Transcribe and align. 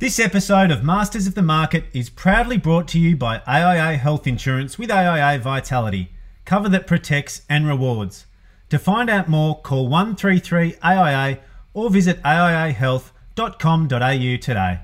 This 0.00 0.20
episode 0.20 0.70
of 0.70 0.84
Masters 0.84 1.26
of 1.26 1.34
the 1.34 1.42
Market 1.42 1.86
is 1.92 2.08
proudly 2.08 2.56
brought 2.56 2.86
to 2.88 3.00
you 3.00 3.16
by 3.16 3.42
AIA 3.48 3.96
Health 3.96 4.28
Insurance 4.28 4.78
with 4.78 4.92
AIA 4.92 5.40
Vitality, 5.40 6.12
cover 6.44 6.68
that 6.68 6.86
protects 6.86 7.42
and 7.48 7.66
rewards. 7.66 8.26
To 8.70 8.78
find 8.78 9.10
out 9.10 9.28
more, 9.28 9.60
call 9.60 9.88
133 9.88 10.76
AIA 10.84 11.40
or 11.74 11.90
visit 11.90 12.22
aiahealth.com.au 12.22 14.36
today. 14.36 14.78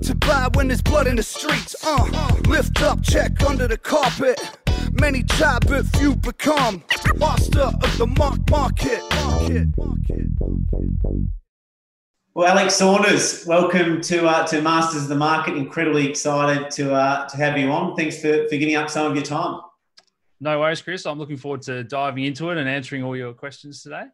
To 0.00 0.14
buy 0.14 0.48
when 0.54 0.68
there's 0.68 0.80
blood 0.80 1.08
in 1.08 1.16
the 1.16 1.24
streets. 1.24 1.74
Uh, 1.84 2.38
lift 2.46 2.80
up, 2.82 3.02
check 3.02 3.42
under 3.42 3.66
the 3.66 3.78
carpet. 3.78 4.40
Many 5.00 5.24
try, 5.24 5.58
but 5.66 5.86
few 5.96 6.14
become 6.14 6.82
master 7.16 7.62
of 7.62 7.98
the 7.98 8.06
mark 8.06 8.48
market. 8.48 9.02
market, 9.10 9.68
market, 9.76 10.26
market. 10.40 11.28
Well, 12.34 12.46
Alex 12.46 12.76
Saunders, 12.76 13.44
welcome 13.44 14.00
to 14.02 14.26
uh, 14.26 14.46
to 14.46 14.62
Masters 14.62 15.02
of 15.02 15.08
the 15.08 15.16
Market. 15.16 15.56
Incredibly 15.56 16.08
excited 16.08 16.70
to 16.72 16.94
uh, 16.94 17.28
to 17.28 17.36
have 17.36 17.58
you 17.58 17.70
on. 17.72 17.96
Thanks 17.96 18.20
for, 18.20 18.46
for 18.48 18.56
giving 18.56 18.76
up 18.76 18.88
some 18.88 19.06
of 19.06 19.16
your 19.16 19.24
time. 19.24 19.60
No 20.40 20.60
worries, 20.60 20.80
Chris. 20.80 21.06
I'm 21.06 21.18
looking 21.18 21.38
forward 21.38 21.62
to 21.62 21.82
diving 21.82 22.24
into 22.24 22.50
it 22.50 22.58
and 22.58 22.68
answering 22.68 23.02
all 23.02 23.16
your 23.16 23.32
questions 23.32 23.82
today. 23.82 24.04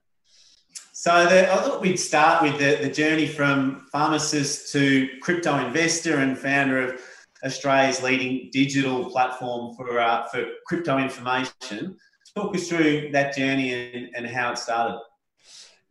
So 0.92 1.26
the, 1.26 1.52
I 1.52 1.56
thought 1.56 1.80
we'd 1.80 1.98
start 1.98 2.42
with 2.42 2.58
the, 2.58 2.86
the 2.86 2.92
journey 2.92 3.26
from 3.26 3.86
pharmacist 3.92 4.72
to 4.72 5.08
crypto 5.20 5.58
investor 5.58 6.16
and 6.16 6.38
founder 6.38 6.80
of 6.82 7.00
Australia's 7.44 8.02
leading 8.02 8.50
digital 8.52 9.10
platform 9.10 9.74
for 9.76 10.00
uh, 10.00 10.26
for 10.28 10.44
crypto 10.66 10.98
information. 10.98 11.96
Talk 12.36 12.54
us 12.54 12.68
through 12.68 13.10
that 13.12 13.36
journey 13.36 13.72
and, 13.72 14.08
and 14.14 14.26
how 14.26 14.52
it 14.52 14.58
started. 14.58 15.00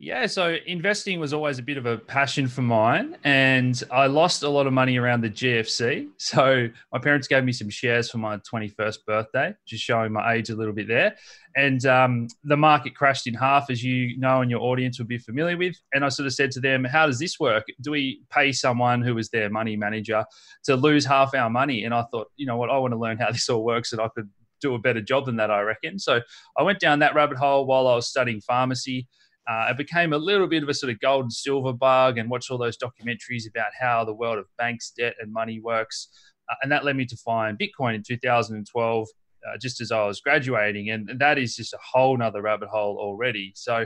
Yeah, 0.01 0.27
so 0.27 0.55
investing 0.65 1.19
was 1.19 1.33
always 1.33 1.59
a 1.59 1.61
bit 1.61 1.75
of 1.75 1.85
a 1.85 1.97
passion 1.97 2.47
for 2.47 2.61
mine, 2.61 3.17
and 3.25 3.83
I 3.91 4.07
lost 4.07 4.43
a 4.43 4.49
lot 4.49 4.65
of 4.65 4.71
money 4.71 4.97
around 4.97 5.21
the 5.21 5.29
GFC. 5.29 6.07
So 6.17 6.69
my 6.93 6.99
parents 6.99 7.27
gave 7.27 7.43
me 7.43 7.51
some 7.51 7.69
shares 7.69 8.09
for 8.09 8.17
my 8.17 8.37
21st 8.37 9.05
birthday, 9.05 9.53
just 9.65 9.83
showing 9.83 10.13
my 10.13 10.35
age 10.35 10.49
a 10.49 10.55
little 10.55 10.73
bit 10.73 10.87
there. 10.87 11.15
And 11.57 11.85
um, 11.85 12.27
the 12.45 12.55
market 12.55 12.95
crashed 12.95 13.27
in 13.27 13.33
half, 13.33 13.69
as 13.69 13.83
you 13.83 14.17
know, 14.17 14.41
and 14.41 14.49
your 14.49 14.61
audience 14.61 14.99
would 14.99 15.07
be 15.07 15.17
familiar 15.17 15.57
with. 15.57 15.75
And 15.93 16.05
I 16.05 16.09
sort 16.09 16.27
of 16.27 16.33
said 16.33 16.51
to 16.51 16.61
them, 16.61 16.85
"How 16.85 17.05
does 17.05 17.19
this 17.19 17.37
work? 17.37 17.65
Do 17.81 17.91
we 17.91 18.21
pay 18.29 18.53
someone 18.53 19.01
who 19.01 19.15
was 19.15 19.29
their 19.29 19.49
money 19.49 19.75
manager 19.75 20.23
to 20.63 20.77
lose 20.77 21.05
half 21.05 21.33
our 21.33 21.49
money?" 21.49 21.83
And 21.83 21.93
I 21.93 22.03
thought, 22.03 22.27
you 22.37 22.45
know 22.45 22.55
what, 22.55 22.69
I 22.69 22.77
want 22.77 22.93
to 22.93 22.99
learn 22.99 23.17
how 23.17 23.31
this 23.33 23.49
all 23.49 23.65
works, 23.65 23.91
and 23.91 23.99
I 23.99 24.07
could 24.15 24.29
do 24.61 24.75
a 24.75 24.79
better 24.79 25.01
job 25.01 25.25
than 25.25 25.37
that, 25.37 25.51
I 25.51 25.61
reckon. 25.61 25.99
So 25.99 26.21
I 26.57 26.63
went 26.63 26.79
down 26.79 26.99
that 26.99 27.15
rabbit 27.15 27.37
hole 27.37 27.65
while 27.65 27.87
I 27.87 27.95
was 27.95 28.07
studying 28.07 28.39
pharmacy 28.39 29.07
uh, 29.47 29.67
it 29.69 29.77
became 29.77 30.13
a 30.13 30.17
little 30.17 30.47
bit 30.47 30.63
of 30.63 30.69
a 30.69 30.73
sort 30.73 30.91
of 30.91 30.99
gold 30.99 31.23
and 31.23 31.33
silver 31.33 31.73
bug 31.73 32.17
and 32.17 32.29
watched 32.29 32.51
all 32.51 32.57
those 32.57 32.77
documentaries 32.77 33.49
about 33.49 33.71
how 33.79 34.05
the 34.05 34.13
world 34.13 34.37
of 34.37 34.45
banks, 34.57 34.91
debt, 34.95 35.15
and 35.19 35.31
money 35.31 35.59
works. 35.59 36.09
Uh, 36.49 36.55
and 36.61 36.71
that 36.71 36.85
led 36.85 36.95
me 36.95 37.05
to 37.05 37.17
find 37.17 37.57
Bitcoin 37.57 37.95
in 37.95 38.03
2012, 38.03 39.07
uh, 39.47 39.57
just 39.59 39.81
as 39.81 39.91
I 39.91 40.05
was 40.05 40.21
graduating. 40.21 40.89
And, 40.89 41.09
and 41.09 41.19
that 41.19 41.37
is 41.37 41.55
just 41.55 41.73
a 41.73 41.79
whole 41.83 42.17
nother 42.17 42.41
rabbit 42.41 42.69
hole 42.69 42.97
already. 42.99 43.51
So 43.55 43.85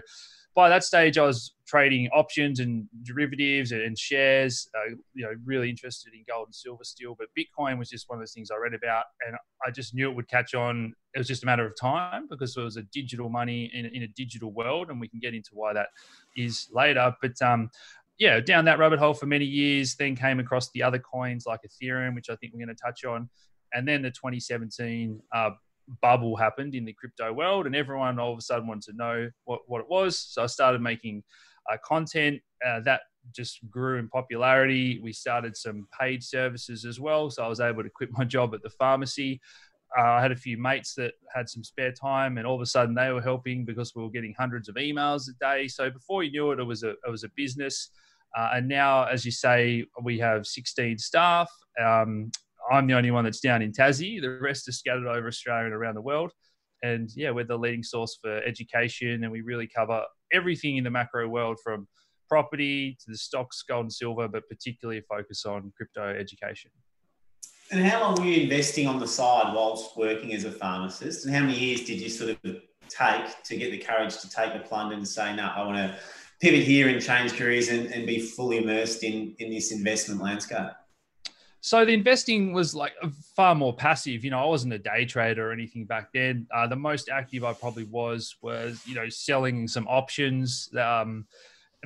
by 0.56 0.70
that 0.70 0.84
stage, 0.84 1.18
I 1.18 1.26
was 1.26 1.56
trading 1.66 2.08
options 2.10 2.60
and 2.60 2.88
derivatives 3.04 3.72
and 3.72 3.98
shares. 3.98 4.70
Uh, 4.76 4.96
you 5.14 5.24
know, 5.24 5.32
really 5.46 5.70
interested 5.70 6.14
in 6.14 6.24
gold 6.28 6.48
and 6.48 6.56
silver 6.56 6.84
still, 6.84 7.16
but 7.18 7.28
Bitcoin 7.38 7.80
was 7.80 7.90
just 7.90 8.10
one 8.10 8.20
of 8.20 8.22
those 8.22 8.34
things 8.34 8.52
I 8.52 8.58
read 8.58 8.74
about, 8.74 9.06
and 9.26 9.36
I 9.66 9.72
just 9.72 9.96
knew 9.96 10.10
it 10.10 10.16
would 10.16 10.28
catch 10.28 10.54
on. 10.54 10.94
It 11.16 11.18
was 11.18 11.28
just 11.28 11.44
a 11.44 11.46
matter 11.46 11.66
of 11.66 11.74
time 11.80 12.28
because 12.30 12.56
it 12.56 12.62
was 12.62 12.78
a 12.78 12.84
digital 12.84 13.30
money 13.30 13.72
in, 13.74 13.86
in 13.88 14.04
a 14.04 14.08
digital 14.08 14.52
world, 14.52 14.90
and 14.90 15.00
we 15.00 15.08
can 15.08 15.20
get 15.20 15.34
into 15.34 15.52
why 15.54 15.74
that 15.74 15.88
is 16.38 16.68
later. 16.72 17.16
But 17.22 17.42
um, 17.42 17.70
yeah, 18.20 18.40
down 18.40 18.66
that 18.66 18.78
rabbit 18.78 19.00
hole 19.00 19.14
for 19.14 19.26
many 19.26 19.46
years. 19.46 19.96
Then 19.96 20.16
came 20.16 20.40
across 20.40 20.70
the 20.72 20.84
other 20.84 21.00
coins 21.00 21.46
like 21.48 21.62
Ethereum, 21.68 22.16
which 22.16 22.30
I 22.30 22.36
think 22.36 22.54
we're 22.54 22.66
going 22.66 22.76
to 22.76 22.82
touch 22.82 23.06
on, 23.06 23.30
and 23.74 23.88
then 23.88 24.04
the 24.04 24.12
2017 24.12 25.20
uh, 25.34 25.50
bubble 26.02 26.36
happened 26.36 26.76
in 26.76 26.86
the 26.86 26.94
crypto 26.94 27.32
world, 27.34 27.66
and 27.66 27.76
everyone 27.76 28.20
all 28.20 28.34
of 28.34 28.38
a 28.38 28.42
sudden 28.42 28.68
wanted 28.68 28.92
to 28.92 28.98
know 28.98 29.30
what, 29.46 29.62
what 29.68 29.82
it 29.82 29.90
was. 29.90 30.18
So 30.18 30.44
I 30.44 30.48
started 30.48 30.82
making 30.82 31.24
uh, 31.72 31.78
content 31.84 32.42
uh, 32.66 32.82
that 32.82 33.02
just 33.34 33.60
grew 33.70 33.98
in 34.00 34.10
popularity. 34.10 35.00
We 35.02 35.14
started 35.14 35.56
some 35.56 35.88
paid 36.00 36.24
services 36.24 36.86
as 36.86 37.00
well. 37.00 37.30
So 37.30 37.44
I 37.44 37.48
was 37.48 37.60
able 37.60 37.84
to 37.84 37.90
quit 37.90 38.10
my 38.12 38.26
job 38.26 38.54
at 38.54 38.64
the 38.64 38.70
pharmacy. 38.70 39.40
Uh, 39.98 40.02
I 40.02 40.22
had 40.22 40.32
a 40.32 40.36
few 40.36 40.58
mates 40.58 40.96
that 40.96 41.14
had 41.34 41.48
some 41.48 41.64
spare 41.64 41.92
time, 41.92 42.38
and 42.38 42.48
all 42.48 42.56
of 42.56 42.62
a 42.62 42.66
sudden 42.66 42.96
they 42.96 43.12
were 43.12 43.22
helping 43.22 43.64
because 43.64 43.94
we 43.96 44.02
were 44.02 44.10
getting 44.10 44.34
hundreds 44.38 44.68
of 44.68 44.76
emails 44.76 45.30
a 45.30 45.34
day. 45.40 45.68
So 45.68 45.90
before 45.90 46.24
you 46.24 46.32
knew 46.32 46.52
it, 46.52 46.60
it 46.60 46.64
was 46.64 46.84
a 46.84 46.92
it 46.92 47.10
was 47.12 47.24
a 47.24 47.30
business. 47.36 47.90
Uh, 48.36 48.52
and 48.56 48.68
now, 48.68 49.04
as 49.04 49.24
you 49.26 49.32
say, 49.32 49.86
we 50.02 50.18
have 50.18 50.48
16 50.48 50.98
staff. 50.98 51.52
Um, 51.80 52.32
I'm 52.72 52.88
the 52.88 52.94
only 52.94 53.12
one 53.12 53.24
that's 53.24 53.40
down 53.40 53.62
in 53.62 53.72
Tassie. 53.72 54.22
The 54.22 54.40
rest 54.40 54.68
are 54.68 54.72
scattered 54.72 55.08
over 55.08 55.28
Australia 55.28 55.66
and 55.66 55.74
around 55.74 55.96
the 55.96 56.02
world. 56.02 56.32
And 56.82 57.10
yeah, 57.16 57.32
we're 57.32 57.46
the 57.46 57.58
leading 57.58 57.84
source 57.84 58.18
for 58.22 58.44
education, 58.44 59.24
and 59.24 59.32
we 59.32 59.42
really 59.42 59.68
cover 59.68 60.04
everything 60.34 60.78
in 60.78 60.84
the 60.84 60.90
macro 60.90 61.28
world 61.28 61.58
from 61.64 61.88
property 62.28 62.98
to 63.00 63.12
the 63.12 63.18
stocks, 63.18 63.64
gold 63.68 63.86
and 63.86 63.94
silver, 63.94 64.28
but 64.28 64.48
particularly 64.50 65.02
focus 65.10 65.46
on 65.46 65.72
crypto 65.78 66.10
education. 66.10 66.72
And 67.72 67.86
how 67.86 68.02
long 68.02 68.16
were 68.16 68.26
you 68.26 68.44
investing 68.44 68.88
on 68.88 69.00
the 69.00 69.08
side 69.08 69.54
whilst 69.56 69.96
working 69.98 70.34
as 70.34 70.44
a 70.44 70.52
pharmacist? 70.52 71.26
And 71.26 71.34
how 71.34 71.42
many 71.42 71.58
years 71.58 71.86
did 71.86 72.02
you 72.02 72.10
sort 72.10 72.38
of 72.44 72.62
take 72.90 73.44
to 73.44 73.56
get 73.56 73.72
the 73.72 73.78
courage 73.78 74.18
to 74.18 74.30
take 74.30 74.54
the 74.54 74.60
plunge 74.60 74.94
and 74.94 75.08
say, 75.08 75.36
no, 75.36 75.52
I 75.56 75.64
want 75.66 75.78
to 75.78 75.98
pivot 76.42 76.64
here 76.64 76.90
and 76.90 77.02
change 77.02 77.34
careers 77.34 77.70
and, 77.70 77.88
and 77.88 78.06
be 78.06 78.20
fully 78.20 78.58
immersed 78.58 79.04
in, 79.04 79.34
in 79.40 79.50
this 79.50 79.72
investment 79.72 80.22
landscape? 80.22 80.72
So 81.66 81.86
the 81.86 81.94
investing 81.94 82.52
was 82.52 82.76
like 82.76 82.92
far 83.38 83.56
more 83.56 83.74
passive. 83.74 84.26
You 84.26 84.32
know, 84.32 84.40
I 84.40 84.46
wasn't 84.46 84.74
a 84.74 84.78
day 84.78 85.06
trader 85.06 85.50
or 85.50 85.54
anything 85.54 85.86
back 85.86 86.10
then. 86.14 86.46
Uh, 86.54 86.68
the 86.68 86.76
most 86.76 87.08
active 87.08 87.46
I 87.46 87.54
probably 87.54 87.86
was 87.86 88.36
was 88.42 88.82
you 88.86 88.96
know 88.96 89.08
selling 89.08 89.70
some 89.70 89.88
options, 89.88 90.70
um, 90.78 91.26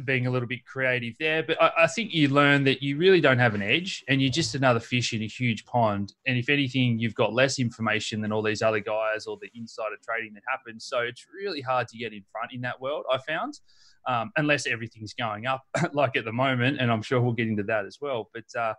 being 0.04 0.26
a 0.26 0.32
little 0.32 0.48
bit 0.48 0.66
creative 0.66 1.14
there. 1.20 1.44
But 1.44 1.62
I, 1.62 1.84
I, 1.84 1.88
think 1.88 2.12
you 2.12 2.30
learn 2.30 2.64
that 2.64 2.82
you 2.82 2.98
really 2.98 3.22
don't 3.22 3.38
have 3.38 3.54
an 3.54 3.62
edge, 3.62 4.04
and 4.08 4.20
you're 4.20 4.32
just 4.32 4.56
another 4.56 4.80
fish 4.80 5.14
in 5.14 5.22
a 5.22 5.28
huge 5.28 5.64
pond. 5.68 6.16
And 6.26 6.40
if 6.40 6.50
anything, 6.50 6.98
you've 6.98 7.14
got 7.14 7.32
less 7.32 7.60
information 7.60 8.20
than 8.20 8.32
all 8.32 8.42
these 8.42 8.64
other 8.64 8.80
guys 8.80 9.28
or 9.28 9.38
the 9.40 9.52
insider 9.54 9.98
trading 10.04 10.34
that 10.34 10.44
happens. 10.50 10.86
So 10.86 11.02
it's 11.02 11.28
really 11.32 11.62
hard 11.62 11.88
to 11.90 12.00
get 12.00 12.14
in 12.14 12.24
front 12.32 12.52
in 12.52 12.62
that 12.62 12.82
world. 12.82 13.06
I 13.14 13.20
found. 13.20 13.60
Um, 14.08 14.32
unless 14.38 14.68
everything's 14.68 15.14
going 15.14 15.48
up 15.48 15.64
like 15.94 16.16
at 16.16 16.24
the 16.24 16.32
moment, 16.32 16.80
and 16.80 16.90
I'm 16.90 17.02
sure 17.02 17.20
we'll 17.20 17.34
get 17.34 17.50
into 17.50 17.64
that 17.64 17.86
as 17.86 17.98
well. 18.02 18.30
But 18.34 18.46
uh, 18.58 18.74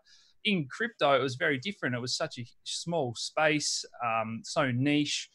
in 0.52 0.66
crypto, 0.70 1.12
it 1.12 1.22
was 1.22 1.36
very 1.36 1.58
different. 1.58 1.94
It 1.94 2.00
was 2.00 2.16
such 2.16 2.38
a 2.38 2.44
small 2.64 3.14
space, 3.16 3.84
um, 4.04 4.42
so 4.44 4.70
niche. 4.70 5.28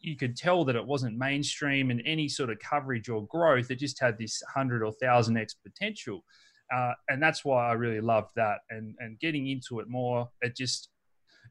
You 0.00 0.16
could 0.16 0.36
tell 0.36 0.64
that 0.64 0.76
it 0.76 0.86
wasn't 0.86 1.18
mainstream 1.18 1.90
and 1.90 2.00
any 2.06 2.28
sort 2.28 2.50
of 2.50 2.58
coverage 2.60 3.08
or 3.08 3.26
growth. 3.26 3.70
It 3.70 3.78
just 3.78 4.00
had 4.00 4.16
this 4.18 4.42
hundred 4.54 4.82
or 4.82 4.92
thousand 4.92 5.36
x 5.36 5.54
potential, 5.54 6.24
uh, 6.74 6.92
and 7.08 7.22
that's 7.22 7.44
why 7.44 7.68
I 7.68 7.72
really 7.72 8.00
loved 8.00 8.30
that. 8.36 8.58
And 8.70 8.94
and 9.00 9.18
getting 9.18 9.48
into 9.48 9.80
it 9.80 9.88
more, 9.88 10.28
it 10.40 10.56
just 10.56 10.90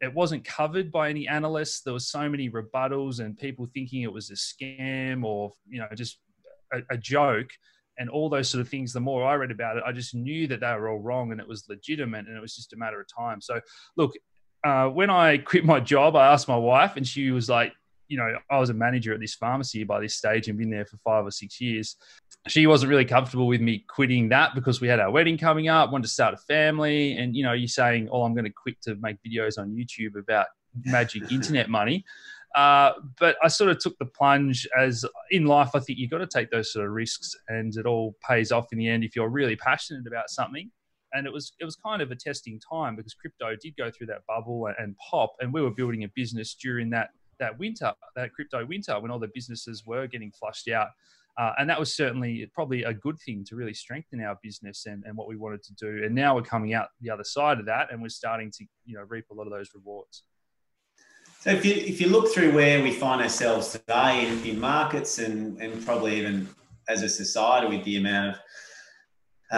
it 0.01 0.13
wasn't 0.13 0.45
covered 0.45 0.91
by 0.91 1.09
any 1.09 1.27
analysts. 1.27 1.81
There 1.81 1.93
was 1.93 2.07
so 2.07 2.29
many 2.29 2.49
rebuttals 2.49 3.19
and 3.19 3.37
people 3.37 3.67
thinking 3.73 4.03
it 4.03 4.13
was 4.13 4.29
a 4.29 4.33
scam 4.33 5.23
or 5.23 5.51
you 5.67 5.79
know 5.79 5.87
just 5.95 6.19
a, 6.73 6.79
a 6.91 6.97
joke 6.97 7.49
and 7.97 8.09
all 8.09 8.29
those 8.29 8.49
sort 8.49 8.61
of 8.61 8.69
things, 8.69 8.93
the 8.93 8.99
more 8.99 9.25
I 9.25 9.35
read 9.35 9.51
about 9.51 9.77
it, 9.77 9.83
I 9.85 9.91
just 9.91 10.13
knew 10.13 10.47
that 10.47 10.59
they 10.59 10.67
were 10.73 10.89
all 10.89 10.99
wrong 10.99 11.31
and 11.31 11.41
it 11.41 11.47
was 11.47 11.67
legitimate 11.67 12.27
and 12.27 12.37
it 12.37 12.41
was 12.41 12.55
just 12.55 12.73
a 12.73 12.77
matter 12.77 12.99
of 12.99 13.07
time. 13.07 13.41
So, 13.41 13.59
look, 13.95 14.13
uh, 14.63 14.87
when 14.87 15.09
I 15.09 15.37
quit 15.51 15.65
my 15.65 15.79
job, 15.79 16.15
I 16.15 16.31
asked 16.31 16.47
my 16.47 16.57
wife, 16.57 16.95
and 16.95 17.07
she 17.07 17.31
was 17.31 17.49
like, 17.49 17.73
you 18.07 18.17
know, 18.17 18.37
I 18.49 18.59
was 18.59 18.69
a 18.69 18.73
manager 18.73 19.13
at 19.13 19.19
this 19.19 19.35
pharmacy 19.35 19.83
by 19.83 19.99
this 19.99 20.15
stage 20.15 20.47
and 20.47 20.57
been 20.57 20.69
there 20.69 20.85
for 20.85 20.97
five 20.97 21.25
or 21.25 21.31
six 21.31 21.59
years. 21.59 21.97
She 22.47 22.65
wasn't 22.65 22.89
really 22.89 23.03
comfortable 23.03 23.47
with 23.47 23.59
me 23.59 23.83
quitting 23.89 24.29
that 24.29 24.55
because 24.55 24.79
we 24.79 24.87
had 24.87 25.01
our 25.01 25.11
wedding 25.11 25.37
coming 25.37 25.67
up, 25.67 25.91
wanted 25.91 26.03
to 26.03 26.09
start 26.09 26.33
a 26.33 26.37
family. 26.37 27.17
And, 27.17 27.35
you 27.35 27.43
know, 27.43 27.51
you're 27.51 27.67
saying, 27.67 28.07
oh, 28.09 28.23
I'm 28.23 28.33
going 28.33 28.45
to 28.45 28.51
quit 28.51 28.81
to 28.83 28.95
make 29.01 29.17
videos 29.27 29.59
on 29.59 29.75
YouTube 29.75 30.17
about 30.17 30.47
magic 30.85 31.29
internet 31.31 31.69
money. 31.69 32.05
Uh, 32.57 32.93
but 33.19 33.35
I 33.43 33.49
sort 33.49 33.69
of 33.69 33.77
took 33.77 33.95
the 33.99 34.05
plunge 34.05 34.67
as 34.75 35.05
in 35.29 35.45
life, 35.45 35.69
I 35.75 35.79
think 35.79 35.99
you've 35.99 36.09
got 36.09 36.17
to 36.17 36.27
take 36.27 36.49
those 36.49 36.73
sort 36.73 36.87
of 36.87 36.91
risks 36.91 37.35
and 37.49 37.71
it 37.77 37.85
all 37.85 38.15
pays 38.27 38.51
off 38.51 38.65
in 38.71 38.79
the 38.79 38.87
end 38.89 39.03
if 39.03 39.15
you're 39.15 39.29
really 39.29 39.55
passionate 39.55 40.07
about 40.07 40.31
something. 40.31 40.71
And 41.13 41.27
it 41.27 41.31
was 41.31 41.53
it 41.59 41.65
was 41.65 41.75
kind 41.75 42.01
of 42.01 42.09
a 42.09 42.15
testing 42.15 42.59
time 42.59 42.95
because 42.95 43.13
crypto 43.13 43.55
did 43.61 43.77
go 43.77 43.91
through 43.91 44.07
that 44.07 44.25
bubble 44.27 44.69
and 44.79 44.95
pop, 44.97 45.35
and 45.39 45.53
we 45.53 45.61
were 45.61 45.69
building 45.69 46.03
a 46.03 46.07
business 46.15 46.55
during 46.55 46.89
that 46.89 47.09
that 47.39 47.57
winter, 47.59 47.93
that 48.15 48.33
crypto 48.33 48.65
winter, 48.65 48.99
when 48.99 49.11
all 49.11 49.19
the 49.19 49.29
businesses 49.33 49.83
were 49.85 50.07
getting 50.07 50.31
flushed 50.31 50.67
out. 50.67 50.89
Uh, 51.37 51.53
and 51.59 51.69
that 51.69 51.79
was 51.79 51.95
certainly 51.95 52.49
probably 52.55 52.83
a 52.83 52.93
good 52.93 53.17
thing 53.23 53.45
to 53.45 53.55
really 53.55 53.73
strengthen 53.73 54.19
our 54.19 54.37
business 54.41 54.87
and, 54.87 55.03
and 55.05 55.15
what 55.15 55.27
we 55.27 55.37
wanted 55.37 55.61
to 55.61 55.73
do. 55.75 56.03
And 56.03 56.15
now 56.15 56.35
we're 56.35 56.41
coming 56.41 56.73
out 56.73 56.87
the 57.01 57.11
other 57.11 57.23
side 57.23 57.59
of 57.59 57.67
that, 57.67 57.91
and 57.91 58.01
we're 58.01 58.09
starting 58.09 58.51
to 58.57 58.65
you 58.85 58.95
know 58.95 59.05
reap 59.07 59.25
a 59.29 59.35
lot 59.35 59.45
of 59.45 59.51
those 59.51 59.69
rewards. 59.75 60.23
So 61.47 61.53
if 61.53 61.65
you 61.65 61.75
if 61.75 62.01
you 62.01 62.09
look 62.09 62.33
through 62.33 62.51
where 62.51 62.83
we 62.83 62.91
find 62.91 63.21
ourselves 63.21 63.71
today 63.71 64.27
in, 64.27 64.45
in 64.45 64.59
markets 64.59 65.19
and, 65.19 65.57
and 65.61 65.85
probably 65.85 66.17
even 66.17 66.49
as 66.89 67.03
a 67.03 67.07
society 67.07 67.67
with 67.73 67.85
the 67.85 67.95
amount 67.95 68.35
of 68.35 68.41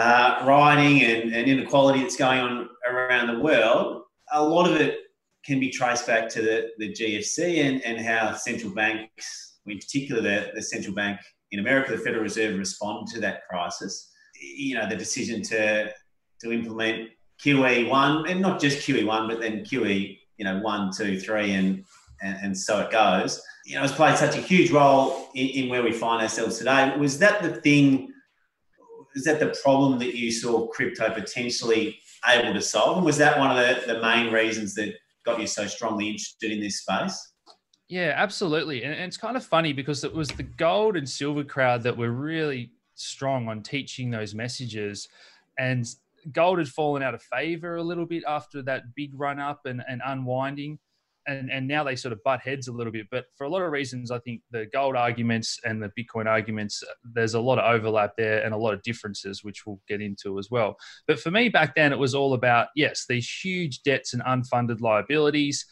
uh, 0.00 0.44
rioting 0.46 1.02
and, 1.02 1.34
and 1.34 1.50
inequality 1.50 2.02
that's 2.02 2.14
going 2.14 2.38
on 2.38 2.68
around 2.88 3.34
the 3.34 3.40
world, 3.40 4.04
a 4.32 4.40
lot 4.40 4.70
of 4.70 4.80
it 4.80 4.98
can 5.44 5.58
be 5.58 5.68
traced 5.68 6.06
back 6.06 6.28
to 6.28 6.42
the, 6.42 6.68
the 6.78 6.92
GFC 6.92 7.64
and, 7.64 7.84
and 7.84 8.00
how 8.00 8.34
central 8.34 8.72
banks, 8.72 9.58
in 9.66 9.76
particular 9.76 10.22
the, 10.22 10.52
the 10.54 10.62
central 10.62 10.94
bank 10.94 11.18
in 11.50 11.58
America, 11.58 11.90
the 11.90 11.98
Federal 11.98 12.22
Reserve, 12.22 12.56
responded 12.56 13.12
to 13.14 13.20
that 13.20 13.48
crisis. 13.48 14.12
You 14.40 14.76
know, 14.76 14.88
the 14.88 14.94
decision 14.94 15.42
to 15.42 15.92
to 16.40 16.52
implement 16.52 17.08
QE1, 17.44 18.30
and 18.30 18.40
not 18.40 18.60
just 18.60 18.86
QE1, 18.86 19.28
but 19.28 19.40
then 19.40 19.64
QE, 19.64 20.19
you 20.40 20.44
know, 20.44 20.58
one, 20.60 20.90
two, 20.90 21.20
three, 21.20 21.52
and, 21.52 21.84
and, 22.22 22.38
and 22.42 22.58
so 22.58 22.80
it 22.80 22.90
goes. 22.90 23.42
You 23.66 23.74
know, 23.74 23.84
it's 23.84 23.92
played 23.92 24.16
such 24.16 24.36
a 24.36 24.40
huge 24.40 24.70
role 24.70 25.28
in, 25.34 25.48
in 25.48 25.68
where 25.68 25.82
we 25.82 25.92
find 25.92 26.22
ourselves 26.22 26.56
today. 26.56 26.96
Was 26.96 27.18
that 27.18 27.42
the 27.42 27.60
thing 27.60 28.10
is 29.14 29.24
that 29.24 29.38
the 29.38 29.54
problem 29.62 29.98
that 29.98 30.14
you 30.14 30.32
saw 30.32 30.66
crypto 30.68 31.12
potentially 31.12 31.98
able 32.26 32.54
to 32.54 32.62
solve? 32.62 32.96
And 32.96 33.04
was 33.04 33.18
that 33.18 33.38
one 33.38 33.50
of 33.50 33.56
the, 33.58 33.92
the 33.92 34.00
main 34.00 34.32
reasons 34.32 34.74
that 34.76 34.94
got 35.26 35.38
you 35.38 35.46
so 35.46 35.66
strongly 35.66 36.08
interested 36.08 36.50
in 36.50 36.60
this 36.60 36.80
space? 36.80 37.32
Yeah, 37.88 38.14
absolutely. 38.16 38.82
And, 38.82 38.94
and 38.94 39.04
it's 39.04 39.18
kind 39.18 39.36
of 39.36 39.44
funny 39.44 39.74
because 39.74 40.04
it 40.04 40.14
was 40.14 40.28
the 40.28 40.44
gold 40.44 40.96
and 40.96 41.06
silver 41.06 41.44
crowd 41.44 41.82
that 41.82 41.98
were 41.98 42.12
really 42.12 42.70
strong 42.94 43.46
on 43.46 43.62
teaching 43.62 44.10
those 44.10 44.34
messages. 44.34 45.08
And 45.58 45.86
gold 46.32 46.58
had 46.58 46.68
fallen 46.68 47.02
out 47.02 47.14
of 47.14 47.22
favor 47.22 47.76
a 47.76 47.82
little 47.82 48.06
bit 48.06 48.22
after 48.26 48.62
that 48.62 48.82
big 48.94 49.10
run 49.14 49.38
up 49.38 49.60
and, 49.64 49.82
and 49.88 50.00
unwinding 50.04 50.78
and 51.26 51.50
and 51.50 51.66
now 51.66 51.84
they 51.84 51.96
sort 51.96 52.12
of 52.12 52.22
butt 52.24 52.40
heads 52.40 52.68
a 52.68 52.72
little 52.72 52.92
bit. 52.92 53.06
But 53.10 53.26
for 53.36 53.44
a 53.44 53.48
lot 53.48 53.62
of 53.62 53.70
reasons, 53.70 54.10
I 54.10 54.18
think 54.20 54.42
the 54.50 54.66
gold 54.72 54.96
arguments 54.96 55.58
and 55.64 55.82
the 55.82 55.90
Bitcoin 55.98 56.26
arguments, 56.26 56.82
uh, 56.82 56.92
there's 57.14 57.34
a 57.34 57.40
lot 57.40 57.58
of 57.58 57.72
overlap 57.72 58.12
there 58.16 58.42
and 58.42 58.54
a 58.54 58.56
lot 58.56 58.74
of 58.74 58.82
differences, 58.82 59.44
which 59.44 59.66
we'll 59.66 59.80
get 59.88 60.00
into 60.00 60.38
as 60.38 60.50
well. 60.50 60.76
But 61.06 61.20
for 61.20 61.30
me 61.30 61.48
back 61.48 61.74
then, 61.74 61.92
it 61.92 61.98
was 61.98 62.14
all 62.14 62.34
about 62.34 62.68
yes, 62.74 63.04
these 63.08 63.30
huge 63.30 63.82
debts 63.82 64.14
and 64.14 64.22
unfunded 64.24 64.80
liabilities. 64.80 65.64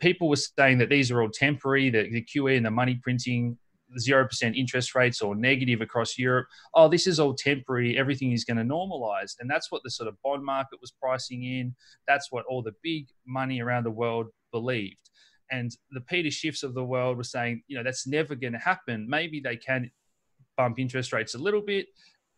People 0.00 0.28
were 0.28 0.36
saying 0.36 0.78
that 0.78 0.88
these 0.88 1.10
are 1.10 1.22
all 1.22 1.30
temporary. 1.30 1.90
The, 1.90 2.08
the 2.10 2.24
QE 2.24 2.56
and 2.56 2.66
the 2.66 2.70
money 2.70 2.98
printing 3.02 3.58
0% 3.98 4.56
interest 4.56 4.94
rates 4.94 5.22
or 5.22 5.34
negative 5.34 5.80
across 5.80 6.18
Europe. 6.18 6.46
Oh, 6.74 6.88
this 6.88 7.06
is 7.06 7.20
all 7.20 7.34
temporary. 7.34 7.96
Everything 7.96 8.32
is 8.32 8.44
going 8.44 8.56
to 8.56 8.64
normalize. 8.64 9.34
And 9.40 9.48
that's 9.48 9.70
what 9.70 9.82
the 9.84 9.90
sort 9.90 10.08
of 10.08 10.16
bond 10.22 10.44
market 10.44 10.80
was 10.80 10.92
pricing 11.00 11.44
in. 11.44 11.74
That's 12.06 12.30
what 12.30 12.44
all 12.46 12.62
the 12.62 12.74
big 12.82 13.06
money 13.26 13.60
around 13.60 13.84
the 13.84 13.90
world 13.90 14.26
believed. 14.52 15.10
And 15.50 15.70
the 15.90 16.00
Peter 16.00 16.28
Schiffs 16.28 16.64
of 16.64 16.74
the 16.74 16.84
world 16.84 17.16
were 17.16 17.24
saying, 17.24 17.62
you 17.68 17.76
know, 17.76 17.84
that's 17.84 18.06
never 18.06 18.34
going 18.34 18.52
to 18.52 18.58
happen. 18.58 19.06
Maybe 19.08 19.40
they 19.40 19.56
can 19.56 19.90
bump 20.56 20.78
interest 20.78 21.12
rates 21.12 21.34
a 21.34 21.38
little 21.38 21.62
bit. 21.62 21.86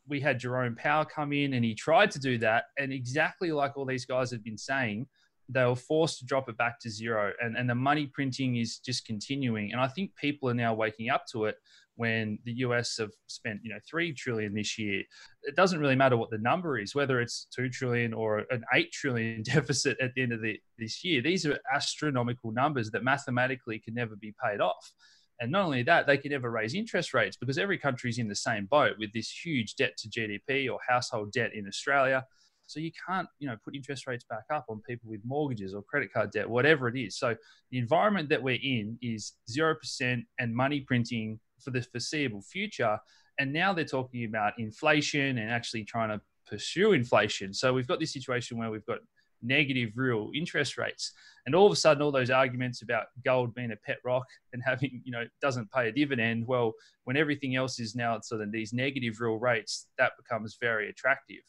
We 0.08 0.20
had 0.20 0.38
Jerome 0.38 0.76
Powell 0.76 1.04
come 1.04 1.32
in 1.32 1.54
and 1.54 1.64
he 1.64 1.74
tried 1.74 2.10
to 2.12 2.18
do 2.18 2.38
that. 2.38 2.64
And 2.78 2.92
exactly 2.92 3.52
like 3.52 3.76
all 3.76 3.86
these 3.86 4.04
guys 4.04 4.30
had 4.30 4.44
been 4.44 4.58
saying, 4.58 5.06
they 5.48 5.64
were 5.64 5.76
forced 5.76 6.18
to 6.18 6.26
drop 6.26 6.48
it 6.48 6.58
back 6.58 6.78
to 6.80 6.90
zero. 6.90 7.32
And, 7.40 7.56
and 7.56 7.68
the 7.68 7.74
money 7.74 8.06
printing 8.06 8.56
is 8.56 8.78
just 8.78 9.06
continuing. 9.06 9.72
And 9.72 9.80
I 9.80 9.88
think 9.88 10.14
people 10.16 10.48
are 10.50 10.54
now 10.54 10.74
waking 10.74 11.08
up 11.08 11.24
to 11.32 11.46
it 11.46 11.56
when 11.96 12.38
the 12.44 12.52
US 12.58 12.96
have 12.98 13.10
spent, 13.26 13.60
you 13.62 13.70
know, 13.70 13.78
three 13.88 14.12
trillion 14.12 14.54
this 14.54 14.78
year. 14.78 15.02
It 15.42 15.56
doesn't 15.56 15.80
really 15.80 15.96
matter 15.96 16.16
what 16.16 16.30
the 16.30 16.38
number 16.38 16.78
is, 16.78 16.94
whether 16.94 17.20
it's 17.20 17.48
two 17.54 17.68
trillion 17.68 18.12
or 18.12 18.44
an 18.50 18.62
eight 18.74 18.92
trillion 18.92 19.42
deficit 19.44 19.98
at 20.00 20.14
the 20.14 20.22
end 20.22 20.32
of 20.32 20.42
the, 20.42 20.60
this 20.78 21.02
year. 21.02 21.22
These 21.22 21.46
are 21.46 21.58
astronomical 21.74 22.52
numbers 22.52 22.90
that 22.90 23.02
mathematically 23.02 23.78
can 23.78 23.94
never 23.94 24.16
be 24.16 24.34
paid 24.42 24.60
off. 24.60 24.92
And 25.40 25.52
not 25.52 25.64
only 25.64 25.82
that, 25.84 26.06
they 26.06 26.18
can 26.18 26.32
never 26.32 26.50
raise 26.50 26.74
interest 26.74 27.14
rates 27.14 27.36
because 27.36 27.58
every 27.58 27.78
country 27.78 28.10
is 28.10 28.18
in 28.18 28.28
the 28.28 28.34
same 28.34 28.66
boat 28.66 28.96
with 28.98 29.12
this 29.12 29.30
huge 29.30 29.76
debt 29.76 29.96
to 29.98 30.08
GDP 30.08 30.70
or 30.70 30.78
household 30.86 31.32
debt 31.32 31.54
in 31.54 31.66
Australia. 31.66 32.24
So 32.68 32.80
you 32.80 32.90
can't, 33.06 33.26
you 33.38 33.48
know, 33.48 33.56
put 33.64 33.74
interest 33.74 34.06
rates 34.06 34.24
back 34.28 34.44
up 34.52 34.66
on 34.68 34.80
people 34.86 35.10
with 35.10 35.20
mortgages 35.24 35.74
or 35.74 35.82
credit 35.82 36.12
card 36.12 36.30
debt, 36.30 36.48
whatever 36.48 36.88
it 36.88 36.98
is. 36.98 37.18
So 37.18 37.34
the 37.70 37.78
environment 37.78 38.28
that 38.28 38.42
we're 38.42 38.60
in 38.62 38.98
is 39.02 39.32
0% 39.50 40.24
and 40.38 40.54
money 40.54 40.80
printing 40.80 41.40
for 41.60 41.70
the 41.70 41.82
foreseeable 41.82 42.42
future. 42.42 42.98
And 43.38 43.52
now 43.52 43.72
they're 43.72 43.84
talking 43.84 44.24
about 44.24 44.52
inflation 44.58 45.38
and 45.38 45.50
actually 45.50 45.84
trying 45.84 46.10
to 46.10 46.20
pursue 46.46 46.92
inflation. 46.92 47.54
So 47.54 47.72
we've 47.72 47.86
got 47.86 48.00
this 48.00 48.12
situation 48.12 48.58
where 48.58 48.70
we've 48.70 48.86
got 48.86 48.98
negative 49.42 49.92
real 49.94 50.30
interest 50.34 50.76
rates. 50.76 51.12
And 51.46 51.54
all 51.54 51.66
of 51.66 51.72
a 51.72 51.76
sudden, 51.76 52.02
all 52.02 52.12
those 52.12 52.30
arguments 52.30 52.82
about 52.82 53.06
gold 53.24 53.54
being 53.54 53.72
a 53.72 53.76
pet 53.76 53.98
rock 54.04 54.26
and 54.52 54.62
having, 54.62 55.00
you 55.04 55.12
know, 55.12 55.24
doesn't 55.40 55.70
pay 55.70 55.88
a 55.88 55.92
dividend. 55.92 56.46
Well, 56.46 56.74
when 57.04 57.16
everything 57.16 57.56
else 57.56 57.80
is 57.80 57.94
now 57.94 58.18
sort 58.20 58.42
of 58.42 58.52
these 58.52 58.72
negative 58.72 59.20
real 59.20 59.36
rates, 59.36 59.86
that 59.96 60.12
becomes 60.18 60.58
very 60.60 60.90
attractive. 60.90 61.42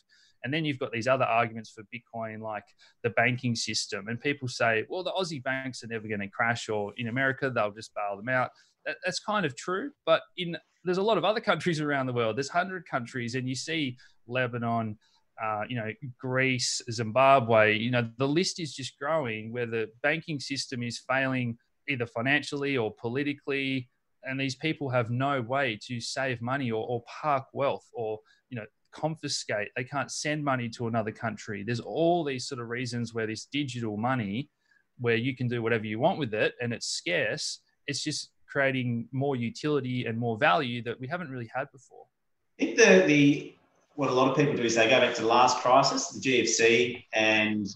And 0.44 0.54
then 0.54 0.66
you've 0.66 0.80
got 0.80 0.92
these 0.92 1.08
other 1.08 1.26
arguments 1.26 1.72
for 1.72 1.84
Bitcoin, 1.94 2.40
like 2.42 2.64
the 3.04 3.10
banking 3.12 3.56
system. 3.56 4.08
And 4.08 4.20
people 4.20 4.48
say, 4.48 4.86
well, 4.90 5.04
the 5.04 5.12
Aussie 5.12 5.44
banks 5.44 5.84
are 5.84 5.88
never 5.88 6.08
going 6.08 6.22
to 6.22 6.28
crash, 6.28 6.70
or 6.70 6.94
in 6.98 7.08
America, 7.08 7.50
they'll 7.50 7.72
just 7.72 7.94
bail 7.94 8.18
them 8.18 8.30
out. 8.30 8.52
That, 8.86 8.98
that's 9.04 9.20
kind 9.20 9.46
of 9.46 9.56
true. 9.56 9.92
But 10.06 10.22
in 10.38 10.58
there's 10.86 10.98
a 10.98 11.04
lot 11.04 11.18
of 11.18 11.26
other 11.26 11.42
countries 11.50 11.82
around 11.82 12.06
the 12.06 12.14
world. 12.14 12.38
There's 12.38 12.54
100 12.54 12.88
countries, 12.88 13.36
and 13.36 13.48
you 13.48 13.56
see 13.56 13.98
Lebanon, 14.28 14.98
uh, 15.42 15.64
you 15.68 15.76
know, 15.76 15.92
Greece, 16.20 16.82
Zimbabwe, 16.92 17.78
you 17.78 17.92
know, 17.92 18.10
the 18.18 18.28
list 18.28 18.60
is 18.60 18.74
just 18.74 18.98
growing 19.00 19.54
where 19.54 19.66
the 19.66 19.90
banking 20.04 20.40
system 20.40 20.84
is 20.84 21.02
failing 21.08 21.58
either 21.88 22.06
financially 22.06 22.78
or 22.78 22.94
politically. 22.94 23.90
And 24.24 24.40
these 24.40 24.56
people 24.56 24.90
have 24.90 25.10
no 25.10 25.42
way 25.42 25.80
to 25.88 26.02
save 26.02 26.42
money 26.42 26.72
or, 26.72 26.86
or 26.86 27.04
park 27.22 27.46
wealth 27.54 27.88
or, 27.94 28.20
you 28.50 28.58
know, 28.58 28.66
confiscate, 28.92 29.70
they 29.76 29.84
can't 29.84 30.12
send 30.12 30.44
money 30.44 30.70
to 30.70 30.88
another 30.88 31.12
country. 31.12 31.64
There's 31.64 31.80
all 31.80 32.24
these 32.24 32.48
sort 32.48 32.62
of 32.62 32.70
reasons 32.70 33.14
where 33.14 33.28
this 33.28 33.46
digital 33.46 33.98
money, 33.98 34.50
where 35.00 35.16
you 35.16 35.36
can 35.36 35.48
do 35.48 35.62
whatever 35.62 35.86
you 35.86 36.00
want 36.00 36.20
with 36.20 36.34
it 36.34 36.56
and 36.62 36.74
it's 36.74 36.88
scarce, 36.88 37.60
it's 37.88 38.04
just 38.04 38.32
creating 38.48 39.08
more 39.12 39.36
utility 39.36 40.06
and 40.06 40.18
more 40.18 40.38
value 40.38 40.82
that 40.84 41.00
we 41.00 41.08
haven't 41.08 41.30
really 41.30 41.50
had 41.54 41.72
before. 41.72 42.06
I 42.60 42.66
think 42.66 42.78
the, 42.78 43.04
the 43.06 43.54
what 43.96 44.10
a 44.10 44.14
lot 44.14 44.32
of 44.32 44.38
people 44.38 44.56
do 44.56 44.64
is 44.64 44.76
they 44.76 44.90
go 44.90 45.00
back 45.00 45.14
to 45.16 45.22
the 45.22 45.28
last 45.28 45.62
crisis, 45.62 46.10
the 46.10 46.20
GFC, 46.22 47.04
and 47.14 47.68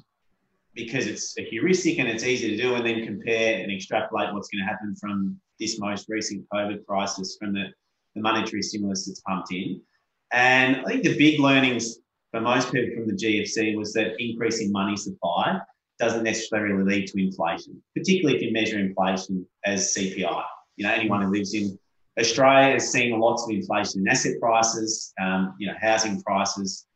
because 0.73 1.05
it's 1.05 1.37
a 1.37 1.43
heuristic 1.43 1.99
and 1.99 2.07
it's 2.07 2.23
easy 2.23 2.55
to 2.55 2.57
do, 2.57 2.75
and 2.75 2.85
then 2.85 3.05
compare 3.05 3.61
and 3.61 3.71
extrapolate 3.71 4.33
what's 4.33 4.47
going 4.49 4.63
to 4.63 4.69
happen 4.69 4.95
from 4.95 5.39
this 5.59 5.79
most 5.79 6.07
recent 6.09 6.45
COVID 6.53 6.85
crisis 6.85 7.37
from 7.39 7.53
the, 7.53 7.65
the 8.15 8.21
monetary 8.21 8.61
stimulus 8.61 9.05
that's 9.05 9.19
pumped 9.21 9.51
in. 9.51 9.81
And 10.33 10.77
I 10.77 10.83
think 10.85 11.03
the 11.03 11.17
big 11.17 11.39
learnings 11.39 11.99
for 12.31 12.41
most 12.41 12.71
people 12.71 12.95
from 12.95 13.07
the 13.07 13.13
GFC 13.13 13.77
was 13.77 13.93
that 13.93 14.19
increasing 14.19 14.71
money 14.71 14.97
supply 14.97 15.59
doesn't 15.99 16.23
necessarily 16.23 16.83
lead 16.83 17.07
to 17.07 17.23
inflation, 17.23 17.81
particularly 17.95 18.37
if 18.37 18.43
you 18.43 18.51
measure 18.51 18.79
inflation 18.79 19.45
as 19.65 19.93
CPI. 19.93 20.43
You 20.75 20.87
know, 20.87 20.91
anyone 20.91 21.21
who 21.21 21.31
lives 21.31 21.53
in 21.53 21.77
Australia 22.19 22.73
has 22.73 22.91
seen 22.91 23.19
lots 23.19 23.43
of 23.43 23.51
inflation 23.51 24.01
in 24.01 24.07
asset 24.07 24.33
prices, 24.41 25.13
um, 25.21 25.53
you 25.59 25.67
know, 25.67 25.75
housing 25.79 26.21
prices, 26.23 26.87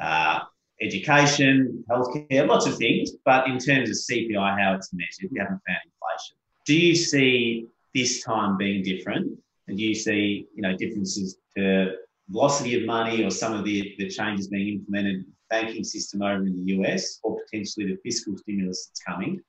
uh, 0.00 0.40
education, 0.80 1.84
healthcare, 1.90 2.46
lots 2.46 2.66
of 2.66 2.76
things. 2.76 3.10
But 3.24 3.48
in 3.48 3.58
terms 3.58 3.90
of 3.90 3.96
CPI, 3.96 4.60
how 4.60 4.74
it's 4.74 4.90
measured, 4.92 5.32
we 5.32 5.38
haven't 5.40 5.60
found 5.66 5.78
inflation. 5.84 6.36
Do 6.64 6.76
you 6.78 6.94
see 6.94 7.66
this 7.92 8.22
time 8.22 8.56
being 8.56 8.84
different? 8.84 9.36
And 9.66 9.76
do 9.76 9.84
you 9.84 9.94
see, 9.94 10.46
you 10.54 10.62
know, 10.62 10.76
differences 10.76 11.38
to 11.56 11.94
velocity 12.28 12.80
of 12.80 12.86
money 12.86 13.24
or 13.24 13.30
some 13.30 13.52
of 13.52 13.64
the, 13.64 13.94
the 13.98 14.08
changes 14.08 14.48
being 14.48 14.78
implemented 14.78 15.24
banking 15.50 15.84
system 15.84 16.22
over 16.22 16.46
in 16.46 16.64
the 16.64 16.72
US 16.74 17.20
or 17.22 17.38
potentially 17.44 17.86
the 17.86 17.98
fiscal 18.02 18.36
stimulus 18.36 18.86
that's 18.86 19.00
coming, 19.00 19.40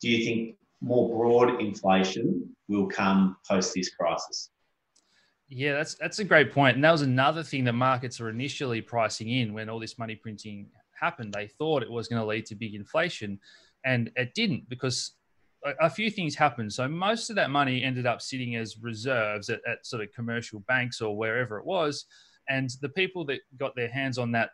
do 0.00 0.08
you 0.10 0.24
think 0.24 0.56
more 0.80 1.08
broad 1.08 1.60
inflation 1.60 2.54
will 2.68 2.86
come 2.86 3.36
post 3.48 3.72
this 3.74 3.94
crisis? 3.94 4.50
Yeah, 5.48 5.74
that's 5.74 5.94
that's 5.94 6.18
a 6.18 6.24
great 6.24 6.50
point. 6.50 6.76
And 6.76 6.84
that 6.84 6.92
was 6.92 7.02
another 7.02 7.42
thing 7.42 7.64
that 7.64 7.74
markets 7.74 8.18
were 8.18 8.30
initially 8.30 8.80
pricing 8.80 9.28
in 9.28 9.52
when 9.52 9.68
all 9.68 9.78
this 9.78 9.98
money 9.98 10.14
printing 10.14 10.68
happened. 10.98 11.32
They 11.32 11.46
thought 11.46 11.82
it 11.82 11.90
was 11.90 12.08
going 12.08 12.20
to 12.20 12.26
lead 12.26 12.46
to 12.46 12.54
big 12.54 12.74
inflation, 12.74 13.38
and 13.84 14.10
it 14.16 14.34
didn't 14.34 14.68
because 14.68 15.12
a 15.80 15.90
few 15.90 16.10
things 16.10 16.34
happened. 16.34 16.72
So 16.72 16.88
most 16.88 17.30
of 17.30 17.36
that 17.36 17.50
money 17.50 17.82
ended 17.82 18.06
up 18.06 18.20
sitting 18.20 18.56
as 18.56 18.78
reserves 18.78 19.48
at, 19.48 19.60
at, 19.66 19.86
sort 19.86 20.02
of 20.02 20.12
commercial 20.12 20.60
banks 20.60 21.00
or 21.00 21.16
wherever 21.16 21.58
it 21.58 21.64
was. 21.64 22.06
And 22.48 22.70
the 22.80 22.88
people 22.88 23.24
that 23.26 23.40
got 23.56 23.76
their 23.76 23.88
hands 23.88 24.18
on 24.18 24.32
that, 24.32 24.50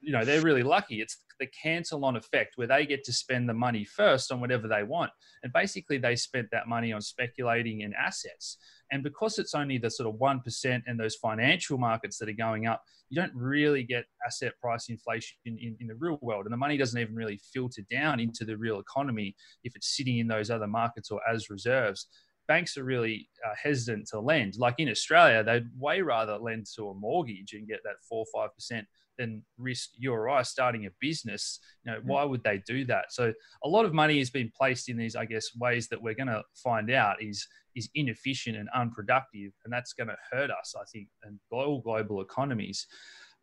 you 0.00 0.12
know, 0.12 0.24
they're 0.24 0.40
really 0.42 0.64
lucky. 0.64 1.00
It's 1.00 1.18
the 1.38 1.46
Cantillon 1.46 2.16
effect 2.16 2.56
where 2.56 2.66
they 2.66 2.86
get 2.86 3.04
to 3.04 3.12
spend 3.12 3.48
the 3.48 3.54
money 3.54 3.84
first 3.84 4.32
on 4.32 4.40
whatever 4.40 4.66
they 4.66 4.82
want. 4.82 5.12
And 5.42 5.52
basically, 5.52 5.98
they 5.98 6.16
spent 6.16 6.48
that 6.50 6.66
money 6.66 6.92
on 6.92 7.00
speculating 7.00 7.82
in 7.82 7.94
assets. 7.94 8.58
And 8.92 9.02
because 9.02 9.38
it's 9.38 9.54
only 9.54 9.78
the 9.78 9.90
sort 9.90 10.08
of 10.08 10.20
1% 10.20 10.82
in 10.86 10.96
those 10.96 11.16
financial 11.16 11.78
markets 11.78 12.18
that 12.18 12.28
are 12.28 12.32
going 12.32 12.66
up, 12.66 12.82
you 13.08 13.20
don't 13.20 13.34
really 13.34 13.82
get 13.82 14.04
asset 14.26 14.52
price 14.60 14.88
inflation 14.88 15.36
in, 15.44 15.58
in, 15.58 15.76
in, 15.80 15.86
the 15.86 15.94
real 15.94 16.18
world. 16.22 16.44
And 16.46 16.52
the 16.52 16.56
money 16.56 16.76
doesn't 16.76 17.00
even 17.00 17.14
really 17.14 17.40
filter 17.52 17.82
down 17.90 18.20
into 18.20 18.44
the 18.44 18.56
real 18.56 18.80
economy 18.80 19.34
if 19.64 19.76
it's 19.76 19.96
sitting 19.96 20.18
in 20.18 20.28
those 20.28 20.50
other 20.50 20.66
markets 20.66 21.10
or 21.10 21.20
as 21.28 21.50
reserves. 21.50 22.06
Banks 22.48 22.76
are 22.76 22.84
really 22.84 23.28
uh, 23.44 23.54
hesitant 23.60 24.06
to 24.08 24.20
lend. 24.20 24.54
Like 24.56 24.76
in 24.78 24.88
Australia, 24.88 25.42
they'd 25.42 25.68
way 25.76 26.00
rather 26.00 26.36
lend 26.38 26.66
to 26.76 26.90
a 26.90 26.94
mortgage 26.94 27.52
and 27.54 27.66
get 27.66 27.80
that 27.84 27.96
4 28.08 28.24
or 28.34 28.48
5% 28.70 28.82
and 29.18 29.42
risk 29.58 29.90
you 29.96 30.12
or 30.12 30.28
I 30.28 30.42
starting 30.42 30.86
a 30.86 30.90
business, 31.00 31.60
you 31.84 31.92
know, 31.92 31.98
mm. 31.98 32.04
why 32.04 32.24
would 32.24 32.42
they 32.42 32.62
do 32.66 32.84
that? 32.86 33.12
So 33.12 33.32
a 33.64 33.68
lot 33.68 33.84
of 33.84 33.94
money 33.94 34.18
has 34.18 34.30
been 34.30 34.50
placed 34.56 34.88
in 34.88 34.96
these, 34.96 35.16
I 35.16 35.24
guess, 35.24 35.50
ways 35.58 35.88
that 35.88 36.02
we're 36.02 36.14
going 36.14 36.28
to 36.28 36.42
find 36.54 36.90
out 36.90 37.22
is 37.22 37.46
is 37.74 37.90
inefficient 37.94 38.56
and 38.56 38.70
unproductive, 38.74 39.52
and 39.64 39.72
that's 39.72 39.92
going 39.92 40.08
to 40.08 40.16
hurt 40.32 40.50
us, 40.50 40.74
I 40.80 40.84
think, 40.90 41.08
and 41.24 41.38
all 41.50 41.82
global 41.82 42.22
economies. 42.22 42.86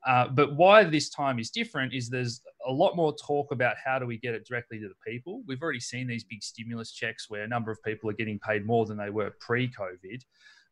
Uh, 0.06 0.28
but 0.28 0.56
why 0.56 0.84
this 0.84 1.10
time 1.10 1.40
is 1.40 1.50
different 1.50 1.94
is 1.94 2.10
there's 2.10 2.42
a 2.68 2.72
lot 2.72 2.96
more 2.96 3.16
talk 3.16 3.52
about 3.52 3.76
how 3.84 3.98
do 3.98 4.06
we 4.06 4.18
get 4.18 4.34
it 4.34 4.46
directly 4.46 4.80
to 4.80 4.88
the 4.88 5.12
people. 5.12 5.44
We've 5.48 5.62
already 5.62 5.80
seen 5.80 6.08
these 6.08 6.26
big 6.26 6.44
stimulus 6.44 6.92
checks 6.92 7.30
where 7.30 7.44
a 7.44 7.48
number 7.48 7.72
of 7.72 7.82
people 7.84 8.10
are 8.10 8.14
getting 8.14 8.40
paid 8.40 8.66
more 8.66 8.86
than 8.86 8.98
they 8.98 9.10
were 9.10 9.32
pre-COVID. 9.40 10.22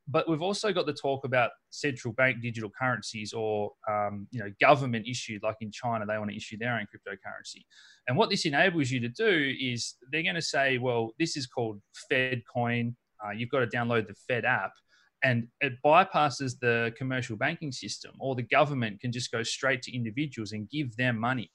But 0.07 0.27
we've 0.27 0.41
also 0.41 0.73
got 0.73 0.85
the 0.85 0.93
talk 0.93 1.25
about 1.25 1.51
central 1.69 2.13
bank 2.13 2.41
digital 2.41 2.69
currencies 2.77 3.33
or 3.33 3.71
um, 3.89 4.27
you 4.31 4.39
know 4.39 4.51
government 4.59 5.07
issued, 5.07 5.43
like 5.43 5.57
in 5.61 5.71
China, 5.71 6.05
they 6.05 6.17
want 6.17 6.31
to 6.31 6.35
issue 6.35 6.57
their 6.57 6.73
own 6.73 6.85
cryptocurrency. 6.85 7.63
And 8.07 8.17
what 8.17 8.29
this 8.29 8.45
enables 8.45 8.89
you 8.89 8.99
to 9.01 9.09
do 9.09 9.55
is 9.59 9.95
they're 10.11 10.23
going 10.23 10.35
to 10.35 10.41
say, 10.41 10.77
well, 10.77 11.11
this 11.19 11.37
is 11.37 11.47
called 11.47 11.79
Fed 12.09 12.41
Coin. 12.51 12.95
Uh, 13.23 13.31
you've 13.31 13.49
got 13.49 13.59
to 13.59 13.67
download 13.67 14.07
the 14.07 14.15
Fed 14.27 14.45
app 14.45 14.71
and 15.23 15.47
it 15.59 15.73
bypasses 15.85 16.57
the 16.59 16.91
commercial 16.97 17.35
banking 17.37 17.71
system 17.71 18.11
or 18.19 18.35
the 18.35 18.41
government 18.41 18.99
can 18.99 19.11
just 19.11 19.31
go 19.31 19.43
straight 19.43 19.81
to 19.83 19.95
individuals 19.95 20.51
and 20.51 20.69
give 20.69 20.95
them 20.95 21.17
money 21.17 21.51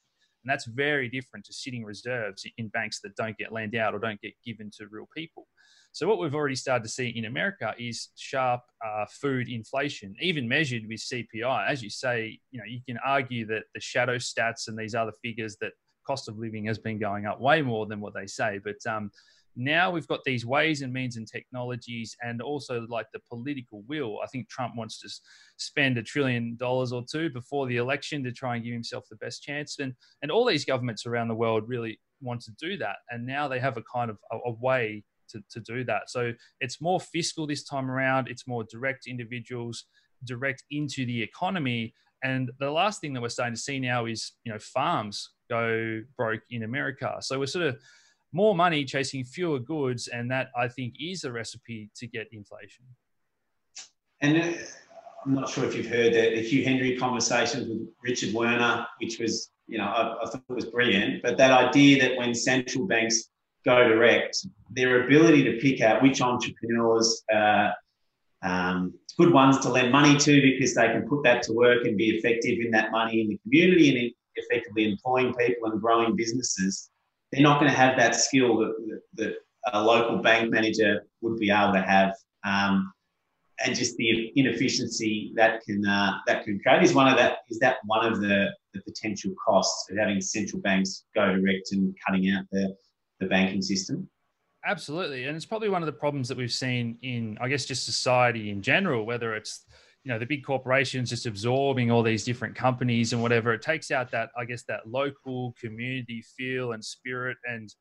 and 0.47 0.51
that's 0.51 0.67
very 0.67 1.09
different 1.09 1.45
to 1.45 1.53
sitting 1.53 1.85
reserves 1.85 2.47
in 2.57 2.69
banks 2.69 3.01
that 3.03 3.17
don't 3.17 3.37
get 3.37 3.53
lent 3.53 3.75
out 3.75 3.95
or 3.95 3.99
don't 3.99 4.21
get 4.21 4.33
given 4.45 4.71
to 4.79 4.87
real 4.91 5.09
people 5.15 5.49
so 5.97 6.07
what 6.07 6.19
we've 6.19 6.35
already 6.35 6.55
started 6.55 6.85
to 6.85 6.91
see 6.91 7.09
in 7.09 7.25
america 7.25 7.75
is 7.79 8.09
sharp 8.17 8.61
uh, 8.87 9.07
food 9.11 9.49
inflation 9.49 10.15
even 10.21 10.47
measured 10.47 10.83
with 10.89 11.01
cpi 11.01 11.69
as 11.69 11.83
you 11.83 11.91
say 11.91 12.39
you 12.51 12.59
know 12.59 12.67
you 12.67 12.81
can 12.87 12.99
argue 13.05 13.47
that 13.47 13.65
the 13.75 13.81
shadow 13.81 14.17
stats 14.17 14.69
and 14.69 14.79
these 14.79 14.95
other 14.95 15.13
figures 15.23 15.57
that 15.61 15.73
cost 16.07 16.29
of 16.29 16.39
living 16.39 16.65
has 16.67 16.79
been 16.79 16.99
going 16.99 17.27
up 17.27 17.41
way 17.41 17.61
more 17.61 17.87
than 17.87 18.01
what 18.01 18.15
they 18.15 18.27
say. 18.27 18.61
But 18.63 18.77
um, 18.89 19.11
now 19.57 19.91
we've 19.91 20.07
got 20.07 20.23
these 20.25 20.47
ways 20.47 20.83
and 20.83 20.93
means 20.93 21.17
and 21.17 21.27
technologies 21.27 22.17
and 22.23 22.41
also 22.41 22.87
like 22.89 23.07
the 23.13 23.21
political 23.29 23.83
will. 23.89 24.21
I 24.23 24.27
think 24.27 24.49
trump 24.49 24.75
wants 24.77 25.01
to 25.01 25.09
spend 25.57 25.99
a 25.99 26.03
trillion 26.03 26.57
dollars 26.57 26.93
or 26.93 27.05
two 27.11 27.31
before 27.31 27.67
the 27.67 27.79
election 27.79 28.23
to 28.25 28.33
try 28.33 28.55
and 28.55 28.65
give 28.65 28.73
himself 28.73 29.05
the 29.11 29.17
best 29.17 29.43
chance. 29.43 29.79
And 29.79 29.95
and 30.23 30.31
all 30.31 30.45
these 30.45 30.65
governments 30.65 31.07
around 31.07 31.29
the 31.29 31.35
world 31.35 31.65
really 31.67 32.01
want 32.21 32.43
to 32.43 32.53
do 32.53 32.77
that. 32.79 32.97
And 33.11 33.27
now 33.27 33.49
they 33.49 33.59
have 33.59 33.77
a 33.77 33.83
kind 33.93 34.11
of 34.11 34.19
a, 34.31 34.37
a 34.47 34.53
way 34.53 35.05
to, 35.29 35.43
to 35.51 35.61
do 35.61 35.85
that 35.85 36.09
so 36.09 36.33
it's 36.61 36.81
more 36.81 37.01
fiscal 37.01 37.47
this 37.47 37.65
time 37.65 37.91
around 37.91 38.29
it's 38.29 38.47
more 38.47 38.65
direct 38.65 39.07
individuals 39.07 39.85
direct 40.25 40.65
into 40.71 41.05
the 41.07 41.23
economy 41.23 41.95
and 42.25 42.51
the 42.59 42.71
last 42.71 43.01
thing 43.01 43.13
that 43.13 43.21
we're 43.21 43.29
starting 43.29 43.55
to 43.55 43.61
see 43.61 43.79
now 43.79 44.07
is 44.07 44.33
you 44.45 44.53
know 44.53 44.59
farms 44.59 45.31
go 45.49 46.01
broke 46.17 46.43
in 46.51 46.63
america 46.63 47.17
so 47.21 47.39
we're 47.39 47.47
sort 47.47 47.67
of 47.67 47.77
more 48.37 48.55
money 48.55 48.85
chasing 48.85 49.25
fewer 49.25 49.59
goods, 49.59 50.09
and 50.09 50.31
that 50.31 50.51
I 50.57 50.69
think 50.69 50.95
is 51.01 51.25
a 51.25 51.33
recipe 51.33 51.91
to 51.97 52.07
get 52.07 52.29
inflation. 52.33 52.85
And 54.21 54.37
uh, 54.37 54.59
I'm 55.25 55.35
not 55.35 55.49
sure 55.49 55.65
if 55.65 55.75
you've 55.75 55.87
heard 55.87 56.13
that 56.15 56.35
the 56.35 56.43
Hugh 56.43 56.65
Hendry 56.65 56.97
conversations 56.97 57.69
with 57.69 57.89
Richard 58.03 58.35
Werner, 58.35 58.87
which 59.01 59.19
was, 59.19 59.51
you 59.67 59.79
know, 59.79 59.85
I, 59.85 60.23
I 60.23 60.31
thought 60.31 60.43
it 60.49 60.55
was 60.55 60.67
brilliant. 60.67 61.23
But 61.23 61.39
that 61.39 61.51
idea 61.51 62.01
that 62.03 62.17
when 62.17 62.35
central 62.35 62.87
banks 62.87 63.31
go 63.67 63.89
direct, 63.89 64.47
their 64.71 65.07
ability 65.07 65.43
to 65.45 65.59
pick 65.59 65.81
out 65.81 66.03
which 66.03 66.21
entrepreneurs 66.23 67.23
uh, 67.35 67.71
um, 68.43 68.95
good 69.19 69.33
ones 69.33 69.59
to 69.61 69.69
lend 69.69 69.91
money 69.93 70.17
to 70.17 70.41
because 70.41 70.75
they 70.75 70.87
can 70.89 71.07
put 71.09 71.23
that 71.25 71.43
to 71.43 71.53
work 71.53 71.85
and 71.85 71.97
be 71.97 72.11
effective 72.11 72.59
in 72.65 72.71
that 72.71 72.91
money 72.91 73.21
in 73.21 73.29
the 73.29 73.39
community 73.43 73.89
and 73.91 74.13
effectively 74.37 74.91
employing 74.91 75.35
people 75.35 75.71
and 75.71 75.81
growing 75.81 76.15
businesses 76.15 76.91
they're 77.33 77.43
not 77.43 77.59
going 77.61 77.71
to 77.71 77.77
have 77.77 77.97
that 77.97 78.15
skill 78.15 78.59
that, 78.59 79.01
that 79.15 79.35
a 79.73 79.83
local 79.83 80.19
bank 80.19 80.51
manager 80.51 81.07
would 81.21 81.39
be 81.39 81.51
able 81.51 81.73
to 81.73 81.83
have. 81.83 82.15
Um, 82.45 82.93
and 83.65 83.75
just 83.75 83.97
the 83.97 84.33
inefficiency 84.37 85.33
that 85.35 85.63
can 85.63 85.85
uh, 85.87 86.19
that 86.27 86.45
can 86.45 86.61
create 86.61 86.83
is 86.83 86.93
one 86.93 87.09
of 87.09 87.17
that 87.17 87.39
is 87.49 87.59
that 87.61 87.79
one 87.87 88.05
of 88.05 88.21
the, 88.21 88.49
the 88.75 88.83
potential 88.83 89.33
costs 89.45 89.91
of 89.91 89.97
having 89.97 90.21
central 90.21 90.61
banks 90.61 91.05
go 91.15 91.35
direct 91.35 91.73
and 91.73 91.95
cutting 92.07 92.31
out 92.31 92.45
the, 92.53 92.77
the 93.21 93.27
banking 93.27 93.63
system. 93.63 94.09
Absolutely, 94.65 95.25
and 95.25 95.37
it's 95.37 95.47
probably 95.47 95.69
one 95.69 95.83
of 95.83 95.87
the 95.87 95.93
problems 95.93 96.29
that 96.29 96.37
we've 96.37 96.53
seen 96.53 96.99
in, 97.03 97.39
I 97.41 97.49
guess, 97.49 97.65
just 97.65 97.85
society 97.85 98.51
in 98.51 98.63
general. 98.63 99.07
Whether 99.07 99.35
it's 99.35 99.65
you 100.07 100.13
know 100.13 100.21
the 100.21 100.27
big 100.27 100.45
corporations 100.45 101.11
just 101.11 101.27
absorbing 101.27 101.91
all 101.91 102.01
these 102.01 102.25
different 102.25 102.55
companies 102.55 103.13
and 103.13 103.21
whatever 103.21 103.53
it 103.53 103.61
takes 103.61 103.91
out 103.91 104.09
that 104.13 104.31
i 104.39 104.45
guess 104.45 104.63
that 104.63 104.87
local 104.87 105.53
community 105.61 106.23
feel 106.37 106.71
and 106.71 106.85
spirit 106.85 107.37
and 107.45 107.75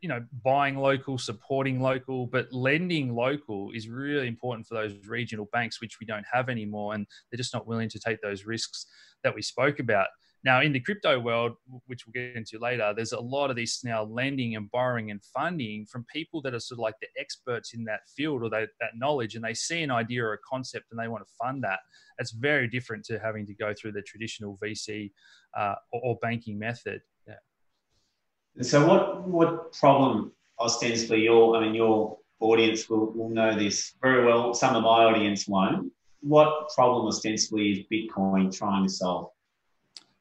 you 0.00 0.08
know 0.08 0.24
buying 0.42 0.78
local 0.78 1.18
supporting 1.18 1.82
local 1.82 2.26
but 2.26 2.50
lending 2.50 3.14
local 3.14 3.70
is 3.74 3.90
really 3.90 4.26
important 4.26 4.66
for 4.66 4.74
those 4.74 4.94
regional 5.06 5.46
banks 5.52 5.82
which 5.82 5.98
we 6.00 6.06
don't 6.06 6.24
have 6.32 6.48
anymore 6.48 6.94
and 6.94 7.06
they're 7.30 7.36
just 7.36 7.52
not 7.52 7.66
willing 7.66 7.90
to 7.90 7.98
take 7.98 8.22
those 8.22 8.46
risks 8.46 8.86
that 9.22 9.34
we 9.34 9.42
spoke 9.42 9.78
about 9.78 10.06
now, 10.44 10.60
in 10.60 10.72
the 10.72 10.80
crypto 10.80 11.18
world, 11.18 11.52
which 11.86 12.06
we'll 12.06 12.12
get 12.12 12.36
into 12.36 12.58
later, 12.58 12.92
there's 12.94 13.12
a 13.12 13.20
lot 13.20 13.48
of 13.48 13.56
this 13.56 13.82
now 13.82 14.04
lending 14.04 14.56
and 14.56 14.70
borrowing 14.70 15.10
and 15.10 15.24
funding 15.24 15.86
from 15.86 16.04
people 16.12 16.42
that 16.42 16.52
are 16.52 16.60
sort 16.60 16.76
of 16.76 16.82
like 16.82 16.96
the 17.00 17.08
experts 17.18 17.72
in 17.72 17.82
that 17.84 18.00
field 18.14 18.42
or 18.42 18.50
that 18.50 18.68
knowledge, 18.94 19.36
and 19.36 19.44
they 19.44 19.54
see 19.54 19.82
an 19.82 19.90
idea 19.90 20.22
or 20.22 20.34
a 20.34 20.38
concept 20.46 20.86
and 20.90 21.00
they 21.00 21.08
want 21.08 21.26
to 21.26 21.34
fund 21.42 21.64
that. 21.64 21.78
It's 22.18 22.32
very 22.32 22.68
different 22.68 23.06
to 23.06 23.18
having 23.18 23.46
to 23.46 23.54
go 23.54 23.72
through 23.72 23.92
the 23.92 24.02
traditional 24.02 24.58
VC 24.62 25.12
uh, 25.58 25.76
or, 25.92 26.00
or, 26.04 26.18
banking 26.20 26.58
method. 26.58 27.00
Yeah. 27.26 28.62
So, 28.62 28.86
what 28.86 29.26
what 29.26 29.72
problem 29.72 30.32
ostensibly 30.60 31.22
your 31.22 31.56
I 31.56 31.60
mean 31.60 31.74
your 31.74 32.18
audience 32.40 32.90
will, 32.90 33.12
will 33.12 33.30
know 33.30 33.56
this 33.58 33.94
very 34.02 34.26
well. 34.26 34.52
Some 34.52 34.76
of 34.76 34.82
my 34.82 35.04
audience 35.04 35.48
won't. 35.48 35.90
What 36.20 36.68
problem 36.74 37.06
ostensibly 37.06 37.72
is 37.72 37.78
Bitcoin 37.90 38.54
trying 38.54 38.84
to 38.84 38.90
solve? 38.90 39.30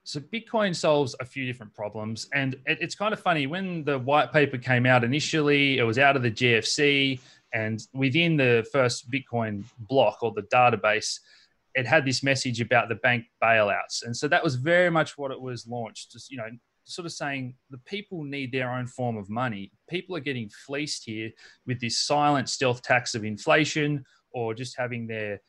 So 0.05 0.19
Bitcoin 0.19 0.75
solves 0.75 1.15
a 1.21 1.25
few 1.25 1.45
different 1.45 1.73
problems, 1.73 2.27
and 2.33 2.55
it, 2.65 2.77
it's 2.81 2.95
kind 2.95 3.13
of 3.13 3.19
funny 3.19 3.47
when 3.47 3.85
the 3.85 3.97
white 3.97 4.33
paper 4.33 4.57
came 4.57 4.85
out 4.85 5.03
initially. 5.03 5.77
It 5.77 5.83
was 5.83 5.97
out 5.97 6.17
of 6.17 6.23
the 6.23 6.31
GFC, 6.31 7.19
and 7.53 7.85
within 7.93 8.35
the 8.35 8.67
first 8.71 9.09
Bitcoin 9.09 9.63
block 9.79 10.17
or 10.21 10.33
the 10.33 10.43
database, 10.43 11.19
it 11.75 11.87
had 11.87 12.05
this 12.05 12.21
message 12.21 12.59
about 12.59 12.89
the 12.89 12.95
bank 12.95 13.25
bailouts, 13.41 14.03
and 14.03 14.15
so 14.15 14.27
that 14.27 14.43
was 14.43 14.55
very 14.55 14.91
much 14.91 15.17
what 15.17 15.31
it 15.31 15.39
was 15.39 15.65
launched. 15.67 16.11
Just 16.11 16.29
you 16.29 16.37
know, 16.37 16.49
sort 16.83 17.05
of 17.05 17.13
saying 17.13 17.55
the 17.69 17.77
people 17.79 18.23
need 18.23 18.51
their 18.51 18.71
own 18.71 18.87
form 18.87 19.15
of 19.15 19.29
money. 19.29 19.71
People 19.89 20.17
are 20.17 20.21
getting 20.21 20.49
fleeced 20.49 21.05
here 21.05 21.31
with 21.65 21.79
this 21.79 21.99
silent 21.99 22.49
stealth 22.49 22.81
tax 22.81 23.15
of 23.15 23.23
inflation, 23.23 24.03
or 24.31 24.53
just 24.53 24.77
having 24.77 25.07
their 25.07 25.39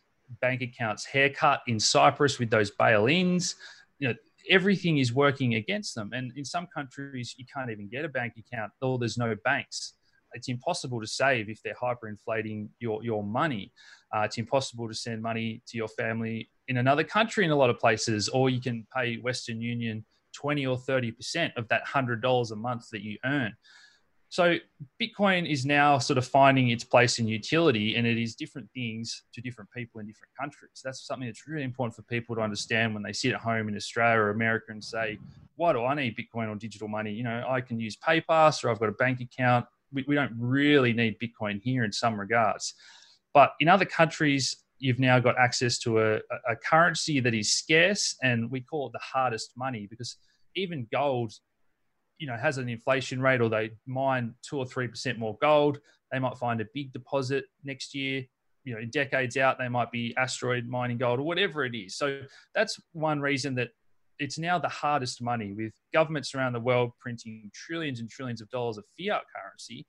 bank 0.40 0.62
accounts 0.62 1.04
haircut 1.04 1.61
in 1.66 1.80
Cyprus 1.80 2.38
with 2.38 2.50
those 2.50 2.70
bail-ins. 2.70 3.56
You 3.99 4.08
know, 4.08 4.14
everything 4.50 4.98
is 4.98 5.12
working 5.12 5.54
against 5.54 5.94
them. 5.94 6.10
And 6.12 6.32
in 6.36 6.44
some 6.44 6.66
countries, 6.74 7.34
you 7.36 7.44
can't 7.52 7.70
even 7.70 7.88
get 7.88 8.04
a 8.04 8.08
bank 8.08 8.34
account 8.38 8.72
or 8.80 8.98
there's 8.98 9.18
no 9.18 9.34
banks. 9.44 9.94
It's 10.32 10.48
impossible 10.48 11.00
to 11.00 11.06
save 11.06 11.48
if 11.48 11.62
they're 11.62 11.74
hyperinflating 11.74 12.68
your, 12.80 13.04
your 13.04 13.22
money. 13.22 13.72
Uh, 14.14 14.22
it's 14.22 14.38
impossible 14.38 14.88
to 14.88 14.94
send 14.94 15.22
money 15.22 15.62
to 15.68 15.76
your 15.76 15.88
family 15.88 16.50
in 16.68 16.78
another 16.78 17.04
country 17.04 17.44
in 17.44 17.50
a 17.50 17.56
lot 17.56 17.70
of 17.70 17.78
places, 17.78 18.28
or 18.28 18.50
you 18.50 18.60
can 18.60 18.86
pay 18.94 19.16
Western 19.16 19.60
Union 19.60 20.04
20 20.34 20.66
or 20.66 20.76
30% 20.76 21.52
of 21.56 21.68
that 21.68 21.86
$100 21.86 22.50
a 22.50 22.56
month 22.56 22.90
that 22.90 23.02
you 23.02 23.16
earn. 23.24 23.54
So 24.35 24.57
Bitcoin 25.00 25.49
is 25.49 25.64
now 25.64 25.99
sort 25.99 26.19
of 26.19 26.26
finding 26.26 26.71
its 26.71 26.83
place 26.83 27.21
in 27.21 27.29
utility, 27.29 27.95
and 27.95 28.05
it 28.05 28.21
is 28.21 28.35
different 28.35 28.69
things 28.75 29.23
to 29.33 29.41
different 29.41 29.71
people 29.71 30.00
in 30.00 30.09
different 30.09 30.33
countries. 30.37 30.83
That's 30.83 31.07
something 31.07 31.29
that's 31.29 31.47
really 31.47 31.62
important 31.62 31.95
for 31.95 32.03
people 32.03 32.35
to 32.35 32.43
understand 32.43 32.95
when 32.95 33.05
they 33.05 33.12
sit 33.12 33.33
at 33.33 33.38
home 33.38 33.69
in 33.69 33.76
Australia 33.76 34.19
or 34.19 34.31
America 34.31 34.73
and 34.73 34.83
say, 34.83 35.19
"Why 35.55 35.73
do 35.73 35.85
I 35.85 35.95
need 35.95 36.17
Bitcoin 36.17 36.49
or 36.49 36.57
digital 36.57 36.88
money? 36.88 37.12
You 37.12 37.23
know, 37.23 37.45
I 37.49 37.61
can 37.61 37.79
use 37.79 37.97
PayPass 37.97 38.64
or 38.64 38.71
I've 38.71 38.81
got 38.81 38.88
a 38.88 38.99
bank 39.05 39.21
account. 39.21 39.67
We, 39.93 40.05
we 40.09 40.17
don't 40.17 40.35
really 40.37 40.93
need 40.93 41.21
Bitcoin 41.21 41.62
here 41.62 41.85
in 41.85 41.93
some 41.93 42.19
regards, 42.19 42.75
but 43.33 43.53
in 43.61 43.69
other 43.69 43.85
countries." 43.85 44.57
You've 44.81 44.99
now 44.99 45.21
got 45.21 45.38
access 45.38 45.79
to 45.79 46.00
a, 46.00 46.17
a 46.49 46.57
currency 46.57 47.21
that 47.21 47.35
is 47.35 47.53
scarce, 47.53 48.17
and 48.21 48.50
we 48.50 48.61
call 48.62 48.88
it 48.88 48.93
the 48.95 48.99
hardest 49.00 49.53
money 49.57 49.87
because 49.88 50.17
even 50.57 50.88
gold 50.91 51.33
you 52.18 52.26
know 52.26 52.37
has 52.37 52.59
an 52.59 52.68
inflation 52.68 53.21
rate 53.21 53.40
or 53.40 53.49
they 53.49 53.71
mine 53.87 54.35
two 54.42 54.59
or 54.59 54.66
three 54.66 54.88
percent 54.88 55.18
more 55.18 55.37
gold 55.40 55.78
they 56.12 56.18
might 56.18 56.37
find 56.37 56.61
a 56.61 56.66
big 56.75 56.92
deposit 56.92 57.44
next 57.64 57.94
year 57.94 58.23
you 58.64 58.75
know 58.75 58.80
in 58.80 58.90
decades 58.90 59.37
out 59.37 59.59
they 59.59 59.68
might 59.68 59.90
be 59.90 60.14
asteroid 60.16 60.66
mining 60.66 60.99
gold 60.99 61.18
or 61.18 61.25
whatever 61.25 61.64
it 61.64 61.75
is 61.75 61.97
so 61.97 62.21
that's 62.54 62.78
one 62.92 63.21
reason 63.21 63.54
that 63.54 63.71
it's 64.21 64.38
now 64.38 64.59
the 64.59 64.68
hardest 64.68 65.21
money 65.21 65.52
with 65.52 65.73
governments 65.92 66.35
around 66.35 66.52
the 66.52 66.61
world 66.61 66.92
printing 67.00 67.50
trillions 67.52 68.00
and 68.00 68.09
trillions 68.09 68.40
of 68.40 68.49
dollars 68.50 68.78
of 68.78 68.85
fiat 68.97 69.23
currency 69.35 69.87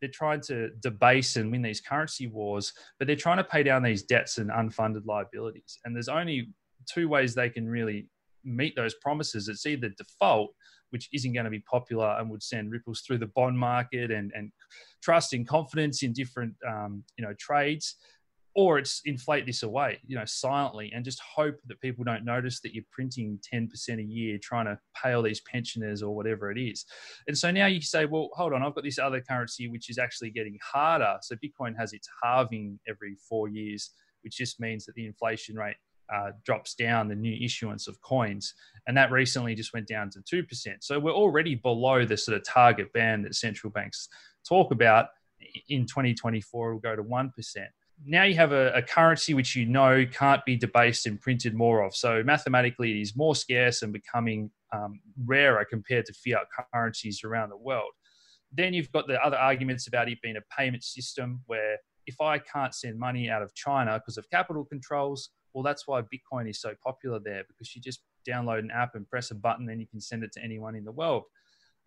they're 0.00 0.10
trying 0.10 0.40
to 0.42 0.70
debase 0.80 1.36
and 1.36 1.50
win 1.50 1.62
these 1.62 1.80
currency 1.80 2.26
wars, 2.26 2.72
but 2.98 3.06
they're 3.06 3.16
trying 3.16 3.38
to 3.38 3.44
pay 3.44 3.62
down 3.62 3.82
these 3.82 4.02
debts 4.02 4.38
and 4.38 4.50
unfunded 4.50 5.06
liabilities. 5.06 5.78
And 5.84 5.94
there's 5.94 6.08
only 6.08 6.50
two 6.92 7.08
ways 7.08 7.34
they 7.34 7.48
can 7.48 7.68
really 7.68 8.08
meet 8.44 8.76
those 8.76 8.94
promises. 8.94 9.48
It's 9.48 9.66
either 9.66 9.88
default, 9.90 10.52
which 10.90 11.08
isn't 11.12 11.32
going 11.32 11.44
to 11.44 11.50
be 11.50 11.60
popular 11.70 12.16
and 12.18 12.30
would 12.30 12.42
send 12.42 12.70
ripples 12.70 13.00
through 13.00 13.18
the 13.18 13.26
bond 13.26 13.58
market 13.58 14.10
and, 14.10 14.32
and 14.34 14.52
trust 15.02 15.32
and 15.32 15.46
confidence 15.46 16.02
in 16.02 16.12
different 16.12 16.54
um, 16.66 17.02
you 17.16 17.24
know 17.24 17.34
trades 17.38 17.96
or 18.56 18.78
it's 18.78 19.02
inflate 19.04 19.44
this 19.44 19.62
away, 19.62 20.00
you 20.06 20.16
know, 20.16 20.24
silently 20.24 20.90
and 20.94 21.04
just 21.04 21.20
hope 21.20 21.56
that 21.66 21.78
people 21.82 22.02
don't 22.02 22.24
notice 22.24 22.58
that 22.60 22.74
you're 22.74 22.84
printing 22.90 23.38
10% 23.52 23.98
a 23.98 24.02
year 24.02 24.38
trying 24.42 24.64
to 24.64 24.78
pay 25.00 25.12
all 25.12 25.22
these 25.22 25.42
pensioners 25.42 26.02
or 26.02 26.16
whatever 26.16 26.50
it 26.50 26.58
is. 26.58 26.86
And 27.28 27.36
so 27.36 27.50
now 27.50 27.66
you 27.66 27.82
say, 27.82 28.06
well, 28.06 28.30
hold 28.32 28.54
on, 28.54 28.62
I've 28.62 28.74
got 28.74 28.82
this 28.82 28.98
other 28.98 29.20
currency 29.20 29.68
which 29.68 29.90
is 29.90 29.98
actually 29.98 30.30
getting 30.30 30.58
harder. 30.62 31.18
So 31.20 31.36
Bitcoin 31.36 31.76
has 31.78 31.92
its 31.92 32.08
halving 32.22 32.80
every 32.88 33.18
four 33.28 33.48
years, 33.48 33.90
which 34.22 34.38
just 34.38 34.58
means 34.58 34.86
that 34.86 34.94
the 34.94 35.04
inflation 35.04 35.56
rate 35.56 35.76
uh, 36.12 36.32
drops 36.44 36.74
down 36.74 37.08
the 37.08 37.14
new 37.14 37.36
issuance 37.44 37.88
of 37.88 38.00
coins. 38.00 38.54
And 38.86 38.96
that 38.96 39.10
recently 39.10 39.54
just 39.54 39.72
went 39.72 39.88
down 39.88 40.10
to 40.10 40.20
2%. 40.20 40.44
So 40.80 40.98
we're 40.98 41.10
already 41.12 41.54
below 41.54 42.04
the 42.04 42.16
sort 42.16 42.36
of 42.36 42.44
target 42.44 42.92
band 42.92 43.24
that 43.24 43.34
central 43.34 43.70
banks 43.70 44.08
talk 44.48 44.70
about. 44.70 45.06
In 45.68 45.86
2024, 45.86 46.68
it'll 46.68 46.80
go 46.80 46.96
to 46.96 47.02
1% 47.02 47.30
now 48.04 48.24
you 48.24 48.34
have 48.34 48.52
a, 48.52 48.72
a, 48.72 48.82
currency 48.82 49.32
which 49.32 49.56
you 49.56 49.64
know 49.64 50.04
can't 50.12 50.44
be 50.44 50.56
debased 50.56 51.06
and 51.06 51.20
printed 51.20 51.54
more 51.54 51.82
of. 51.82 51.94
So 51.94 52.22
mathematically, 52.22 52.90
it 52.90 53.00
is 53.00 53.16
more 53.16 53.34
scarce 53.34 53.82
and 53.82 53.92
becoming 53.92 54.50
um, 54.72 55.00
rarer 55.24 55.64
compared 55.64 56.06
to 56.06 56.12
fiat 56.12 56.46
currencies 56.72 57.22
around 57.24 57.50
the 57.50 57.56
world. 57.56 57.92
Then 58.52 58.74
you've 58.74 58.92
got 58.92 59.06
the 59.06 59.22
other 59.24 59.36
arguments 59.36 59.86
about 59.86 60.08
it 60.08 60.20
being 60.22 60.36
a 60.36 60.54
payment 60.56 60.84
system 60.84 61.40
where 61.46 61.78
if 62.06 62.20
I 62.20 62.38
can't 62.38 62.74
send 62.74 62.98
money 62.98 63.30
out 63.30 63.42
of 63.42 63.54
China 63.54 63.98
because 63.98 64.18
of 64.18 64.28
capital 64.30 64.64
controls, 64.64 65.30
well, 65.56 65.62
that's 65.62 65.88
why 65.88 66.02
Bitcoin 66.02 66.48
is 66.48 66.60
so 66.60 66.74
popular 66.84 67.18
there 67.18 67.44
because 67.48 67.74
you 67.74 67.80
just 67.80 68.02
download 68.28 68.58
an 68.58 68.70
app 68.70 68.94
and 68.94 69.08
press 69.08 69.30
a 69.30 69.34
button 69.34 69.68
and 69.70 69.80
you 69.80 69.86
can 69.86 70.00
send 70.00 70.22
it 70.22 70.30
to 70.32 70.44
anyone 70.44 70.76
in 70.76 70.84
the 70.84 70.92
world. 70.92 71.22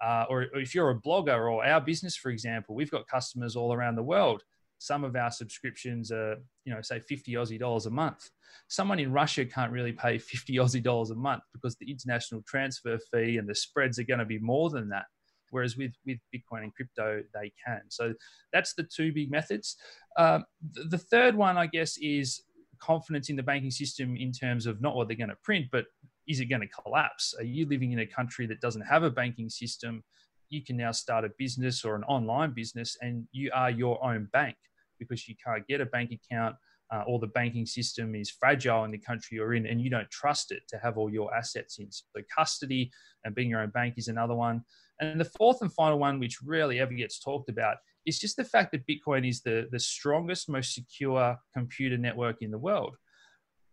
Uh, 0.04 0.26
or, 0.30 0.48
if 0.56 0.74
you're 0.74 0.90
a 0.90 1.00
blogger 1.00 1.52
or 1.52 1.64
our 1.64 1.80
business, 1.80 2.16
for 2.16 2.32
example, 2.32 2.74
we've 2.74 2.90
got 2.90 3.08
customers 3.08 3.56
all 3.56 3.74
around 3.74 3.96
the 3.96 4.04
world 4.04 4.44
some 4.80 5.04
of 5.04 5.16
our 5.16 5.30
subscriptions 5.30 6.12
are, 6.12 6.38
you 6.64 6.74
know, 6.74 6.82
say 6.82 7.00
50 7.00 7.34
Aussie 7.34 7.60
dollars 7.60 7.86
a 7.86 7.90
month. 7.90 8.30
Someone 8.70 8.98
in 8.98 9.12
Russia 9.12 9.46
can't 9.46 9.72
really 9.72 9.92
pay 9.92 10.18
50 10.18 10.56
Aussie 10.56 10.84
dollars 10.84 11.12
a 11.12 11.16
month 11.16 11.44
because 11.54 11.76
the 11.76 11.92
international 11.92 12.42
transfer 12.48 12.98
fee 13.12 13.38
and 13.38 13.48
the 13.48 13.56
spreads 13.56 14.00
are 14.00 14.04
going 14.04 14.20
to 14.20 14.26
be 14.26 14.40
more 14.40 14.70
than 14.70 14.90
that. 14.90 15.06
Whereas 15.52 15.76
with, 15.78 15.94
with 16.06 16.20
Bitcoin 16.34 16.64
and 16.64 16.74
crypto, 16.74 17.24
they 17.34 17.52
can. 17.66 17.82
So 17.90 18.14
that's 18.54 18.74
the 18.74 18.84
two 18.84 19.12
big 19.12 19.32
methods. 19.32 19.78
The, 20.16 20.44
the 20.90 20.98
third 20.98 21.36
one, 21.36 21.58
I 21.58 21.66
guess, 21.66 21.98
is 21.98 22.44
confidence 22.80 23.30
in 23.30 23.36
the 23.36 23.44
banking 23.44 23.72
system 23.72 24.16
in 24.16 24.32
terms 24.32 24.66
of 24.66 24.82
not 24.82 24.96
what 24.96 25.08
they're 25.08 25.18
going 25.18 25.30
to 25.30 25.38
print, 25.44 25.68
but 25.72 25.86
is 26.28 26.40
it 26.40 26.46
going 26.46 26.62
to 26.62 26.68
collapse? 26.68 27.34
Are 27.40 27.44
you 27.44 27.68
living 27.68 27.92
in 27.92 28.00
a 28.00 28.06
country 28.06 28.46
that 28.48 28.62
doesn't 28.62 28.82
have 28.82 29.04
a 29.04 29.10
banking 29.10 29.50
system? 29.50 30.04
You 30.50 30.64
can 30.64 30.78
now 30.78 30.92
start 30.92 31.26
a 31.26 31.32
business 31.38 31.84
or 31.84 31.96
an 31.96 32.04
online 32.04 32.54
business 32.54 32.98
and 33.02 33.28
you 33.32 33.52
are 33.54 33.70
your 33.70 34.04
own 34.04 34.30
bank 34.32 34.56
because 35.00 35.28
you 35.28 35.36
can't 35.44 35.66
get 35.68 35.82
a 35.82 35.86
bank 35.86 36.12
account 36.12 36.56
uh, 36.92 37.04
or 37.08 37.20
the 37.20 37.28
banking 37.28 37.66
system 37.66 38.16
is 38.16 38.32
fragile 38.32 38.84
in 38.84 38.92
the 38.92 38.98
country 38.98 39.38
you're 39.38 39.54
in 39.54 39.68
and 39.68 39.82
you 39.82 39.90
don't 39.90 40.10
trust 40.10 40.52
it 40.52 40.64
to 40.68 40.78
have 40.78 40.98
all 40.98 41.10
your 41.10 41.34
assets 41.36 41.78
in. 41.78 41.92
So, 41.92 42.04
custody 42.36 42.92
and 43.24 43.36
being 43.36 43.50
your 43.50 43.62
own 43.62 43.70
bank 43.70 43.96
is 43.98 44.08
another 44.08 44.36
one. 44.36 44.64
And 45.00 45.20
the 45.20 45.26
fourth 45.26 45.62
and 45.62 45.72
final 45.74 46.00
one, 46.00 46.20
which 46.20 46.40
rarely 46.44 46.80
ever 46.80 46.94
gets 46.94 47.20
talked 47.20 47.50
about, 47.50 47.78
is 48.10 48.20
just 48.20 48.36
the 48.36 48.44
fact 48.44 48.74
that 48.74 48.86
Bitcoin 48.86 49.28
is 49.28 49.42
the, 49.42 49.68
the 49.72 49.80
strongest, 49.80 50.50
most 50.50 50.74
secure 50.74 51.38
computer 51.54 51.98
network 51.98 52.42
in 52.42 52.52
the 52.52 52.58
world. 52.58 52.98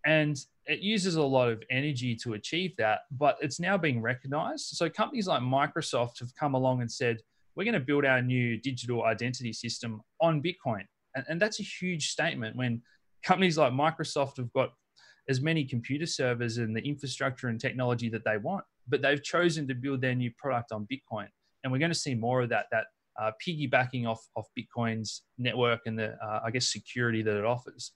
And 0.05 0.37
it 0.67 0.81
uses 0.81 1.17
a 1.17 1.23
lot 1.23 1.49
of 1.49 1.63
energy 1.71 2.15
to 2.23 2.35
achieve 2.35 2.77
that, 2.79 3.01
but 3.11 3.39
it's 3.41 3.59
now 3.59 3.77
being 3.77 4.01
recognized. 4.01 4.67
So, 4.77 4.89
companies 4.89 5.27
like 5.27 5.43
Microsoft 5.43 6.21
have 6.21 6.33
come 6.39 6.55
along 6.55 6.81
and 6.81 6.91
said, 6.91 7.19
we're 7.57 7.65
going 7.65 7.75
to 7.75 7.81
build 7.81 8.05
our 8.05 8.23
new 8.23 8.57
digital 8.61 9.05
identity 9.05 9.53
system 9.53 10.03
on 10.21 10.43
Bitcoin. 10.43 10.85
And, 11.17 11.25
and 11.29 11.41
that's 11.41 11.59
a 11.59 11.65
huge 11.65 12.11
statement 12.11 12.55
when 12.55 12.83
companies 13.25 13.59
like 13.59 13.73
Microsoft 13.73 14.37
have 14.37 14.53
got 14.53 14.71
as 15.29 15.41
many 15.41 15.65
computer 15.65 16.07
servers 16.07 16.59
and 16.59 16.77
the 16.77 16.83
infrastructure 16.83 17.49
and 17.49 17.61
technology 17.61 18.09
that 18.11 18.25
they 18.25 18.37
want, 18.37 18.65
but 18.87 19.03
they've 19.03 19.23
chosen 19.23 19.67
to 19.67 19.75
build 19.75 20.01
their 20.01 20.15
new 20.15 20.31
product 20.39 20.71
on 20.71 20.87
Bitcoin. 20.87 21.27
And 21.65 21.73
we're 21.73 21.81
going 21.81 21.91
to 21.91 21.99
see 21.99 22.15
more 22.15 22.43
of 22.43 22.51
that, 22.51 22.67
that 22.71 22.85
uh, 23.21 23.33
piggybacking 23.47 24.07
off, 24.07 24.25
of 24.37 24.45
Bitcoin's 24.59 25.23
network 25.39 25.81
and 25.87 25.99
the, 25.99 26.17
uh, 26.23 26.41
I 26.45 26.51
guess, 26.51 26.67
security 26.67 27.23
that 27.23 27.37
it 27.37 27.45
offers. 27.45 27.93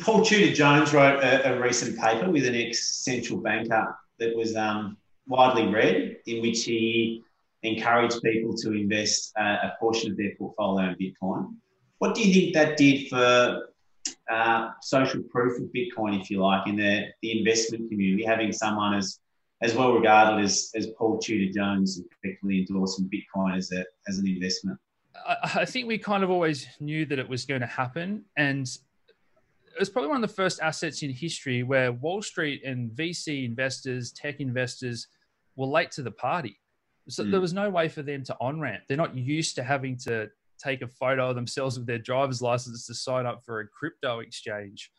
Paul 0.00 0.24
Tudor 0.24 0.54
Jones 0.54 0.92
wrote 0.92 1.22
a, 1.22 1.54
a, 1.54 1.60
recent 1.60 1.98
paper 1.98 2.30
with 2.30 2.46
an 2.46 2.54
ex 2.54 2.98
central 3.04 3.40
banker 3.40 3.96
that 4.18 4.36
was 4.36 4.54
um, 4.54 4.98
widely 5.26 5.66
read, 5.66 6.18
in 6.26 6.42
which 6.42 6.64
he 6.64 7.22
encouraged 7.62 8.22
people 8.22 8.54
to 8.56 8.72
invest 8.72 9.32
uh, 9.38 9.56
a 9.62 9.72
portion 9.80 10.10
of 10.10 10.18
their 10.18 10.34
portfolio 10.36 10.90
in 10.90 10.96
Bitcoin. 10.96 11.54
What 11.98 12.14
do 12.14 12.20
you 12.20 12.32
think 12.32 12.54
that 12.54 12.76
did 12.76 13.08
for 13.08 13.68
uh, 14.30 14.70
social 14.82 15.22
proof 15.22 15.58
of 15.58 15.68
Bitcoin, 15.72 16.20
if 16.20 16.30
you 16.30 16.40
like, 16.40 16.66
in 16.68 16.76
the, 16.76 17.06
the 17.22 17.38
investment 17.38 17.88
community, 17.88 18.24
having 18.24 18.52
someone 18.52 18.94
as 18.94 19.20
as 19.62 19.74
well 19.74 19.92
regarded 19.92 20.42
as, 20.44 20.70
as 20.74 20.88
Paul 20.98 21.18
Tudor 21.18 21.52
Jones 21.52 22.00
effectively 22.00 22.66
endorsing 22.68 23.10
Bitcoin 23.10 23.56
as, 23.56 23.72
a, 23.72 23.84
as 24.06 24.18
an 24.18 24.26
investment? 24.26 24.78
I, 25.26 25.36
I 25.56 25.64
think 25.64 25.88
we 25.88 25.98
kind 25.98 26.22
of 26.22 26.30
always 26.30 26.66
knew 26.80 27.04
that 27.06 27.18
it 27.18 27.28
was 27.28 27.44
going 27.44 27.60
to 27.60 27.66
happen. 27.66 28.24
And 28.36 28.66
it 28.66 29.78
was 29.78 29.90
probably 29.90 30.08
one 30.08 30.22
of 30.22 30.28
the 30.28 30.34
first 30.34 30.60
assets 30.60 31.02
in 31.02 31.10
history 31.10 31.62
where 31.62 31.92
Wall 31.92 32.22
Street 32.22 32.62
and 32.64 32.90
VC 32.90 33.44
investors, 33.44 34.12
tech 34.12 34.40
investors 34.40 35.08
were 35.56 35.66
late 35.66 35.90
to 35.92 36.02
the 36.02 36.10
party. 36.10 36.60
So 37.08 37.24
mm. 37.24 37.30
there 37.30 37.40
was 37.40 37.52
no 37.52 37.70
way 37.70 37.88
for 37.88 38.02
them 38.02 38.22
to 38.24 38.36
on 38.40 38.60
ramp. 38.60 38.84
They're 38.86 38.96
not 38.96 39.16
used 39.16 39.54
to 39.56 39.64
having 39.64 39.96
to 39.98 40.28
take 40.62 40.82
a 40.82 40.88
photo 40.88 41.30
of 41.30 41.36
themselves 41.36 41.78
with 41.78 41.86
their 41.86 41.98
driver's 41.98 42.42
license 42.42 42.86
to 42.86 42.94
sign 42.94 43.26
up 43.26 43.44
for 43.44 43.60
a 43.60 43.68
crypto 43.68 44.20
exchange. 44.20 44.90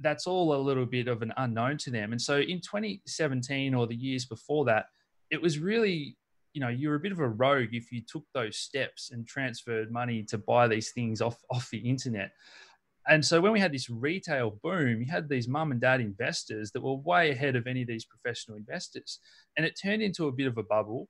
That's 0.00 0.26
all 0.26 0.54
a 0.54 0.60
little 0.60 0.86
bit 0.86 1.08
of 1.08 1.22
an 1.22 1.32
unknown 1.36 1.78
to 1.78 1.90
them. 1.90 2.12
And 2.12 2.20
so 2.20 2.38
in 2.38 2.60
2017 2.60 3.74
or 3.74 3.86
the 3.86 3.96
years 3.96 4.24
before 4.24 4.64
that, 4.66 4.86
it 5.30 5.40
was 5.40 5.58
really, 5.58 6.16
you 6.52 6.60
know, 6.60 6.68
you 6.68 6.88
were 6.88 6.94
a 6.94 7.00
bit 7.00 7.12
of 7.12 7.20
a 7.20 7.28
rogue 7.28 7.70
if 7.72 7.90
you 7.92 8.02
took 8.06 8.24
those 8.34 8.56
steps 8.56 9.10
and 9.10 9.26
transferred 9.26 9.90
money 9.90 10.22
to 10.24 10.38
buy 10.38 10.68
these 10.68 10.90
things 10.92 11.20
off, 11.20 11.38
off 11.50 11.68
the 11.70 11.78
internet 11.78 12.32
and 13.08 13.24
so 13.24 13.40
when 13.40 13.52
we 13.52 13.60
had 13.60 13.72
this 13.72 13.88
retail 13.88 14.58
boom, 14.62 15.00
you 15.00 15.10
had 15.10 15.28
these 15.28 15.48
mum 15.48 15.72
and 15.72 15.80
dad 15.80 16.00
investors 16.00 16.70
that 16.72 16.82
were 16.82 16.96
way 16.96 17.30
ahead 17.30 17.56
of 17.56 17.66
any 17.66 17.82
of 17.82 17.88
these 17.88 18.04
professional 18.04 18.58
investors. 18.58 19.18
And 19.56 19.64
it 19.64 19.78
turned 19.82 20.02
into 20.02 20.26
a 20.26 20.32
bit 20.32 20.46
of 20.46 20.58
a 20.58 20.62
bubble. 20.62 21.08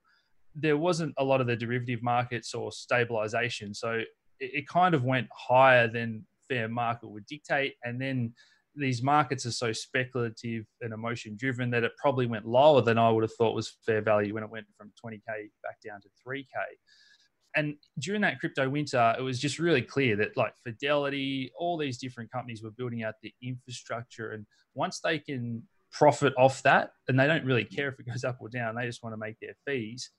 There 0.55 0.77
wasn't 0.77 1.14
a 1.18 1.24
lot 1.24 1.40
of 1.40 1.48
the 1.48 1.57
derivative 1.57 2.01
markets 2.01 2.55
or 2.55 2.70
stabilization. 2.70 3.74
So 3.74 3.94
it, 3.94 4.09
it 4.38 4.68
kind 4.68 4.94
of 4.94 5.03
went 5.03 5.27
higher 5.33 5.88
than 5.88 6.24
fair 6.48 6.68
market 6.68 7.09
would 7.09 7.27
dictate. 7.27 7.74
And 7.83 8.01
then 8.01 8.33
these 8.79 9.03
markets 9.03 9.45
are 9.45 9.53
so 9.53 9.73
speculative 9.73 10.64
and 10.81 10.93
emotion 10.93 11.37
driven 11.37 11.71
that 11.71 11.85
it 11.85 11.93
probably 12.01 12.27
went 12.27 12.47
lower 12.47 12.81
than 12.81 12.99
I 12.99 13.11
would 13.11 13.25
have 13.25 13.35
thought 13.35 13.55
was 13.55 13.77
fair 13.85 14.01
value 14.01 14.35
when 14.35 14.45
it 14.45 14.51
went 14.51 14.67
from 14.77 14.93
20K 15.05 15.21
back 15.62 15.81
down 15.85 16.01
to 16.01 16.09
3K 16.27 16.45
and 17.59 17.75
during 17.99 18.21
that 18.23 18.38
crypto 18.38 18.69
winter, 18.69 19.14
it 19.19 19.23
was 19.23 19.38
just 19.38 19.59
really 19.59 19.83
clear 19.83 20.17
that 20.17 20.37
like 20.37 20.55
Fidelity, 20.62 21.51
all 21.59 21.77
these 21.77 21.99
different 21.99 22.31
companies 22.31 22.62
were 22.62 22.71
building 22.71 23.03
out 23.03 23.14
the 23.23 23.35
infrastructure. 23.43 24.31
And 24.31 24.47
once 24.75 25.01
they 25.01 25.19
can 25.19 25.62
profit 25.91 26.35
off 26.37 26.62
that, 26.62 26.91
and 27.09 27.19
they 27.19 27.27
don't 27.27 27.45
really 27.45 27.64
care 27.64 27.88
if 27.88 27.99
it 27.99 28.07
goes 28.07 28.25
up 28.25 28.37
or 28.41 28.49
down, 28.49 28.75
they 28.77 28.87
just 28.87 29.03
want 29.03 29.14
to 29.14 29.19
make 29.19 29.41
their 29.41 29.55
fees. 29.67 30.11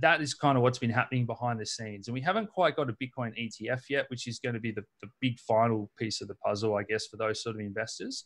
That 0.00 0.20
is 0.20 0.34
kind 0.34 0.56
of 0.56 0.62
what's 0.62 0.78
been 0.78 0.90
happening 0.90 1.26
behind 1.26 1.60
the 1.60 1.66
scenes. 1.66 2.08
And 2.08 2.14
we 2.14 2.20
haven't 2.20 2.50
quite 2.50 2.76
got 2.76 2.88
a 2.88 2.92
Bitcoin 2.92 3.36
ETF 3.38 3.82
yet, 3.90 4.06
which 4.08 4.26
is 4.26 4.38
going 4.38 4.54
to 4.54 4.60
be 4.60 4.70
the, 4.70 4.84
the 5.00 5.08
big 5.20 5.38
final 5.40 5.90
piece 5.98 6.20
of 6.20 6.28
the 6.28 6.36
puzzle, 6.36 6.76
I 6.76 6.84
guess, 6.84 7.06
for 7.06 7.16
those 7.16 7.42
sort 7.42 7.56
of 7.56 7.60
investors. 7.60 8.24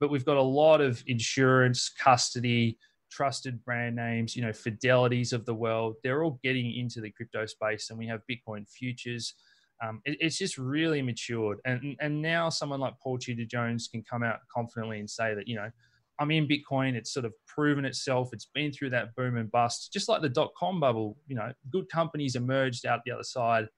But 0.00 0.10
we've 0.10 0.24
got 0.24 0.36
a 0.36 0.42
lot 0.42 0.80
of 0.80 1.02
insurance, 1.06 1.88
custody, 1.88 2.78
trusted 3.10 3.64
brand 3.64 3.96
names, 3.96 4.36
you 4.36 4.42
know, 4.42 4.50
fidelities 4.52 5.32
of 5.32 5.44
the 5.46 5.54
world, 5.54 5.96
they're 6.02 6.22
all 6.22 6.38
getting 6.42 6.74
into 6.74 7.00
the 7.00 7.10
crypto 7.10 7.46
space, 7.46 7.90
and 7.90 7.98
we 7.98 8.06
have 8.06 8.20
Bitcoin 8.30 8.68
futures. 8.68 9.34
Um, 9.82 10.00
it, 10.04 10.18
it's 10.20 10.38
just 10.38 10.58
really 10.58 11.02
matured, 11.02 11.58
and 11.64 11.96
and 12.00 12.20
now 12.20 12.48
someone 12.48 12.80
like 12.80 12.94
Paul 13.02 13.18
Tudor 13.18 13.44
Jones 13.44 13.88
can 13.88 14.02
come 14.02 14.22
out 14.22 14.40
confidently 14.52 15.00
and 15.00 15.08
say 15.08 15.34
that 15.34 15.48
you 15.48 15.56
know, 15.56 15.70
I'm 16.18 16.30
in 16.30 16.48
Bitcoin. 16.48 16.94
It's 16.94 17.12
sort 17.12 17.26
of 17.26 17.32
proven 17.46 17.84
itself. 17.84 18.30
It's 18.32 18.48
been 18.54 18.72
through 18.72 18.90
that 18.90 19.14
boom 19.16 19.36
and 19.36 19.50
bust, 19.50 19.92
just 19.92 20.08
like 20.08 20.22
the 20.22 20.28
dot 20.28 20.52
com 20.56 20.80
bubble. 20.80 21.16
You 21.26 21.36
know, 21.36 21.52
good 21.70 21.88
companies 21.90 22.36
emerged 22.36 22.86
out 22.86 23.00
the 23.04 23.12
other 23.12 23.22
side. 23.22 23.68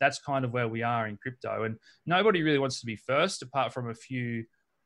That's 0.00 0.20
kind 0.20 0.44
of 0.44 0.52
where 0.52 0.68
we 0.68 0.82
are 0.82 1.08
in 1.08 1.16
crypto, 1.16 1.64
and 1.64 1.76
nobody 2.06 2.42
really 2.42 2.58
wants 2.58 2.80
to 2.80 2.86
be 2.86 2.96
first, 2.96 3.42
apart 3.42 3.72
from 3.72 3.90
a 3.90 3.94
few, 3.94 4.44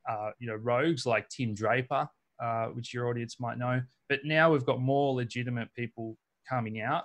uh, 0.08 0.30
you 0.38 0.46
know, 0.48 0.54
rogues 0.54 1.04
like 1.04 1.28
Tim 1.28 1.54
Draper 1.54 2.08
uh, 2.42 2.66
which 2.66 2.92
your 2.92 3.08
audience 3.08 3.38
might 3.38 3.58
know. 3.58 3.80
But 4.08 4.20
now 4.24 4.52
we've 4.52 4.66
got 4.66 4.80
more 4.80 5.14
legitimate 5.14 5.68
people 5.74 6.16
coming 6.48 6.80
out. 6.80 7.04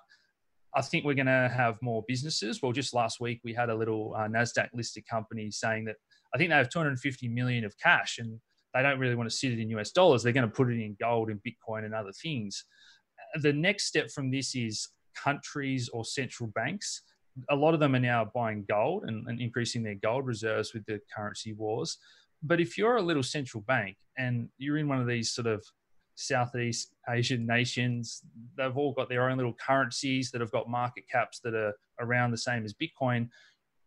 I 0.75 0.81
think 0.81 1.05
we're 1.05 1.13
going 1.13 1.27
to 1.27 1.51
have 1.55 1.77
more 1.81 2.03
businesses. 2.07 2.61
Well, 2.61 2.71
just 2.71 2.93
last 2.93 3.19
week 3.19 3.39
we 3.43 3.53
had 3.53 3.69
a 3.69 3.75
little 3.75 4.15
uh, 4.17 4.27
Nasdaq 4.27 4.69
listed 4.73 5.07
company 5.07 5.49
saying 5.51 5.85
that 5.85 5.95
I 6.33 6.37
think 6.37 6.49
they 6.49 6.55
have 6.55 6.69
250 6.69 7.27
million 7.29 7.63
of 7.65 7.77
cash 7.77 8.17
and 8.17 8.39
they 8.77 8.83
don't 8.83 8.99
really 8.99 9.15
want 9.15 9.29
to 9.29 9.35
sit 9.35 9.51
it 9.51 9.59
in 9.59 9.69
US 9.71 9.91
dollars. 9.91 10.23
They're 10.23 10.33
going 10.33 10.47
to 10.47 10.55
put 10.55 10.71
it 10.71 10.79
in 10.79 10.95
gold 10.99 11.29
and 11.29 11.39
Bitcoin 11.41 11.85
and 11.85 11.93
other 11.93 12.11
things. 12.11 12.63
The 13.41 13.53
next 13.53 13.85
step 13.85 14.11
from 14.11 14.29
this 14.29 14.55
is 14.55 14.89
countries 15.15 15.89
or 15.89 16.05
central 16.05 16.49
banks. 16.53 17.01
A 17.49 17.55
lot 17.55 17.73
of 17.73 17.79
them 17.79 17.95
are 17.95 17.99
now 17.99 18.31
buying 18.33 18.65
gold 18.69 19.03
and, 19.07 19.27
and 19.27 19.41
increasing 19.41 19.83
their 19.83 19.95
gold 19.95 20.25
reserves 20.25 20.73
with 20.73 20.85
the 20.85 20.99
currency 21.15 21.53
wars. 21.53 21.97
But 22.43 22.61
if 22.61 22.77
you're 22.77 22.97
a 22.97 23.01
little 23.01 23.23
central 23.23 23.61
bank 23.61 23.97
and 24.17 24.49
you're 24.57 24.77
in 24.77 24.87
one 24.87 25.01
of 25.01 25.07
these 25.07 25.31
sort 25.31 25.47
of 25.47 25.63
Southeast 26.17 26.95
Asian 27.09 27.45
nations. 27.45 28.23
They've 28.57 28.75
all 28.75 28.91
got 28.91 29.07
their 29.07 29.29
own 29.29 29.37
little 29.37 29.53
currencies 29.53 30.31
that 30.31 30.41
have 30.41 30.51
got 30.51 30.67
market 30.67 31.03
caps 31.09 31.39
that 31.43 31.53
are 31.53 31.73
around 31.99 32.31
the 32.31 32.37
same 32.37 32.65
as 32.65 32.73
Bitcoin. 32.73 33.29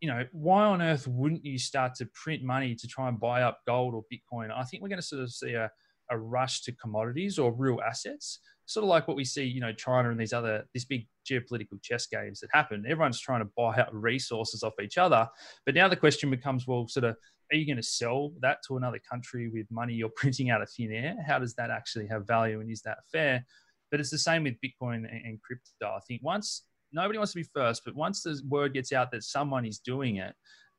You 0.01 0.09
know, 0.09 0.25
why 0.33 0.65
on 0.65 0.81
earth 0.81 1.07
wouldn't 1.07 1.45
you 1.45 1.59
start 1.59 1.95
to 1.97 2.07
print 2.15 2.43
money 2.43 2.75
to 2.75 2.89
try 2.89 3.09
and 3.09 3.21
buy 3.21 3.43
up 3.43 3.61
gold 3.67 3.95
or 3.95 4.05
Bitcoin? 4.13 4.51
I 4.51 4.65
think 4.65 4.83
we're 4.83 4.89
going 4.89 5.01
to 5.01 5.07
sort 5.07 5.23
of 5.23 5.31
see 5.31 5.53
a, 5.53 5.71
a 6.11 6.19
rush 6.19 6.63
to 6.63 6.73
commodities 6.73 7.39
or 7.39 7.53
real 7.53 7.81
assets, 7.87 8.41
sort 8.67 8.85
of 8.85 8.89
like 8.89 9.09
what 9.09 9.17
we 9.17 9.25
see, 9.25 9.45
you 9.45 9.61
know, 9.61 9.73
China 9.73 10.11
and 10.11 10.19
these 10.19 10.33
other, 10.33 10.65
this 10.73 10.85
big 10.85 11.07
geopolitical 11.29 11.83
chess 11.83 12.07
games 12.07 12.41
that 12.41 12.51
happen. 12.53 12.85
Everyone's 12.89 13.21
trying 13.21 13.41
to 13.41 13.51
buy 13.57 13.79
out 13.79 13.95
resources 13.95 14.63
off 14.63 14.75
each 14.83 14.97
other. 14.97 15.29
But 15.67 15.75
now 15.75 15.89
the 15.89 15.97
question 15.97 16.31
becomes, 16.31 16.67
well, 16.67 16.89
sort 16.89 17.05
of, 17.05 17.17
are 17.53 17.57
you 17.57 17.67
going 17.67 17.77
to 17.77 17.83
sell 17.83 18.33
that 18.41 18.59
to 18.69 18.77
another 18.77 19.01
country 19.11 19.49
with 19.49 19.67
money 19.71 19.95
you're 19.95 20.09
printing 20.17 20.51
out 20.51 20.63
of 20.63 20.71
thin 20.71 20.93
air? 20.93 21.17
How 21.27 21.39
does 21.39 21.55
that 21.55 21.71
actually 21.71 22.07
have 22.09 22.27
value 22.27 22.61
and 22.61 22.71
is 22.71 22.83
that 22.83 22.99
fair? 23.13 23.45
But 23.91 24.01
it's 24.01 24.11
the 24.11 24.19
same 24.19 24.45
with 24.45 24.55
Bitcoin 24.65 25.05
and 25.11 25.41
crypto. 25.43 25.95
I 25.97 26.01
think 26.07 26.23
once 26.23 26.63
nobody 26.93 27.19
wants 27.19 27.33
to 27.33 27.39
be 27.39 27.49
first, 27.55 27.83
but 27.85 27.95
once 27.95 28.23
the 28.23 28.41
word 28.49 28.75
gets 28.75 28.93
out 28.93 29.11
that 29.13 29.25
someone 29.25 29.65
is 29.65 29.79
doing 29.79 30.17
it, 30.17 30.35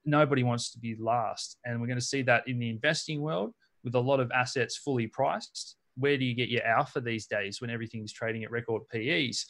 nobody 0.06 0.44
wants 0.44 0.72
to 0.72 0.80
be 0.80 0.96
last. 1.00 1.58
And 1.66 1.80
we're 1.80 1.88
going 1.88 2.00
to 2.00 2.06
see 2.06 2.22
that 2.24 2.48
in 2.48 2.60
the 2.60 2.70
investing 2.70 3.22
world 3.22 3.54
with 3.84 3.96
a 3.96 4.00
lot 4.00 4.20
of 4.20 4.32
assets 4.32 4.78
fully 4.78 5.08
priced. 5.08 5.76
Where 5.98 6.18
do 6.18 6.26
you 6.26 6.34
get 6.34 6.50
your 6.50 6.66
alpha 6.66 7.02
these 7.02 7.28
days 7.28 7.62
when 7.62 7.70
everything's 7.70 8.14
trading 8.14 8.44
at 8.44 8.52
record 8.52 8.84
PEs? 8.92 9.46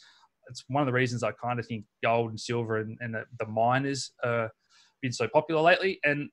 It's 0.48 0.64
one 0.68 0.82
of 0.82 0.86
the 0.86 0.92
reasons 0.92 1.22
I 1.22 1.32
kind 1.32 1.58
of 1.58 1.66
think 1.66 1.84
gold 2.02 2.30
and 2.30 2.40
silver 2.40 2.78
and, 2.78 2.98
and 3.00 3.14
the, 3.14 3.24
the 3.38 3.46
miners 3.46 4.12
are 4.24 4.50
been 5.00 5.12
so 5.12 5.28
popular 5.28 5.60
lately. 5.60 6.00
And 6.04 6.30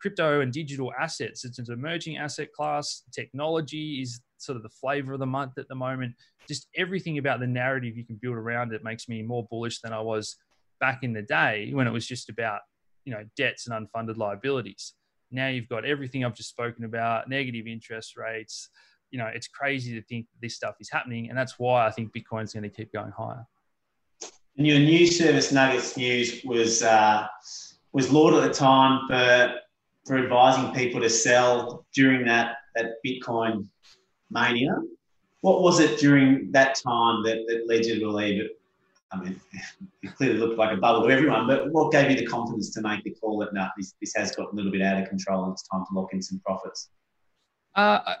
crypto 0.00 0.40
and 0.40 0.52
digital 0.52 0.92
assets. 0.98 1.44
It's 1.44 1.58
an 1.58 1.66
emerging 1.70 2.16
asset 2.16 2.52
class. 2.52 3.02
Technology 3.12 4.00
is 4.00 4.20
sort 4.40 4.56
of 4.56 4.62
the 4.62 4.68
flavor 4.68 5.12
of 5.12 5.20
the 5.20 5.26
month 5.26 5.58
at 5.58 5.68
the 5.68 5.74
moment. 5.74 6.14
Just 6.48 6.68
everything 6.76 7.18
about 7.18 7.40
the 7.40 7.46
narrative 7.46 7.96
you 7.96 8.04
can 8.04 8.18
build 8.20 8.36
around 8.36 8.72
it 8.72 8.82
makes 8.84 9.08
me 9.08 9.22
more 9.22 9.46
bullish 9.50 9.80
than 9.80 9.92
I 9.92 10.00
was 10.00 10.36
back 10.80 11.00
in 11.02 11.12
the 11.12 11.22
day 11.22 11.70
when 11.72 11.86
it 11.86 11.90
was 11.90 12.06
just 12.06 12.30
about 12.30 12.60
you 13.04 13.12
know 13.12 13.24
debts 13.36 13.66
and 13.66 13.88
unfunded 13.88 14.16
liabilities. 14.16 14.94
Now 15.30 15.48
you've 15.48 15.68
got 15.68 15.84
everything 15.84 16.24
I've 16.24 16.34
just 16.34 16.50
spoken 16.50 16.84
about, 16.84 17.28
negative 17.28 17.66
interest 17.66 18.16
rates. 18.16 18.68
You 19.10 19.18
know, 19.18 19.26
it's 19.26 19.48
crazy 19.48 19.94
to 19.94 20.02
think 20.06 20.26
this 20.40 20.56
stuff 20.56 20.76
is 20.80 20.90
happening, 20.90 21.28
and 21.28 21.38
that's 21.38 21.58
why 21.58 21.86
I 21.86 21.90
think 21.90 22.12
Bitcoin's 22.12 22.52
going 22.52 22.64
to 22.64 22.68
keep 22.68 22.92
going 22.92 23.12
higher. 23.16 23.44
And 24.56 24.66
your 24.66 24.78
news 24.78 25.16
service 25.16 25.52
Nuggets 25.52 25.96
News 25.96 26.42
was 26.44 26.82
uh, 26.82 27.26
was 27.92 28.12
lauded 28.12 28.44
at 28.44 28.48
the 28.48 28.54
time 28.54 29.08
for 29.08 29.54
for 30.06 30.18
advising 30.18 30.72
people 30.72 31.00
to 31.00 31.10
sell 31.10 31.86
during 31.94 32.24
that 32.26 32.56
that 32.74 32.94
Bitcoin 33.06 33.68
mania. 34.30 34.74
What 35.40 35.62
was 35.62 35.80
it 35.80 35.98
during 35.98 36.52
that 36.52 36.74
time 36.74 37.22
that, 37.24 37.44
that 37.48 37.66
led 37.66 37.86
you 37.86 37.94
to 37.94 38.00
believe 38.00 38.40
it? 38.42 38.60
I 39.12 39.20
mean, 39.20 39.40
it 40.02 40.14
clearly 40.16 40.38
looked 40.38 40.58
like 40.58 40.76
a 40.76 40.80
bubble 40.80 41.06
to 41.06 41.12
everyone, 41.12 41.46
but 41.46 41.72
what 41.72 41.92
gave 41.92 42.10
you 42.10 42.16
the 42.16 42.26
confidence 42.26 42.70
to 42.74 42.82
make 42.82 43.04
the 43.04 43.10
call 43.10 43.38
that 43.38 43.52
no, 43.52 43.68
this, 43.76 43.94
this 44.00 44.12
has 44.16 44.34
got 44.34 44.52
a 44.52 44.54
little 44.54 44.70
bit 44.70 44.82
out 44.82 45.02
of 45.02 45.08
control 45.08 45.44
and 45.44 45.52
it's 45.52 45.66
time 45.66 45.84
to 45.88 45.98
lock 45.98 46.12
in 46.12 46.22
some 46.22 46.40
profits? 46.44 46.90
Uh, 47.74 48.14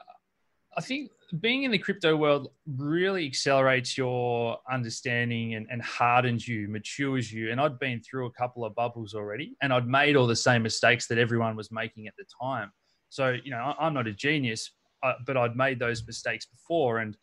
I, 0.76 0.80
think 0.80 1.10
being 1.40 1.64
in 1.64 1.70
the 1.70 1.78
crypto 1.78 2.16
world 2.16 2.48
really 2.66 3.26
accelerates 3.26 3.98
your 3.98 4.58
understanding 4.70 5.54
and, 5.54 5.66
and 5.70 5.82
hardens 5.82 6.46
you, 6.46 6.68
matures 6.68 7.32
you. 7.32 7.50
And 7.50 7.60
I'd 7.60 7.78
been 7.78 8.00
through 8.00 8.26
a 8.26 8.32
couple 8.32 8.64
of 8.64 8.74
bubbles 8.74 9.14
already, 9.14 9.56
and 9.60 9.72
I'd 9.72 9.88
made 9.88 10.16
all 10.16 10.26
the 10.26 10.36
same 10.36 10.62
mistakes 10.62 11.06
that 11.08 11.18
everyone 11.18 11.56
was 11.56 11.70
making 11.72 12.06
at 12.06 12.14
the 12.16 12.24
time. 12.40 12.70
So, 13.08 13.36
you 13.44 13.50
know, 13.50 13.74
I'm 13.78 13.92
not 13.92 14.06
a 14.06 14.12
genius, 14.12 14.70
uh, 15.02 15.14
but 15.26 15.36
I'd 15.36 15.56
made 15.56 15.78
those 15.78 16.06
mistakes 16.06 16.46
before. 16.46 16.98
And 16.98 17.16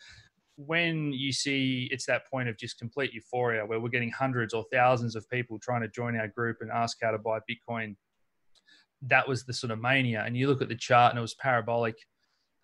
when 0.56 1.14
you 1.14 1.32
see 1.32 1.88
it's 1.92 2.06
that 2.08 2.28
point 2.30 2.50
of 2.50 2.58
just 2.58 2.80
complete 2.80 3.14
euphoria 3.14 3.66
where 3.66 3.80
we're 3.80 3.90
getting 3.90 4.12
hundreds 4.12 4.54
or 4.54 4.66
thousands 4.72 5.16
of 5.16 5.30
people 5.30 5.60
trying 5.60 5.82
to 5.82 5.88
join 5.88 6.18
our 6.18 6.28
group 6.28 6.58
and 6.62 6.72
ask 6.72 6.98
how 7.02 7.12
to 7.12 7.18
buy 7.18 7.40
Bitcoin, 7.50 7.96
that 9.04 9.28
was 9.28 9.46
the 9.46 9.54
sort 9.54 9.72
of 9.72 9.80
mania. 9.80 10.24
And 10.26 10.36
you 10.36 10.48
look 10.48 10.62
at 10.62 10.70
the 10.70 10.76
chart 10.76 11.12
and 11.12 11.20
it 11.20 11.22
was 11.22 11.36
parabolic. 11.36 11.96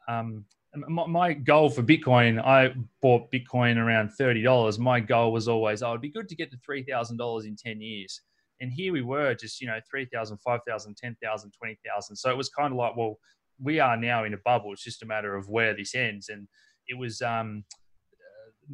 Um, 0.08 0.46
my, 0.76 1.34
goal 1.34 1.70
for 1.70 1.84
Bitcoin, 1.84 2.44
I 2.44 2.74
bought 3.02 3.32
Bitcoin 3.32 3.78
around 3.78 4.12
$30. 4.20 4.80
My 4.80 5.00
goal 5.00 5.32
was 5.32 5.48
always, 5.48 5.84
oh, 5.84 5.90
it'd 5.90 6.02
be 6.02 6.10
good 6.10 6.28
to 6.30 6.36
get 6.36 6.50
to 6.52 6.58
$3,000 6.58 7.46
in 7.46 7.56
10 7.56 7.80
years. 7.80 8.22
And 8.60 8.72
here 8.72 8.92
we 8.94 9.02
were 9.02 9.36
just, 9.36 9.62
you 9.62 9.68
know, 9.68 9.80
3,000, 9.90 10.38
5,000, 10.38 10.98
10,000, 10.98 11.52
20,000. 11.52 12.16
So 12.16 12.30
it 12.32 12.38
was 12.38 12.50
kind 12.50 12.72
of 12.72 12.78
like, 12.78 12.96
well, 12.96 13.20
we 13.64 13.80
are 13.80 13.98
now 13.98 14.24
in 14.24 14.34
a 14.34 14.38
bubble. 14.38 14.74
It's 14.74 14.84
just 14.84 15.04
a 15.04 15.06
matter 15.06 15.36
of 15.36 15.50
where 15.50 15.76
this 15.76 15.96
ends. 15.96 16.30
And 16.30 16.48
it 16.88 16.98
was, 16.98 17.22
um, 17.22 17.64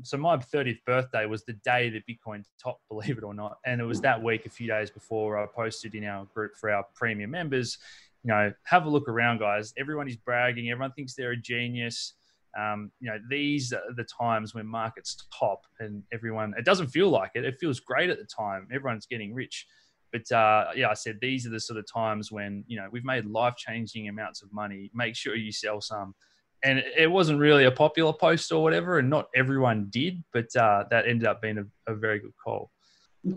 so 0.04 0.18
my 0.18 0.38
30th 0.38 0.84
birthday 0.86 1.26
was 1.26 1.46
the 1.46 1.54
day 1.54 1.90
that 1.90 2.04
Bitcoin 2.08 2.44
topped, 2.62 2.82
believe 2.90 3.18
it 3.18 3.24
or 3.24 3.34
not. 3.34 3.58
And 3.66 3.80
it 3.80 3.86
was 3.86 4.02
that 4.02 4.22
week, 4.22 4.46
a 4.46 4.50
few 4.50 4.68
days 4.68 4.90
before 4.90 5.38
I 5.38 5.46
posted 5.46 5.96
in 5.96 6.06
our 6.06 6.26
group 6.26 6.56
for 6.60 6.72
our 6.72 6.86
premium 6.96 7.32
members 7.32 7.78
you 8.24 8.30
know, 8.30 8.52
have 8.64 8.86
a 8.86 8.90
look 8.90 9.08
around, 9.08 9.40
guys. 9.40 9.74
Everyone 9.78 10.08
is 10.08 10.18
bragging. 10.18 10.70
Everyone 10.70 10.92
thinks 10.92 11.16
they're 11.16 11.32
a 11.32 11.38
genius. 11.38 12.14
Um, 12.60 12.92
you 13.00 13.10
know, 13.10 13.18
these 13.30 13.72
are 13.72 13.82
the 13.96 14.04
times 14.04 14.54
when 14.54 14.66
markets 14.66 15.28
top 15.38 15.62
and 15.80 16.04
everyone, 16.12 16.54
it 16.58 16.66
doesn't 16.66 16.88
feel 16.88 17.10
like 17.10 17.32
it. 17.36 17.46
It 17.46 17.58
feels 17.60 17.80
great 17.80 18.10
at 18.10 18.18
the 18.18 18.26
time. 18.26 18.68
Everyone's 18.74 19.06
getting 19.06 19.34
rich. 19.34 19.68
But 20.12 20.32
uh, 20.32 20.72
yeah, 20.76 20.90
I 20.90 20.94
said 20.94 21.18
these 21.22 21.46
are 21.46 21.50
the 21.50 21.60
sort 21.60 21.80
of 21.80 21.86
times 21.92 22.32
when, 22.32 22.64
you 22.68 22.78
know, 22.78 22.88
we've 22.92 23.06
made 23.06 23.26
life 23.26 23.56
changing 23.56 24.08
amounts 24.10 24.42
of 24.42 24.52
money. 24.52 24.90
Make 24.94 25.16
sure 25.16 25.36
you 25.36 25.52
sell 25.52 25.82
some. 25.82 26.16
And 26.64 26.84
it 26.98 27.10
wasn't 27.10 27.40
really 27.40 27.66
a 27.66 27.72
popular 27.72 28.12
post 28.12 28.52
or 28.52 28.62
whatever, 28.62 29.00
and 29.00 29.10
not 29.10 29.28
everyone 29.34 29.88
did, 29.92 30.22
but 30.34 30.54
uh, 30.58 30.84
that 30.90 31.08
ended 31.08 31.26
up 31.26 31.42
being 31.42 31.58
a, 31.58 31.92
a 31.92 31.96
very 31.96 32.20
good 32.20 32.34
call. 32.44 32.70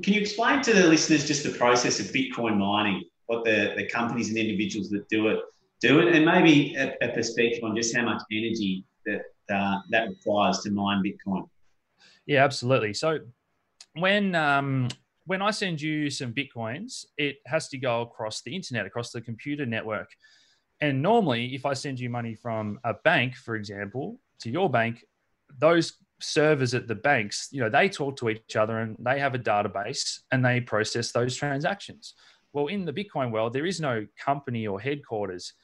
Can 0.02 0.14
you 0.14 0.20
explain 0.20 0.60
to 0.62 0.72
the 0.72 0.88
listeners 0.88 1.24
just 1.26 1.44
the 1.44 1.50
process 1.50 2.00
of 2.00 2.06
Bitcoin 2.06 2.56
mining? 2.56 3.04
what 3.32 3.44
the, 3.44 3.72
the 3.76 3.86
companies 3.86 4.28
and 4.28 4.38
individuals 4.38 4.90
that 4.90 5.08
do 5.08 5.28
it 5.28 5.40
do 5.80 5.98
it, 6.00 6.14
and 6.14 6.24
maybe 6.24 6.76
a, 6.76 6.94
a 7.02 7.08
perspective 7.12 7.64
on 7.64 7.74
just 7.74 7.96
how 7.96 8.04
much 8.04 8.22
energy 8.30 8.84
that 9.04 9.22
uh, 9.52 9.78
that 9.90 10.08
requires 10.08 10.60
to 10.60 10.70
mine 10.70 11.02
Bitcoin. 11.02 11.48
Yeah, 12.26 12.44
absolutely. 12.44 12.94
So 12.94 13.18
when 13.94 14.34
um, 14.34 14.88
when 15.26 15.42
I 15.42 15.50
send 15.50 15.80
you 15.80 16.10
some 16.10 16.32
bitcoins, 16.32 17.04
it 17.16 17.36
has 17.46 17.68
to 17.68 17.78
go 17.78 18.02
across 18.02 18.42
the 18.42 18.54
internet, 18.54 18.86
across 18.86 19.10
the 19.10 19.20
computer 19.20 19.66
network. 19.66 20.10
And 20.80 21.00
normally, 21.00 21.54
if 21.54 21.64
I 21.64 21.74
send 21.74 22.00
you 22.00 22.10
money 22.10 22.34
from 22.34 22.80
a 22.84 22.94
bank, 22.94 23.36
for 23.36 23.54
example, 23.54 24.18
to 24.40 24.50
your 24.50 24.68
bank, 24.68 25.04
those 25.58 25.92
servers 26.20 26.74
at 26.74 26.88
the 26.88 26.94
banks, 26.94 27.48
you 27.52 27.60
know, 27.60 27.70
they 27.70 27.88
talk 27.88 28.16
to 28.16 28.30
each 28.30 28.56
other 28.56 28.78
and 28.78 28.96
they 28.98 29.18
have 29.20 29.34
a 29.34 29.38
database 29.38 30.20
and 30.32 30.44
they 30.44 30.60
process 30.60 31.12
those 31.12 31.36
transactions. 31.36 32.14
Well, 32.52 32.66
in 32.66 32.84
the 32.84 32.92
Bitcoin 32.92 33.30
world, 33.30 33.52
there 33.52 33.66
is 33.66 33.80
no 33.80 34.06
company 34.18 34.66
or 34.66 34.80
headquarters. 34.80 35.54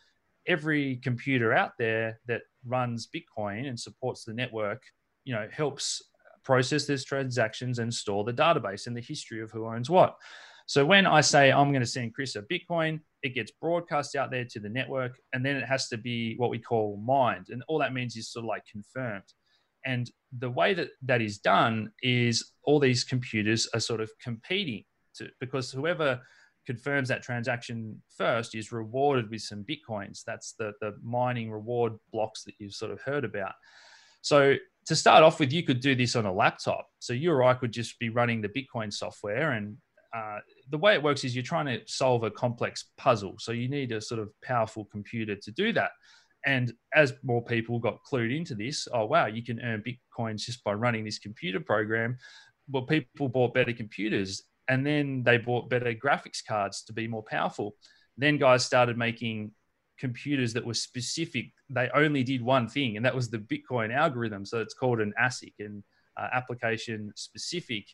Every 0.46 0.96
computer 0.96 1.52
out 1.52 1.72
there 1.78 2.20
that 2.26 2.42
runs 2.64 3.08
Bitcoin 3.08 3.68
and 3.68 3.78
supports 3.78 4.24
the 4.24 4.34
network, 4.34 4.82
you 5.24 5.34
know, 5.34 5.48
helps 5.52 6.02
process 6.48 6.86
these 6.86 7.04
transactions 7.04 7.78
and 7.78 7.92
store 7.92 8.24
the 8.24 8.32
database 8.32 8.86
and 8.86 8.96
the 8.96 9.02
history 9.02 9.42
of 9.42 9.50
who 9.50 9.66
owns 9.66 9.90
what. 9.90 10.16
So 10.64 10.80
when 10.92 11.06
I 11.06 11.20
say 11.20 11.52
I'm 11.52 11.72
going 11.72 11.82
to 11.88 11.94
send 11.96 12.14
Chris 12.14 12.36
a 12.36 12.42
Bitcoin, 12.42 13.00
it 13.22 13.34
gets 13.34 13.52
broadcast 13.60 14.16
out 14.16 14.30
there 14.30 14.46
to 14.46 14.58
the 14.58 14.70
network, 14.70 15.20
and 15.34 15.44
then 15.44 15.56
it 15.56 15.66
has 15.66 15.88
to 15.88 15.98
be 15.98 16.36
what 16.38 16.48
we 16.48 16.58
call 16.58 16.96
mined, 17.04 17.48
and 17.50 17.62
all 17.68 17.78
that 17.80 17.92
means 17.92 18.16
is 18.16 18.32
sort 18.32 18.46
of 18.46 18.48
like 18.48 18.64
confirmed. 18.64 19.30
And 19.84 20.10
the 20.38 20.48
way 20.48 20.72
that 20.72 20.88
that 21.02 21.20
is 21.20 21.36
done 21.36 21.92
is 22.02 22.52
all 22.62 22.80
these 22.80 23.04
computers 23.04 23.68
are 23.74 23.80
sort 23.80 24.00
of 24.00 24.10
competing 24.22 24.84
to, 25.16 25.28
because 25.40 25.70
whoever 25.70 26.20
confirms 26.66 27.08
that 27.08 27.22
transaction 27.22 28.00
first 28.16 28.54
is 28.54 28.72
rewarded 28.72 29.28
with 29.30 29.42
some 29.42 29.64
bitcoins. 29.64 30.22
That's 30.24 30.54
the, 30.58 30.72
the 30.80 30.96
mining 31.02 31.50
reward 31.50 31.92
blocks 32.10 32.44
that 32.44 32.54
you've 32.58 32.74
sort 32.74 32.92
of 32.92 33.02
heard 33.02 33.24
about. 33.24 33.54
So 34.22 34.56
to 34.88 34.96
start 34.96 35.22
off 35.22 35.40
with, 35.40 35.52
you 35.52 35.62
could 35.62 35.80
do 35.80 35.94
this 35.94 36.16
on 36.16 36.26
a 36.26 36.32
laptop. 36.32 36.86
So 36.98 37.12
you 37.12 37.32
or 37.32 37.42
I 37.42 37.54
could 37.54 37.72
just 37.72 37.98
be 37.98 38.08
running 38.08 38.42
the 38.42 38.48
Bitcoin 38.48 38.92
software. 38.92 39.52
And 39.52 39.76
uh, 40.14 40.38
the 40.70 40.78
way 40.78 40.94
it 40.94 41.02
works 41.02 41.24
is 41.24 41.34
you're 41.34 41.42
trying 41.42 41.66
to 41.66 41.80
solve 41.86 42.24
a 42.24 42.30
complex 42.30 42.86
puzzle. 42.98 43.36
So 43.38 43.52
you 43.52 43.68
need 43.68 43.92
a 43.92 44.00
sort 44.00 44.20
of 44.20 44.30
powerful 44.42 44.86
computer 44.90 45.36
to 45.36 45.50
do 45.52 45.72
that. 45.74 45.90
And 46.46 46.72
as 46.94 47.14
more 47.22 47.44
people 47.44 47.78
got 47.78 47.98
clued 48.10 48.36
into 48.36 48.54
this, 48.54 48.88
oh, 48.92 49.06
wow, 49.06 49.26
you 49.26 49.44
can 49.44 49.60
earn 49.60 49.82
Bitcoins 49.82 50.44
just 50.44 50.64
by 50.64 50.72
running 50.72 51.04
this 51.04 51.18
computer 51.18 51.60
program 51.60 52.16
well, 52.70 52.82
people 52.82 53.28
bought 53.28 53.54
better 53.54 53.72
computers 53.72 54.42
and 54.68 54.86
then 54.86 55.22
they 55.24 55.38
bought 55.38 55.70
better 55.70 55.94
graphics 55.94 56.44
cards 56.46 56.82
to 56.82 56.92
be 56.92 57.08
more 57.08 57.22
powerful. 57.22 57.74
Then 58.16 58.36
guys 58.36 58.64
started 58.64 58.98
making 58.98 59.52
computers 59.98 60.52
that 60.54 60.64
were 60.64 60.74
specific. 60.74 61.46
They 61.68 61.88
only 61.94 62.22
did 62.22 62.42
one 62.42 62.68
thing, 62.68 62.96
and 62.96 63.04
that 63.04 63.14
was 63.14 63.30
the 63.30 63.38
Bitcoin 63.38 63.94
algorithm. 63.94 64.44
So 64.44 64.60
it's 64.60 64.74
called 64.74 65.00
an 65.00 65.12
ASIC, 65.20 65.54
an 65.58 65.82
uh, 66.16 66.28
application 66.32 67.12
specific 67.16 67.84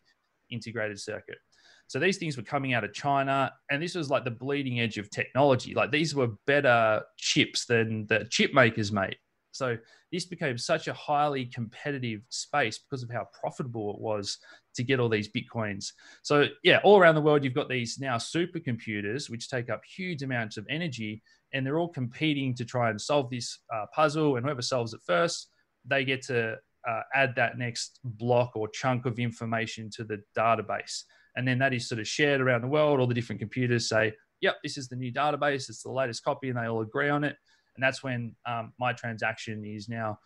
integrated 0.51 1.01
circuit. 1.01 1.39
So 1.87 1.99
these 1.99 2.17
things 2.17 2.37
were 2.37 2.43
coming 2.43 2.73
out 2.73 2.85
of 2.85 2.93
China, 2.93 3.53
and 3.71 3.83
this 3.83 3.95
was 3.95 4.11
like 4.11 4.25
the 4.25 4.31
bleeding 4.31 4.81
edge 4.81 4.99
of 4.99 5.11
technology. 5.11 5.75
Like 5.75 5.91
these 5.91 6.15
were 6.15 6.29
better 6.47 7.03
chips 7.17 7.67
than 7.67 8.07
the 8.07 8.27
chip 8.31 8.55
makers 8.55 8.91
made. 8.91 9.17
So 9.55 9.79
this 10.11 10.25
became 10.27 10.59
such 10.59 10.89
a 10.89 10.93
highly 10.93 11.47
competitive 11.47 12.23
space 12.29 12.79
because 12.79 13.05
of 13.05 13.11
how 13.11 13.29
profitable 13.39 13.95
it 13.95 14.01
was 14.01 14.39
to 14.75 14.83
get 14.83 14.99
all 14.99 15.09
these 15.09 15.31
bitcoins. 15.31 15.93
So 16.23 16.47
yeah, 16.65 16.81
all 16.83 16.99
around 16.99 17.15
the 17.15 17.21
world, 17.21 17.45
you've 17.45 17.55
got 17.55 17.69
these 17.69 17.99
now 18.01 18.17
supercomputers 18.17 19.31
which 19.31 19.49
take 19.49 19.71
up 19.71 19.83
huge 19.85 20.23
amounts 20.23 20.57
of 20.57 20.67
energy, 20.69 21.23
and 21.55 21.65
they're 21.65 21.79
all 21.79 21.89
competing 21.89 22.55
to 22.57 22.65
try 22.65 22.91
and 22.91 23.01
solve 23.01 23.31
this 23.31 23.61
uh, 23.73 23.87
puzzle. 23.95 24.37
And 24.37 24.45
whoever 24.45 24.61
solves 24.61 24.93
it 24.93 25.01
first, 25.07 25.49
they 25.87 26.05
get 26.05 26.21
to 26.23 26.57
uh, 26.87 27.01
add 27.15 27.35
that 27.37 27.57
next 27.57 28.01
block 28.05 28.53
or 28.55 28.69
chunk 28.69 29.07
of 29.07 29.19
information 29.19 29.89
to 29.97 30.05
the 30.05 30.21
database. 30.37 31.05
And 31.37 31.47
then 31.49 31.59
that 31.61 31.73
is 31.73 31.89
sort 31.89 32.01
of 32.01 32.09
shared 32.09 32.41
around 32.41 32.63
the 32.63 32.69
world. 32.69 33.01
All 33.01 33.07
the 33.07 33.15
different 33.15 33.41
computers 33.41 33.89
say, 33.89 34.13
yep, 34.41 34.57
this 34.63 34.77
is 34.77 34.89
the 34.89 34.97
new 34.97 35.13
database, 35.13 35.69
it's 35.69 35.83
the 35.83 35.91
latest 35.91 36.23
copy, 36.25 36.49
and 36.51 36.59
they 36.59 36.67
all 36.67 36.83
agree 36.83 37.09
on 37.09 37.25
it. 37.25 37.37
And 37.77 37.83
that's 37.83 38.03
when 38.03 38.35
um, 38.47 38.73
my 38.79 38.93
transaction 38.93 39.65
is 39.65 39.89
now 39.89 40.19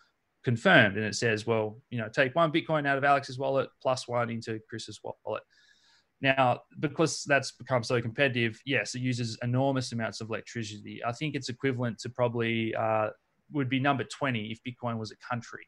confirmed. 0.43 0.97
And 0.97 1.05
it 1.05 1.15
says, 1.15 1.47
well, 1.47 1.79
you 1.89 1.99
know, 1.99 2.09
take 2.09 2.35
one 2.35 2.51
Bitcoin 2.51 2.87
out 2.87 2.97
of 2.97 3.03
Alex's 3.03 3.39
wallet 3.39 3.69
plus 3.81 4.07
one 4.07 4.29
into 4.29 4.59
Chris's 4.69 4.99
wallet. 5.03 5.43
Now, 6.21 6.61
because 6.79 7.23
that's 7.23 7.51
become 7.51 7.83
so 7.83 8.01
competitive, 8.01 8.59
yes, 8.65 8.93
it 8.93 8.99
uses 8.99 9.37
enormous 9.41 9.91
amounts 9.93 10.19
of 10.19 10.29
electricity. 10.29 11.01
I 11.05 11.13
think 11.13 11.35
it's 11.35 11.49
equivalent 11.49 11.99
to 11.99 12.09
probably 12.09 12.75
uh, 12.75 13.09
would 13.51 13.69
be 13.69 13.79
number 13.79 14.03
20 14.03 14.51
if 14.51 14.59
Bitcoin 14.63 14.97
was 14.97 15.11
a 15.11 15.17
country. 15.17 15.67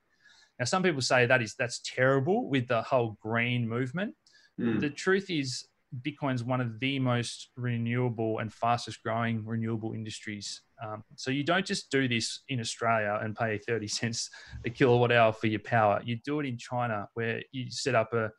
Now, 0.59 0.65
some 0.65 0.83
people 0.83 1.01
say 1.01 1.25
that 1.25 1.41
is 1.41 1.55
that's 1.57 1.79
terrible 1.79 2.49
with 2.49 2.67
the 2.67 2.81
whole 2.81 3.17
green 3.21 3.67
movement. 3.67 4.13
Mm. 4.59 4.81
The 4.81 4.89
truth 4.89 5.29
is, 5.29 5.65
Bitcoin's 6.01 6.43
one 6.43 6.61
of 6.61 6.79
the 6.79 6.99
most 6.99 7.49
renewable 7.57 8.39
and 8.39 8.51
fastest 8.53 9.03
growing 9.03 9.45
renewable 9.45 9.93
industries. 9.93 10.61
Um, 10.81 11.03
so 11.15 11.31
you 11.31 11.43
don't 11.43 11.65
just 11.65 11.91
do 11.91 12.07
this 12.07 12.41
in 12.47 12.59
Australia 12.59 13.19
and 13.21 13.35
pay 13.35 13.57
30 13.57 13.87
cents 13.87 14.29
a 14.65 14.69
kilowatt 14.69 15.11
hour 15.11 15.33
for 15.33 15.47
your 15.47 15.59
power. 15.59 16.01
You 16.03 16.17
do 16.23 16.39
it 16.39 16.45
in 16.45 16.57
China 16.57 17.07
where 17.13 17.41
you 17.51 17.69
set 17.69 17.95
up 17.95 18.13
a 18.13 18.31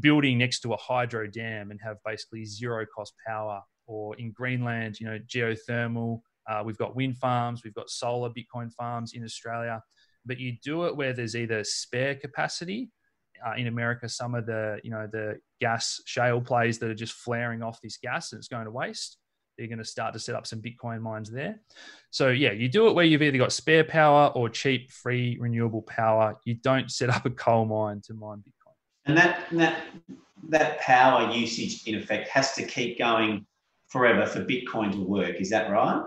building 0.00 0.38
next 0.38 0.60
to 0.60 0.72
a 0.72 0.76
hydro 0.76 1.26
dam 1.26 1.70
and 1.70 1.80
have 1.82 1.96
basically 2.04 2.44
zero 2.44 2.84
cost 2.94 3.14
power. 3.26 3.62
Or 3.86 4.14
in 4.16 4.32
Greenland, 4.32 5.00
you 5.00 5.06
know, 5.06 5.18
geothermal. 5.26 6.20
Uh, 6.48 6.62
we've 6.64 6.76
got 6.76 6.94
wind 6.94 7.16
farms, 7.16 7.62
we've 7.64 7.74
got 7.74 7.88
solar 7.88 8.30
Bitcoin 8.30 8.72
farms 8.72 9.12
in 9.14 9.24
Australia. 9.24 9.82
But 10.26 10.38
you 10.38 10.56
do 10.62 10.84
it 10.84 10.96
where 10.96 11.14
there's 11.14 11.34
either 11.34 11.64
spare 11.64 12.14
capacity 12.14 12.90
uh, 13.46 13.54
in 13.56 13.66
America, 13.66 14.08
some 14.08 14.34
of 14.34 14.46
the 14.46 14.78
you 14.82 14.90
know 14.90 15.08
the 15.10 15.38
gas 15.60 16.00
shale 16.06 16.40
plays 16.40 16.78
that 16.78 16.90
are 16.90 16.94
just 16.94 17.14
flaring 17.14 17.62
off 17.62 17.80
this 17.80 17.98
gas 17.98 18.32
and 18.32 18.38
it's 18.38 18.48
going 18.48 18.64
to 18.64 18.70
waste. 18.70 19.18
They're 19.56 19.66
going 19.66 19.78
to 19.78 19.84
start 19.84 20.12
to 20.12 20.20
set 20.20 20.36
up 20.36 20.46
some 20.46 20.62
Bitcoin 20.62 21.00
mines 21.00 21.30
there. 21.30 21.60
So 22.10 22.28
yeah, 22.28 22.52
you 22.52 22.68
do 22.68 22.88
it 22.88 22.94
where 22.94 23.04
you've 23.04 23.22
either 23.22 23.38
got 23.38 23.52
spare 23.52 23.82
power 23.82 24.28
or 24.34 24.48
cheap, 24.48 24.92
free, 24.92 25.36
renewable 25.40 25.82
power. 25.82 26.38
You 26.44 26.54
don't 26.54 26.90
set 26.90 27.10
up 27.10 27.26
a 27.26 27.30
coal 27.30 27.64
mine 27.64 28.00
to 28.06 28.14
mine 28.14 28.38
Bitcoin. 28.38 28.57
And 29.08 29.16
that 29.16 29.46
that 29.52 29.84
that 30.50 30.80
power 30.80 31.32
usage 31.32 31.86
in 31.86 31.94
effect 31.96 32.28
has 32.28 32.54
to 32.54 32.62
keep 32.62 32.98
going 32.98 33.46
forever 33.88 34.26
for 34.26 34.44
Bitcoin 34.44 34.92
to 34.92 35.00
work. 35.00 35.40
Is 35.40 35.50
that 35.50 35.70
right? 35.70 36.04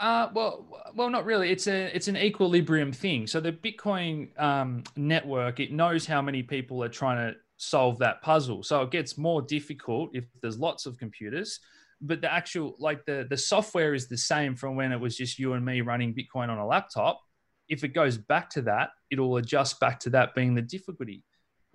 Uh, 0.00 0.28
well, 0.34 0.66
well, 0.94 1.08
not 1.08 1.24
really. 1.24 1.50
It's 1.50 1.66
a 1.66 1.94
it's 1.94 2.08
an 2.08 2.16
equilibrium 2.16 2.92
thing. 2.92 3.26
So 3.26 3.40
the 3.40 3.52
Bitcoin 3.52 4.38
um, 4.40 4.82
network 4.96 5.60
it 5.60 5.72
knows 5.72 6.06
how 6.06 6.20
many 6.20 6.42
people 6.42 6.82
are 6.82 6.88
trying 6.88 7.18
to 7.18 7.38
solve 7.58 7.98
that 7.98 8.22
puzzle. 8.22 8.62
So 8.62 8.82
it 8.82 8.90
gets 8.90 9.16
more 9.16 9.42
difficult 9.42 10.10
if 10.14 10.24
there's 10.40 10.58
lots 10.58 10.86
of 10.86 10.98
computers. 10.98 11.60
But 12.00 12.20
the 12.20 12.32
actual 12.32 12.76
like 12.78 13.04
the 13.04 13.26
the 13.28 13.36
software 13.36 13.94
is 13.94 14.08
the 14.08 14.18
same 14.18 14.54
from 14.54 14.74
when 14.74 14.92
it 14.92 15.00
was 15.00 15.16
just 15.16 15.38
you 15.38 15.52
and 15.52 15.64
me 15.64 15.82
running 15.82 16.14
Bitcoin 16.14 16.48
on 16.48 16.58
a 16.58 16.66
laptop. 16.66 17.20
If 17.68 17.84
it 17.84 17.88
goes 17.88 18.16
back 18.16 18.48
to 18.50 18.62
that, 18.62 18.90
it'll 19.10 19.36
adjust 19.36 19.80
back 19.80 20.00
to 20.00 20.10
that 20.10 20.34
being 20.34 20.54
the 20.54 20.62
difficulty. 20.62 21.24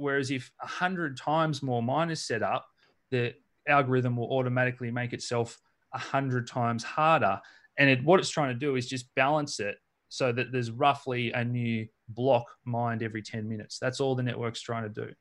Whereas 0.02 0.32
if 0.32 0.52
a 0.62 0.68
hundred 0.68 1.18
times 1.18 1.64
more 1.64 1.82
miners 1.82 2.22
set 2.22 2.44
up, 2.44 2.68
the 3.12 3.34
algorithm 3.68 4.18
will 4.18 4.32
automatically 4.32 4.92
make 4.92 5.14
itself 5.14 5.60
a 5.94 6.00
hundred 6.00 6.48
times 6.48 6.84
harder 6.84 7.40
and 7.78 7.90
it, 7.90 8.04
what 8.04 8.20
it's 8.20 8.30
trying 8.30 8.50
to 8.50 8.60
do 8.60 8.76
is 8.76 8.88
just 8.88 9.14
balance 9.16 9.60
it 9.60 9.76
so 10.10 10.32
that 10.32 10.52
there's 10.52 10.72
roughly 10.72 11.32
a 11.32 11.44
new 11.44 11.88
block 12.10 12.46
mined 12.66 13.02
every 13.02 13.22
10 13.22 13.48
minutes. 13.48 13.80
That's 13.80 14.00
all 14.00 14.14
the 14.14 14.24
network's 14.24 14.62
trying 14.62 14.84
to 14.84 14.90
do. 14.90 15.12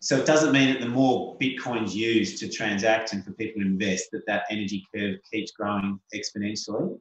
So 0.00 0.18
it 0.18 0.26
doesn't 0.26 0.52
mean 0.52 0.74
that 0.74 0.80
the 0.80 0.88
more 0.88 1.38
Bitcoins 1.38 1.94
used 1.94 2.38
to 2.40 2.48
transact 2.48 3.12
and 3.12 3.24
for 3.24 3.32
people 3.32 3.62
to 3.62 3.66
invest, 3.66 4.10
that 4.12 4.26
that 4.26 4.44
energy 4.50 4.84
curve 4.94 5.16
keeps 5.32 5.52
growing 5.52 5.98
exponentially? 6.14 6.98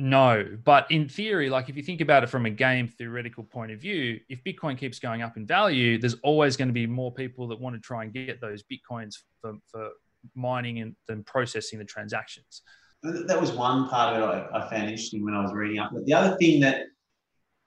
No, 0.00 0.46
but 0.64 0.88
in 0.90 1.08
theory, 1.08 1.50
like 1.50 1.68
if 1.68 1.76
you 1.76 1.82
think 1.82 2.00
about 2.00 2.22
it 2.22 2.28
from 2.28 2.46
a 2.46 2.50
game 2.50 2.86
theoretical 2.86 3.42
point 3.42 3.72
of 3.72 3.80
view, 3.80 4.20
if 4.28 4.42
Bitcoin 4.44 4.78
keeps 4.78 5.00
going 5.00 5.22
up 5.22 5.36
in 5.36 5.44
value, 5.44 5.98
there's 5.98 6.14
always 6.22 6.56
going 6.56 6.68
to 6.68 6.72
be 6.72 6.86
more 6.86 7.12
people 7.12 7.48
that 7.48 7.60
want 7.60 7.74
to 7.74 7.80
try 7.80 8.04
and 8.04 8.12
get 8.12 8.40
those 8.40 8.62
Bitcoins 8.62 9.16
for, 9.40 9.54
for 9.66 9.90
mining 10.36 10.78
and 10.78 10.94
then 11.08 11.24
processing 11.24 11.80
the 11.80 11.84
transactions 11.84 12.62
that 13.02 13.40
was 13.40 13.52
one 13.52 13.88
part 13.88 14.16
of 14.16 14.22
it 14.22 14.48
I, 14.52 14.58
I, 14.58 14.70
found 14.70 14.84
interesting 14.84 15.24
when 15.24 15.34
I 15.34 15.42
was 15.42 15.52
reading 15.52 15.78
up. 15.78 15.90
But 15.92 16.04
the 16.06 16.14
other 16.14 16.36
thing 16.36 16.60
that 16.60 16.86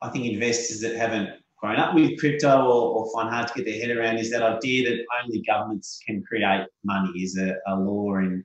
I 0.02 0.10
think 0.10 0.26
investors 0.26 0.82
that 0.82 0.96
haven't 0.96 1.30
grown 1.58 1.78
up 1.78 1.94
with 1.94 2.20
crypto 2.20 2.66
or, 2.66 3.06
or 3.06 3.12
find 3.14 3.30
hard 3.30 3.48
to 3.48 3.54
get 3.54 3.66
their 3.66 3.80
head 3.80 3.96
around 3.96 4.18
is 4.18 4.32
that 4.32 4.42
idea 4.42 4.90
that 4.90 5.06
only 5.24 5.42
governments 5.44 6.00
can 6.06 6.24
create 6.24 6.68
money 6.84 7.20
is 7.20 7.38
a, 7.38 7.56
a 7.68 7.76
law 7.76 8.18
in 8.18 8.44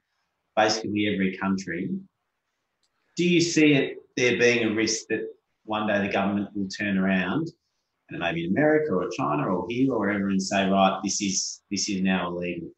basically 0.55 1.13
every 1.13 1.37
country. 1.37 1.91
Do 3.17 3.25
you 3.25 3.41
see 3.41 3.75
it 3.75 3.97
there 4.17 4.39
being 4.39 4.65
a 4.65 4.75
risk 4.75 5.07
that 5.09 5.27
one 5.65 5.87
day 5.87 6.01
the 6.07 6.13
government 6.13 6.51
will 6.55 6.69
turn 6.69 6.99
around 6.99 7.51
and 8.11 8.21
maybe 8.21 8.45
in 8.45 8.51
America 8.51 8.93
or 8.93 9.09
China 9.11 9.49
or 9.49 9.67
here 9.69 9.93
or 9.93 9.99
wherever 9.99 10.29
and 10.29 10.43
say, 10.43 10.69
right, 10.69 11.01
this 11.03 11.21
is 11.21 11.63
this 11.71 11.89
is 11.89 12.03
now 12.03 12.29
illegal? 12.29 12.69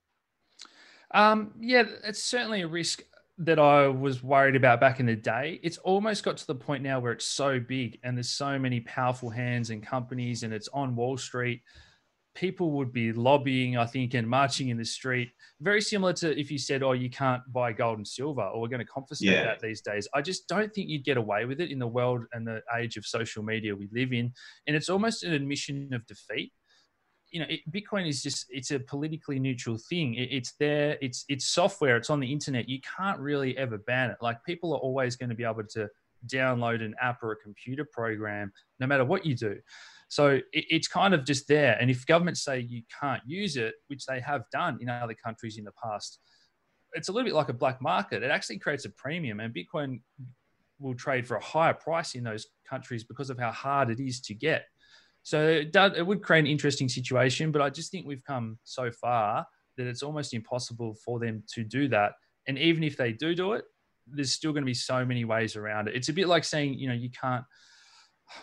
Um, 1.11 1.53
yeah, 1.59 1.85
it's 2.05 2.23
certainly 2.23 2.63
a 2.63 2.69
risk 2.69 3.03
that 3.39 3.59
I 3.59 3.87
was 3.87 4.23
worried 4.23 4.57
about 4.57 4.81
back 4.81 4.99
in 4.99 5.07
the 5.07 5.15
day, 5.15 5.61
it's 5.63 5.79
almost 5.79 6.25
got 6.25 6.37
to 6.39 6.47
the 6.47 6.55
point 6.55 6.83
now 6.83 6.99
where 6.99 7.13
it's 7.13 7.25
so 7.25 7.61
big 7.61 7.99
and 8.03 8.17
there's 8.17 8.29
so 8.29 8.59
many 8.59 8.81
powerful 8.81 9.31
hands 9.31 9.71
and 9.71 9.83
companies 9.83 10.43
and 10.43 10.53
it's 10.53 10.69
on 10.69 10.97
Wall 10.97 11.17
Street. 11.17 11.63
People 12.39 12.71
would 12.73 12.93
be 12.93 13.13
lobbying, 13.13 13.77
I 13.77 13.85
think, 13.85 14.15
and 14.15 14.29
marching 14.29 14.69
in 14.69 14.77
the 14.77 14.85
street. 14.85 15.31
Very 15.61 15.81
similar 15.81 16.13
to 16.15 16.39
if 16.39 16.53
you 16.53 16.59
said, 16.59 16.85
Oh, 16.85 16.93
you 16.93 17.11
can't 17.11 17.43
buy 17.53 17.73
gold 17.73 17.99
and 17.99 18.07
silver, 18.07 18.43
or 18.43 18.61
we're 18.61 18.69
going 18.69 18.79
to 18.79 18.87
confiscate 18.87 19.31
yeah. 19.31 19.45
that 19.45 19.61
these 19.61 19.81
days. 19.81 20.07
I 20.15 20.23
just 20.23 20.47
don't 20.47 20.73
think 20.73 20.89
you'd 20.89 21.05
get 21.05 21.17
away 21.17 21.47
with 21.47 21.61
it 21.61 21.73
in 21.73 21.81
the 21.81 21.87
world 21.87 22.25
and 22.33 22.47
the 22.47 22.63
age 22.79 22.97
of 22.97 23.05
social 23.05 23.43
media 23.43 23.75
we 23.75 23.89
live 23.93 24.13
in. 24.13 24.33
And 24.67 24.77
it's 24.77 24.89
almost 24.89 25.25
an 25.25 25.33
admission 25.33 25.93
of 25.93 26.07
defeat 26.07 26.53
you 27.31 27.41
know, 27.41 27.47
it, 27.49 27.61
Bitcoin 27.71 28.09
is 28.09 28.23
just 28.23 28.47
it's 28.49 28.71
a 28.71 28.79
politically 28.79 29.39
neutral 29.39 29.77
thing. 29.77 30.15
It, 30.15 30.29
it's 30.33 30.53
there. 30.59 30.97
It's 31.01 31.25
it's 31.29 31.47
software. 31.47 31.97
It's 31.97 32.11
on 32.11 32.21
the 32.21 32.33
internet. 32.33 32.69
You 32.69 32.81
can't 32.81 33.19
really 33.21 33.57
ever 33.59 33.79
ban 33.79 34.11
it. 34.11 34.17
Like 34.21 34.43
people 34.45 34.73
are 34.73 34.79
always 34.79 35.17
going 35.17 35.29
to 35.29 35.35
be 35.35 35.45
able 35.45 35.65
to 35.65 35.89
download 36.27 36.83
an 36.83 36.95
app 37.01 37.23
or 37.23 37.33
a 37.33 37.37
computer 37.37 37.87
program, 37.91 38.53
no 38.81 38.87
matter 38.87 39.05
what 39.05 39.25
you 39.25 39.35
do. 39.35 39.59
So 40.09 40.29
it, 40.29 40.45
it's 40.53 40.89
kind 40.89 41.15
of 41.15 41.25
just 41.25 41.49
there. 41.49 41.77
And 41.81 41.91
if 41.91 42.07
governments 42.07 42.43
say 42.43 42.61
you 42.61 42.83
can't 43.01 43.23
use 43.27 43.57
it, 43.57 43.75
which 43.89 44.07
they 44.07 44.21
have 44.21 44.43
done 44.53 44.79
in 44.81 44.89
other 44.89 45.15
countries 45.15 45.59
in 45.59 45.65
the 45.65 45.73
past, 45.83 46.19
it's 46.95 47.09
a 47.09 47.13
little 47.13 47.27
bit 47.27 47.35
like 47.35 47.51
a 47.51 47.55
black 47.55 47.83
market. 47.83 48.23
It 48.23 48.31
actually 48.31 48.59
creates 48.59 48.85
a 48.85 48.91
premium, 48.91 49.41
and 49.41 49.55
Bitcoin 49.55 50.01
will 50.79 50.95
trade 50.95 51.27
for 51.27 51.37
a 51.37 51.45
higher 51.45 51.75
price 51.75 52.15
in 52.15 52.25
those 52.25 52.47
countries 52.69 53.05
because 53.05 53.31
of 53.31 53.39
how 53.39 53.51
hard 53.51 53.91
it 53.91 54.01
is 54.01 54.21
to 54.23 54.35
get. 54.35 54.65
So 55.23 55.47
it, 55.47 55.73
does, 55.73 55.93
it 55.97 56.07
would 56.07 56.23
create 56.23 56.41
an 56.41 56.47
interesting 56.47 56.89
situation, 56.89 57.53
but 57.53 57.61
I 57.61 57.69
just 57.69 57.91
think 57.91 58.07
we've 58.07 58.25
come 58.25 58.59
so 58.65 58.91
far 58.91 59.47
that 59.77 59.87
it's 59.87 60.03
almost 60.03 60.33
impossible 60.33 60.97
for 61.05 61.19
them 61.19 61.43
to 61.55 61.65
do 61.65 61.89
that. 61.89 62.13
And 62.47 62.59
even 62.59 62.83
if 62.83 62.97
they 62.97 63.13
do 63.13 63.35
do 63.35 63.53
it, 63.53 63.65
there's 64.13 64.33
still 64.33 64.53
going 64.53 64.63
to 64.63 64.67
be 64.67 64.75
so 64.75 65.05
many 65.05 65.25
ways 65.25 65.57
around 65.57 65.89
it. 65.89 65.97
It's 65.97 66.09
a 66.09 66.13
bit 66.13 66.29
like 66.29 66.45
saying, 66.45 66.75
you 66.75 66.89
know, 66.89 66.95
you 66.95 67.11
can't, 67.11 67.45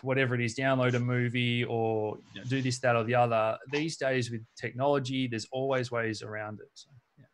whatever 0.02 0.34
it 0.34 0.40
is, 0.40 0.56
download 0.56 0.94
a 0.94 1.00
movie 1.00 1.64
or 1.64 2.18
you 2.34 2.40
know, 2.40 2.46
do 2.48 2.62
this, 2.62 2.78
that, 2.80 2.96
or 2.96 3.04
the 3.04 3.14
other. 3.14 3.56
These 3.70 3.96
days 3.96 4.30
with 4.30 4.42
technology, 4.56 5.28
there's 5.28 5.46
always 5.52 5.90
ways 5.90 6.22
around 6.22 6.60
it. 6.60 6.70
So, 6.74 6.90
yeah. 7.18 7.24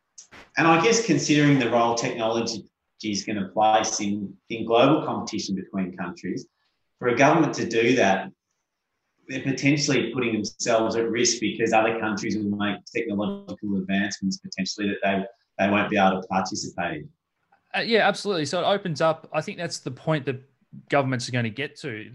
And 0.57 0.67
I 0.67 0.83
guess 0.83 1.05
considering 1.05 1.59
the 1.59 1.69
role 1.69 1.95
technology 1.95 2.65
is 3.03 3.23
going 3.25 3.39
to 3.39 3.49
place 3.49 3.99
in, 3.99 4.33
in 4.49 4.65
global 4.65 5.05
competition 5.05 5.55
between 5.55 5.97
countries, 5.97 6.47
for 6.99 7.09
a 7.09 7.17
government 7.17 7.53
to 7.55 7.67
do 7.67 7.95
that 7.95 8.29
they're 9.27 9.41
potentially 9.41 10.11
putting 10.13 10.33
themselves 10.33 10.95
at 10.95 11.09
risk 11.09 11.39
because 11.39 11.73
other 11.73 11.99
countries 11.99 12.37
will 12.37 12.57
make 12.57 12.77
technological 12.93 13.77
advancements 13.77 14.37
potentially 14.37 14.87
that 14.87 14.97
they, 15.03 15.65
they 15.65 15.71
won't 15.71 15.89
be 15.89 15.97
able 15.97 16.21
to 16.21 16.27
participate 16.27 17.01
in. 17.01 17.09
Uh, 17.75 17.81
yeah, 17.81 18.07
absolutely. 18.07 18.45
So 18.45 18.59
it 18.59 18.65
opens 18.65 19.01
up. 19.01 19.27
I 19.33 19.41
think 19.41 19.57
that's 19.57 19.79
the 19.79 19.91
point 19.91 20.25
that 20.25 20.41
governments 20.89 21.27
are 21.27 21.31
going 21.31 21.45
to 21.45 21.49
get 21.49 21.75
to. 21.81 22.11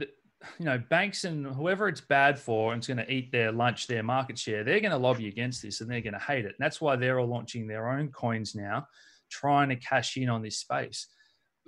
You 0.58 0.64
know, 0.64 0.78
banks 0.88 1.24
and 1.24 1.46
whoever 1.46 1.88
it's 1.88 2.00
bad 2.00 2.38
for 2.38 2.72
and 2.72 2.78
it's 2.78 2.86
going 2.86 2.98
to 2.98 3.12
eat 3.12 3.32
their 3.32 3.50
lunch, 3.50 3.88
their 3.88 4.04
market 4.04 4.38
share, 4.38 4.62
they're 4.62 4.80
going 4.80 4.92
to 4.92 4.98
lobby 4.98 5.26
against 5.26 5.62
this 5.62 5.80
and 5.80 5.90
they're 5.90 6.00
going 6.00 6.12
to 6.12 6.18
hate 6.20 6.44
it. 6.44 6.54
And 6.58 6.60
that's 6.60 6.80
why 6.80 6.94
they're 6.94 7.18
all 7.18 7.26
launching 7.26 7.66
their 7.66 7.88
own 7.88 8.08
coins 8.08 8.54
now, 8.54 8.86
trying 9.30 9.68
to 9.70 9.76
cash 9.76 10.16
in 10.16 10.28
on 10.28 10.42
this 10.42 10.58
space. 10.58 11.08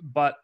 But 0.01 0.37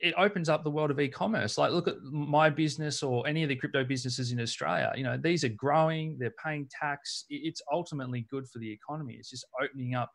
it 0.00 0.14
opens 0.18 0.48
up 0.48 0.64
the 0.64 0.70
world 0.70 0.90
of 0.90 0.98
e-commerce. 0.98 1.56
Like, 1.56 1.70
look 1.70 1.86
at 1.86 2.02
my 2.02 2.50
business 2.50 3.04
or 3.04 3.24
any 3.28 3.44
of 3.44 3.48
the 3.48 3.54
crypto 3.54 3.84
businesses 3.84 4.32
in 4.32 4.40
Australia. 4.40 4.92
You 4.96 5.04
know, 5.04 5.16
these 5.16 5.44
are 5.44 5.48
growing. 5.48 6.16
They're 6.18 6.34
paying 6.44 6.68
tax. 6.68 7.24
It's 7.30 7.62
ultimately 7.72 8.26
good 8.28 8.48
for 8.48 8.58
the 8.58 8.70
economy. 8.70 9.14
It's 9.14 9.30
just 9.30 9.46
opening 9.62 9.94
up 9.94 10.10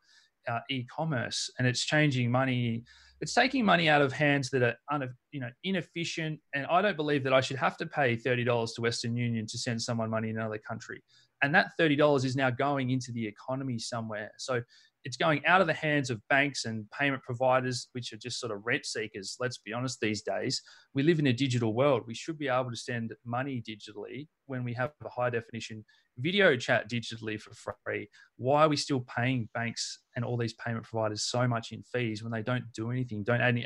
uh, 0.48 0.60
e-commerce 0.70 1.50
and 1.58 1.68
it's 1.68 1.84
changing 1.86 2.32
money. 2.32 2.84
It's 3.20 3.34
taking 3.34 3.66
money 3.66 3.90
out 3.90 4.02
of 4.02 4.14
hands 4.14 4.50
that 4.52 4.62
are 4.62 4.76
un, 4.92 5.10
you 5.32 5.40
know 5.40 5.50
inefficient. 5.64 6.40
And 6.54 6.66
I 6.68 6.82
don't 6.82 6.98
believe 6.98 7.24
that 7.24 7.34
I 7.34 7.42
should 7.42 7.58
have 7.58 7.78
to 7.78 7.86
pay 7.86 8.16
thirty 8.16 8.44
dollars 8.44 8.74
to 8.74 8.82
Western 8.82 9.16
Union 9.16 9.48
to 9.48 9.58
send 9.58 9.82
someone 9.82 10.10
money 10.10 10.30
in 10.30 10.38
another 10.38 10.60
country. 10.60 11.04
And 11.42 11.54
that 11.56 11.72
thirty 11.78 11.96
dollars 11.96 12.26
is 12.26 12.36
now 12.36 12.50
going 12.50 12.92
into 12.92 13.12
the 13.12 13.26
economy 13.26 13.80
somewhere. 13.80 14.32
So 14.38 14.62
it's 15.04 15.18
going 15.18 15.46
out 15.46 15.62
of 15.62 15.68
the 15.68 15.74
hands 15.74 16.10
of 16.10 16.22
banks 16.28 16.66
and 16.66 16.86
payment 16.92 17.24
providers, 17.24 17.88
which 17.94 18.12
are 18.12 18.18
just 18.18 18.40
sort 18.42 18.52
of 18.52 18.66
rent 18.66 18.86
seekers. 18.86 19.38
Let's 19.40 19.58
be 19.58 19.72
honest, 19.72 20.02
these 20.02 20.22
days, 20.22 20.62
we 20.94 21.02
live 21.02 21.20
in 21.20 21.28
a 21.28 21.34
digital 21.34 21.74
world. 21.74 22.04
We 22.06 22.14
should 22.14 22.38
be 22.38 22.50
able 22.50 22.72
to 22.72 22.76
send 22.76 23.14
money 23.26 23.64
digitally 23.66 24.28
when 24.48 24.66
we 24.66 24.74
have 24.74 24.92
a 25.06 25.10
high 25.10 25.30
definition 25.30 25.86
video 26.18 26.56
chat 26.56 26.90
digitally 26.90 27.40
for 27.40 27.76
free. 27.84 28.10
Why 28.38 28.64
are 28.64 28.70
we 28.70 28.78
still 28.78 29.02
paying 29.02 29.50
banks 29.54 30.00
and 30.16 30.26
all 30.26 30.38
these 30.38 30.54
payment 30.54 30.84
providers 30.84 31.24
so 31.24 31.48
much 31.48 31.72
in 31.72 31.84
fees 31.84 32.24
when 32.24 32.32
they 32.32 32.42
don't 32.42 32.66
do 32.74 32.92
anything, 32.92 33.24
don't 33.24 33.42
add 33.42 33.50
any, 33.50 33.66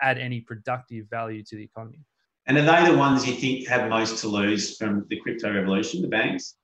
add 0.00 0.18
any 0.18 0.40
productive 0.40 1.08
value 1.08 1.42
to 1.44 1.56
the 1.56 1.62
economy? 1.64 2.00
And 2.46 2.58
are 2.58 2.62
they 2.62 2.90
the 2.90 2.98
ones 2.98 3.26
you 3.26 3.34
think 3.34 3.68
have 3.68 3.88
most 3.88 4.18
to 4.22 4.28
lose 4.28 4.76
from 4.76 5.06
the 5.08 5.16
crypto 5.20 5.54
revolution, 5.54 6.02
the 6.02 6.08
banks? 6.08 6.56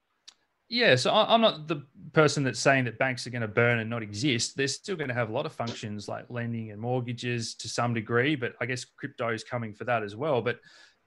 Yeah, 0.70 0.96
so 0.96 1.14
I'm 1.14 1.40
not 1.40 1.66
the 1.66 1.86
person 2.12 2.44
that's 2.44 2.60
saying 2.60 2.84
that 2.84 2.98
banks 2.98 3.26
are 3.26 3.30
going 3.30 3.42
to 3.42 3.48
burn 3.48 3.78
and 3.78 3.88
not 3.88 4.02
exist. 4.02 4.54
They're 4.54 4.68
still 4.68 4.96
going 4.96 5.08
to 5.08 5.14
have 5.14 5.30
a 5.30 5.32
lot 5.32 5.46
of 5.46 5.52
functions 5.52 6.08
like 6.08 6.26
lending 6.28 6.72
and 6.72 6.80
mortgages 6.80 7.54
to 7.56 7.68
some 7.68 7.94
degree, 7.94 8.36
but 8.36 8.52
I 8.60 8.66
guess 8.66 8.84
crypto 8.84 9.30
is 9.30 9.42
coming 9.42 9.72
for 9.72 9.84
that 9.84 10.02
as 10.02 10.14
well. 10.14 10.42
But 10.42 10.58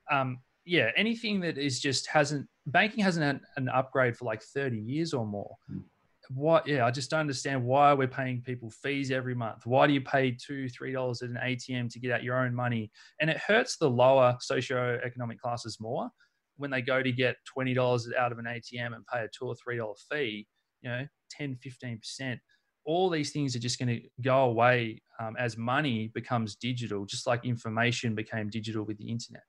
um, 0.09 0.39
yeah, 0.71 0.91
anything 0.95 1.41
that 1.41 1.57
is 1.57 1.81
just 1.81 2.07
hasn't 2.07 2.47
banking 2.65 3.03
hasn't 3.03 3.25
had 3.25 3.41
an 3.57 3.67
upgrade 3.67 4.15
for 4.15 4.23
like 4.23 4.41
30 4.41 4.77
years 4.77 5.13
or 5.13 5.25
more. 5.25 5.57
Mm. 5.69 5.83
What? 6.29 6.65
Yeah, 6.65 6.85
I 6.85 6.91
just 6.91 7.09
don't 7.09 7.19
understand 7.19 7.61
why 7.61 7.91
we're 7.93 8.07
paying 8.07 8.41
people 8.41 8.69
fees 8.69 9.11
every 9.11 9.35
month. 9.35 9.65
Why 9.65 9.85
do 9.85 9.91
you 9.91 9.99
pay 9.99 10.31
two, 10.31 10.69
three 10.69 10.93
dollars 10.93 11.21
at 11.23 11.29
an 11.29 11.37
ATM 11.43 11.91
to 11.91 11.99
get 11.99 12.13
out 12.13 12.23
your 12.23 12.39
own 12.39 12.55
money? 12.55 12.89
And 13.19 13.29
it 13.29 13.37
hurts 13.37 13.75
the 13.75 13.89
lower 13.89 14.37
socioeconomic 14.49 15.39
classes 15.39 15.77
more 15.81 16.09
when 16.55 16.71
they 16.71 16.81
go 16.81 17.03
to 17.03 17.11
get 17.11 17.35
$20 17.57 18.15
out 18.17 18.31
of 18.31 18.39
an 18.39 18.45
ATM 18.45 18.95
and 18.95 19.05
pay 19.11 19.25
a 19.25 19.27
two 19.37 19.47
or 19.47 19.55
three 19.55 19.75
dollar 19.75 19.95
fee, 20.09 20.47
you 20.81 20.89
know, 20.89 21.05
10, 21.31 21.57
15%, 21.65 22.39
all 22.85 23.09
these 23.09 23.31
things 23.31 23.57
are 23.57 23.59
just 23.59 23.77
going 23.77 23.89
to 23.89 24.01
go 24.21 24.43
away 24.43 25.01
um, 25.19 25.35
as 25.37 25.57
money 25.57 26.11
becomes 26.13 26.55
digital, 26.55 27.03
just 27.03 27.27
like 27.27 27.43
information 27.43 28.15
became 28.15 28.49
digital 28.49 28.85
with 28.85 28.97
the 28.99 29.11
internet. 29.11 29.43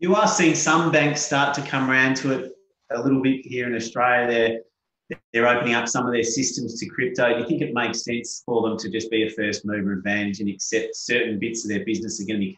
You 0.00 0.14
are 0.14 0.28
seeing 0.28 0.54
some 0.54 0.92
banks 0.92 1.22
start 1.22 1.54
to 1.54 1.62
come 1.62 1.90
around 1.90 2.14
to 2.18 2.32
it 2.32 2.52
a 2.92 3.02
little 3.02 3.20
bit 3.20 3.44
here 3.44 3.66
in 3.66 3.74
Australia. 3.74 4.60
They're, 5.08 5.20
they're 5.32 5.48
opening 5.48 5.74
up 5.74 5.88
some 5.88 6.06
of 6.06 6.12
their 6.12 6.22
systems 6.22 6.78
to 6.78 6.86
crypto. 6.86 7.34
Do 7.34 7.40
you 7.40 7.46
think 7.46 7.62
it 7.62 7.74
makes 7.74 8.04
sense 8.04 8.42
for 8.46 8.62
them 8.62 8.78
to 8.78 8.90
just 8.90 9.10
be 9.10 9.26
a 9.26 9.30
first 9.30 9.66
mover 9.66 9.94
advantage 9.94 10.38
and 10.38 10.48
accept 10.48 10.94
certain 10.94 11.40
bits 11.40 11.64
of 11.64 11.70
their 11.70 11.84
business 11.84 12.20
are 12.20 12.26
going 12.26 12.40
to 12.40 12.46
be 12.46 12.56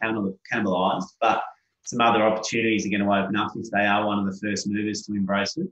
cannibalized, 0.53 1.07
but 1.19 1.41
some 1.83 1.99
other 1.99 2.21
opportunities 2.21 2.85
are 2.85 2.89
going 2.89 3.01
to 3.01 3.11
open 3.11 3.35
up 3.35 3.53
if 3.55 3.71
they 3.71 3.87
are 3.87 4.05
one 4.05 4.19
of 4.19 4.25
the 4.31 4.39
first 4.39 4.67
movers 4.69 5.01
to 5.03 5.13
embrace 5.13 5.57
it? 5.57 5.67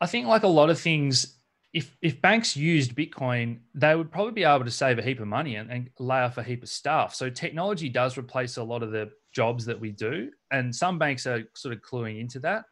I 0.00 0.06
think, 0.06 0.26
like 0.26 0.42
a 0.42 0.48
lot 0.48 0.70
of 0.70 0.80
things, 0.80 1.36
if 1.72 1.96
if 2.02 2.20
banks 2.20 2.56
used 2.56 2.96
Bitcoin, 2.96 3.60
they 3.74 3.94
would 3.94 4.10
probably 4.10 4.32
be 4.32 4.42
able 4.42 4.64
to 4.64 4.72
save 4.72 4.98
a 4.98 5.02
heap 5.02 5.20
of 5.20 5.28
money 5.28 5.54
and, 5.54 5.70
and 5.70 5.90
lay 6.00 6.18
off 6.18 6.36
a 6.36 6.42
heap 6.42 6.64
of 6.64 6.68
staff. 6.68 7.14
So 7.14 7.30
technology 7.30 7.88
does 7.88 8.18
replace 8.18 8.56
a 8.56 8.64
lot 8.64 8.82
of 8.82 8.90
the 8.90 9.12
jobs 9.32 9.64
that 9.66 9.80
we 9.80 9.90
do, 9.90 10.30
and 10.50 10.74
some 10.74 10.98
banks 10.98 11.26
are 11.26 11.44
sort 11.54 11.74
of 11.74 11.82
cluing 11.82 12.20
into 12.20 12.40
that. 12.40 12.64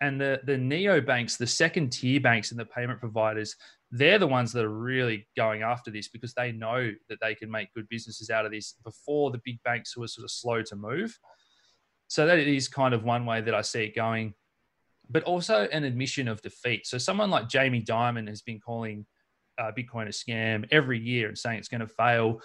And 0.00 0.20
the 0.20 0.40
the 0.44 0.56
neo 0.56 1.00
banks, 1.00 1.36
the 1.36 1.46
second 1.46 1.90
tier 1.90 2.20
banks, 2.20 2.50
and 2.50 2.60
the 2.60 2.64
payment 2.64 3.00
providers, 3.00 3.56
they're 3.90 4.18
the 4.18 4.26
ones 4.26 4.52
that 4.52 4.64
are 4.64 4.68
really 4.68 5.26
going 5.36 5.62
after 5.62 5.90
this 5.90 6.08
because 6.08 6.32
they 6.34 6.52
know 6.52 6.92
that 7.08 7.18
they 7.20 7.34
can 7.34 7.50
make 7.50 7.74
good 7.74 7.88
businesses 7.88 8.30
out 8.30 8.46
of 8.46 8.52
this 8.52 8.74
before 8.84 9.30
the 9.30 9.40
big 9.44 9.62
banks 9.62 9.92
who 9.92 10.02
are 10.02 10.08
sort 10.08 10.24
of 10.24 10.30
slow 10.30 10.62
to 10.62 10.76
move. 10.76 11.18
So 12.08 12.26
that 12.26 12.38
is 12.38 12.68
kind 12.68 12.94
of 12.94 13.04
one 13.04 13.26
way 13.26 13.40
that 13.40 13.54
I 13.54 13.62
see 13.62 13.84
it 13.84 13.94
going, 13.94 14.34
but 15.08 15.22
also 15.24 15.68
an 15.72 15.84
admission 15.84 16.28
of 16.28 16.42
defeat. 16.42 16.86
So 16.86 16.98
someone 16.98 17.30
like 17.30 17.48
Jamie 17.48 17.82
Dimon 17.82 18.28
has 18.28 18.42
been 18.42 18.58
calling 18.58 19.06
uh, 19.58 19.70
Bitcoin 19.76 20.06
a 20.06 20.10
scam 20.10 20.66
every 20.70 20.98
year 20.98 21.28
and 21.28 21.38
saying 21.38 21.58
it's 21.58 21.68
going 21.68 21.82
to 21.82 21.86
fail. 21.86 22.40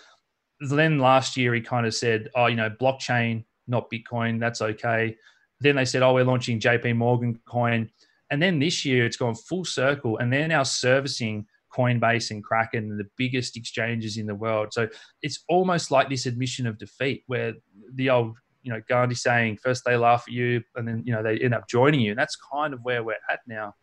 Then 0.59 0.99
last 0.99 1.37
year 1.37 1.53
he 1.53 1.61
kind 1.61 1.85
of 1.85 1.93
said, 1.93 2.29
"Oh, 2.35 2.47
you 2.47 2.55
know, 2.55 2.69
blockchain, 2.69 3.45
not 3.67 3.91
Bitcoin. 3.91 4.39
That's 4.39 4.61
okay." 4.61 5.15
Then 5.59 5.75
they 5.75 5.85
said, 5.85 6.01
"Oh, 6.01 6.13
we're 6.13 6.23
launching 6.23 6.59
JP 6.59 6.95
Morgan 6.97 7.39
coin." 7.45 7.89
And 8.31 8.41
then 8.41 8.59
this 8.59 8.85
year 8.85 9.05
it's 9.05 9.17
gone 9.17 9.35
full 9.35 9.65
circle 9.65 10.17
and 10.17 10.33
they're 10.33 10.47
now 10.47 10.63
servicing 10.63 11.45
Coinbase 11.75 12.31
and 12.31 12.43
Kraken, 12.43 12.97
the 12.97 13.07
biggest 13.17 13.57
exchanges 13.57 14.17
in 14.17 14.25
the 14.25 14.35
world. 14.35 14.73
So 14.73 14.87
it's 15.21 15.43
almost 15.49 15.91
like 15.91 16.09
this 16.09 16.25
admission 16.25 16.67
of 16.67 16.77
defeat 16.77 17.23
where 17.27 17.53
the 17.93 18.09
old, 18.09 18.37
you 18.63 18.71
know, 18.71 18.81
Gandhi 18.87 19.15
saying 19.15 19.57
first 19.57 19.83
they 19.85 19.97
laugh 19.97 20.23
at 20.27 20.33
you 20.33 20.63
and 20.75 20.87
then, 20.87 21.03
you 21.05 21.13
know, 21.13 21.21
they 21.21 21.37
end 21.37 21.53
up 21.53 21.67
joining 21.67 21.99
you. 21.99 22.11
And 22.11 22.19
that's 22.19 22.37
kind 22.51 22.73
of 22.73 22.79
where 22.83 23.03
we're 23.03 23.15
at 23.29 23.41
now, 23.47 23.75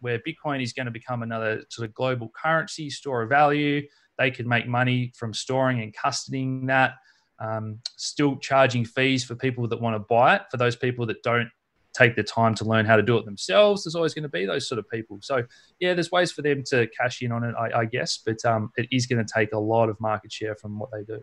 where 0.00 0.18
Bitcoin 0.18 0.62
is 0.62 0.72
going 0.72 0.86
to 0.86 0.92
become 0.92 1.22
another 1.22 1.62
sort 1.70 1.88
of 1.88 1.94
global 1.94 2.30
currency, 2.40 2.90
store 2.90 3.22
of 3.22 3.28
value. 3.28 3.82
They 4.18 4.30
could 4.30 4.46
make 4.46 4.66
money 4.66 5.12
from 5.16 5.34
storing 5.34 5.80
and 5.82 5.94
custodying 5.94 6.66
that. 6.66 6.94
Um, 7.38 7.80
still 7.96 8.36
charging 8.36 8.86
fees 8.86 9.22
for 9.22 9.34
people 9.34 9.68
that 9.68 9.80
want 9.80 9.94
to 9.94 9.98
buy 9.98 10.36
it. 10.36 10.42
For 10.50 10.56
those 10.56 10.74
people 10.74 11.04
that 11.06 11.22
don't 11.22 11.50
take 11.96 12.14
the 12.14 12.22
time 12.22 12.54
to 12.54 12.64
learn 12.64 12.84
how 12.84 12.96
to 12.96 13.02
do 13.02 13.16
it 13.16 13.24
themselves. 13.24 13.84
There's 13.84 13.94
always 13.94 14.14
going 14.14 14.24
to 14.24 14.28
be 14.28 14.44
those 14.44 14.68
sort 14.68 14.78
of 14.78 14.88
people. 14.90 15.18
So 15.22 15.42
yeah, 15.80 15.94
there's 15.94 16.10
ways 16.10 16.30
for 16.30 16.42
them 16.42 16.62
to 16.66 16.86
cash 16.88 17.22
in 17.22 17.32
on 17.32 17.44
it, 17.44 17.54
I, 17.58 17.80
I 17.80 17.84
guess, 17.86 18.18
but 18.24 18.44
um, 18.44 18.70
it 18.76 18.86
is 18.90 19.06
going 19.06 19.24
to 19.24 19.32
take 19.32 19.52
a 19.52 19.58
lot 19.58 19.88
of 19.88 19.98
market 20.00 20.32
share 20.32 20.54
from 20.54 20.78
what 20.78 20.90
they 20.92 21.02
do. 21.02 21.20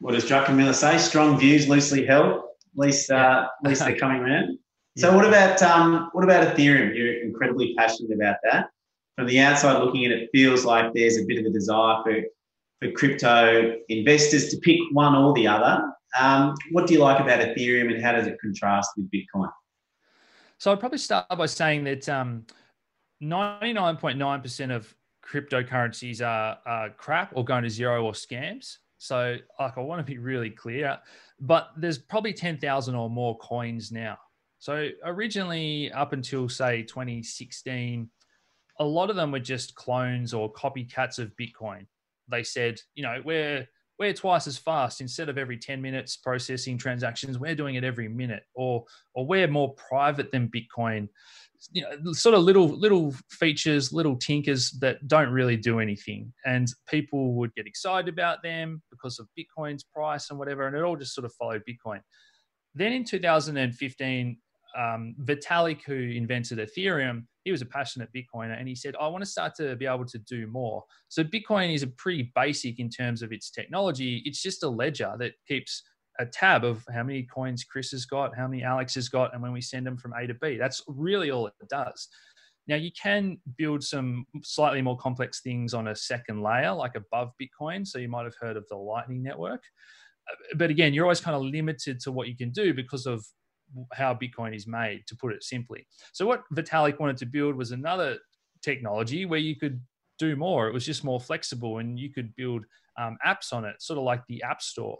What 0.00 0.14
does 0.14 0.24
Druckenmiller 0.24 0.74
say? 0.74 0.98
Strong 0.98 1.38
views, 1.38 1.68
loosely 1.68 2.04
held. 2.04 2.36
At 2.36 2.42
least, 2.74 3.10
uh, 3.10 3.48
at 3.64 3.68
least 3.68 3.84
they're 3.84 3.96
coming 3.96 4.22
around. 4.22 4.58
So, 4.96 5.10
yeah. 5.10 5.16
what 5.16 5.24
about 5.24 5.62
um, 5.62 6.10
what 6.12 6.24
about 6.24 6.56
Ethereum? 6.56 6.96
You're 6.96 7.22
incredibly 7.22 7.74
passionate 7.76 8.12
about 8.12 8.36
that. 8.50 8.66
From 9.18 9.26
the 9.26 9.40
outside 9.40 9.82
looking 9.82 10.04
in, 10.04 10.12
it 10.12 10.30
feels 10.32 10.64
like 10.64 10.94
there's 10.94 11.16
a 11.16 11.24
bit 11.24 11.40
of 11.40 11.46
a 11.46 11.50
desire 11.50 12.02
for 12.04 12.22
for 12.80 12.92
crypto 12.92 13.74
investors 13.88 14.50
to 14.50 14.58
pick 14.58 14.78
one 14.92 15.16
or 15.16 15.34
the 15.34 15.48
other. 15.48 15.82
Um, 16.20 16.54
what 16.70 16.86
do 16.86 16.94
you 16.94 17.00
like 17.00 17.18
about 17.18 17.40
Ethereum, 17.40 17.92
and 17.92 18.00
how 18.00 18.12
does 18.12 18.28
it 18.28 18.38
contrast 18.40 18.90
with 18.96 19.10
Bitcoin? 19.10 19.50
So 20.58 20.70
I'd 20.70 20.78
probably 20.78 20.98
start 20.98 21.26
by 21.36 21.46
saying 21.46 21.82
that 21.84 22.08
um, 22.08 22.46
99.9% 23.20 24.74
of 24.74 24.94
cryptocurrencies 25.28 26.24
are, 26.24 26.58
are 26.64 26.90
crap 26.90 27.32
or 27.34 27.44
going 27.44 27.64
to 27.64 27.70
zero 27.70 28.04
or 28.04 28.12
scams. 28.12 28.76
So, 28.98 29.36
like, 29.58 29.76
I 29.76 29.80
want 29.80 29.98
to 29.98 30.12
be 30.12 30.18
really 30.18 30.50
clear, 30.50 30.98
but 31.40 31.70
there's 31.76 31.98
probably 31.98 32.32
10,000 32.32 32.94
or 32.94 33.10
more 33.10 33.36
coins 33.38 33.90
now. 33.90 34.18
So, 34.60 34.88
originally, 35.04 35.90
up 35.92 36.12
until 36.12 36.48
say 36.48 36.82
2016, 36.82 38.08
a 38.78 38.84
lot 38.84 39.10
of 39.10 39.16
them 39.16 39.32
were 39.32 39.40
just 39.40 39.74
clones 39.74 40.32
or 40.32 40.52
copycats 40.52 41.18
of 41.18 41.32
Bitcoin. 41.36 41.86
They 42.30 42.42
said, 42.42 42.80
you 42.94 43.02
know, 43.02 43.20
we're 43.24 43.66
we're 43.98 44.12
twice 44.12 44.46
as 44.46 44.56
fast. 44.56 45.00
Instead 45.00 45.28
of 45.28 45.38
every 45.38 45.58
10 45.58 45.82
minutes 45.82 46.16
processing 46.16 46.78
transactions 46.78 47.38
we're 47.38 47.54
doing 47.54 47.74
it 47.74 47.84
every 47.84 48.08
minute 48.08 48.44
or 48.54 48.84
or 49.14 49.26
we're 49.26 49.48
more 49.48 49.74
private 49.74 50.30
than 50.30 50.48
bitcoin. 50.48 51.08
You 51.72 51.82
know 51.82 52.12
sort 52.12 52.36
of 52.36 52.42
little 52.42 52.68
little 52.68 53.12
features 53.30 53.92
little 53.92 54.16
tinkers 54.16 54.70
that 54.80 55.06
don't 55.08 55.30
really 55.30 55.56
do 55.56 55.80
anything. 55.80 56.32
And 56.44 56.68
people 56.88 57.34
would 57.34 57.54
get 57.54 57.66
excited 57.66 58.08
about 58.08 58.42
them 58.42 58.82
because 58.90 59.18
of 59.18 59.26
bitcoin's 59.36 59.82
price 59.82 60.30
and 60.30 60.38
whatever 60.38 60.66
and 60.66 60.76
it 60.76 60.82
all 60.82 60.96
just 60.96 61.14
sort 61.14 61.24
of 61.24 61.32
followed 61.32 61.64
bitcoin. 61.68 62.00
Then 62.74 62.92
in 62.92 63.04
2015 63.04 64.38
um, 64.76 65.16
vitalik 65.24 65.82
who 65.82 65.94
invented 65.94 66.58
ethereum 66.58 67.24
he 67.48 67.52
was 67.52 67.62
a 67.62 67.66
passionate 67.66 68.10
Bitcoiner 68.14 68.58
and 68.58 68.68
he 68.68 68.74
said, 68.74 68.94
I 69.00 69.08
want 69.08 69.24
to 69.24 69.30
start 69.30 69.54
to 69.54 69.74
be 69.74 69.86
able 69.86 70.04
to 70.04 70.18
do 70.18 70.46
more. 70.46 70.84
So 71.08 71.24
Bitcoin 71.24 71.72
is 71.72 71.82
a 71.82 71.86
pretty 71.86 72.30
basic 72.34 72.78
in 72.78 72.90
terms 72.90 73.22
of 73.22 73.32
its 73.32 73.50
technology. 73.50 74.22
It's 74.26 74.42
just 74.42 74.64
a 74.64 74.68
ledger 74.68 75.14
that 75.18 75.32
keeps 75.46 75.82
a 76.18 76.26
tab 76.26 76.62
of 76.62 76.84
how 76.92 77.02
many 77.02 77.22
coins 77.22 77.64
Chris 77.64 77.90
has 77.92 78.04
got, 78.04 78.36
how 78.36 78.46
many 78.46 78.62
Alex 78.62 78.94
has 78.96 79.08
got, 79.08 79.32
and 79.32 79.42
when 79.42 79.52
we 79.52 79.62
send 79.62 79.86
them 79.86 79.96
from 79.96 80.12
A 80.12 80.26
to 80.26 80.34
B. 80.34 80.58
That's 80.58 80.82
really 80.88 81.30
all 81.30 81.46
it 81.46 81.54
does. 81.70 82.08
Now 82.66 82.76
you 82.76 82.90
can 82.92 83.38
build 83.56 83.82
some 83.82 84.26
slightly 84.42 84.82
more 84.82 84.98
complex 84.98 85.40
things 85.40 85.72
on 85.72 85.88
a 85.88 85.96
second 85.96 86.42
layer, 86.42 86.72
like 86.72 86.96
above 86.96 87.32
Bitcoin. 87.40 87.86
So 87.86 87.98
you 87.98 88.10
might 88.10 88.24
have 88.24 88.36
heard 88.38 88.58
of 88.58 88.68
the 88.68 88.76
Lightning 88.76 89.22
Network. 89.22 89.62
But 90.56 90.68
again, 90.68 90.92
you're 90.92 91.06
always 91.06 91.22
kind 91.22 91.34
of 91.34 91.42
limited 91.42 91.98
to 92.00 92.12
what 92.12 92.28
you 92.28 92.36
can 92.36 92.50
do 92.50 92.74
because 92.74 93.06
of 93.06 93.24
how 93.92 94.14
Bitcoin 94.14 94.54
is 94.54 94.66
made, 94.66 95.06
to 95.06 95.16
put 95.16 95.32
it 95.32 95.44
simply. 95.44 95.86
So 96.12 96.26
what 96.26 96.42
Vitalik 96.54 96.98
wanted 97.00 97.16
to 97.18 97.26
build 97.26 97.54
was 97.54 97.72
another 97.72 98.18
technology 98.62 99.24
where 99.24 99.38
you 99.38 99.56
could 99.56 99.80
do 100.18 100.36
more. 100.36 100.68
It 100.68 100.74
was 100.74 100.86
just 100.86 101.04
more 101.04 101.20
flexible, 101.20 101.78
and 101.78 101.98
you 101.98 102.12
could 102.12 102.34
build 102.36 102.64
um, 102.98 103.16
apps 103.24 103.52
on 103.52 103.64
it, 103.64 103.80
sort 103.80 103.98
of 103.98 104.04
like 104.04 104.22
the 104.28 104.42
App 104.42 104.60
Store. 104.62 104.98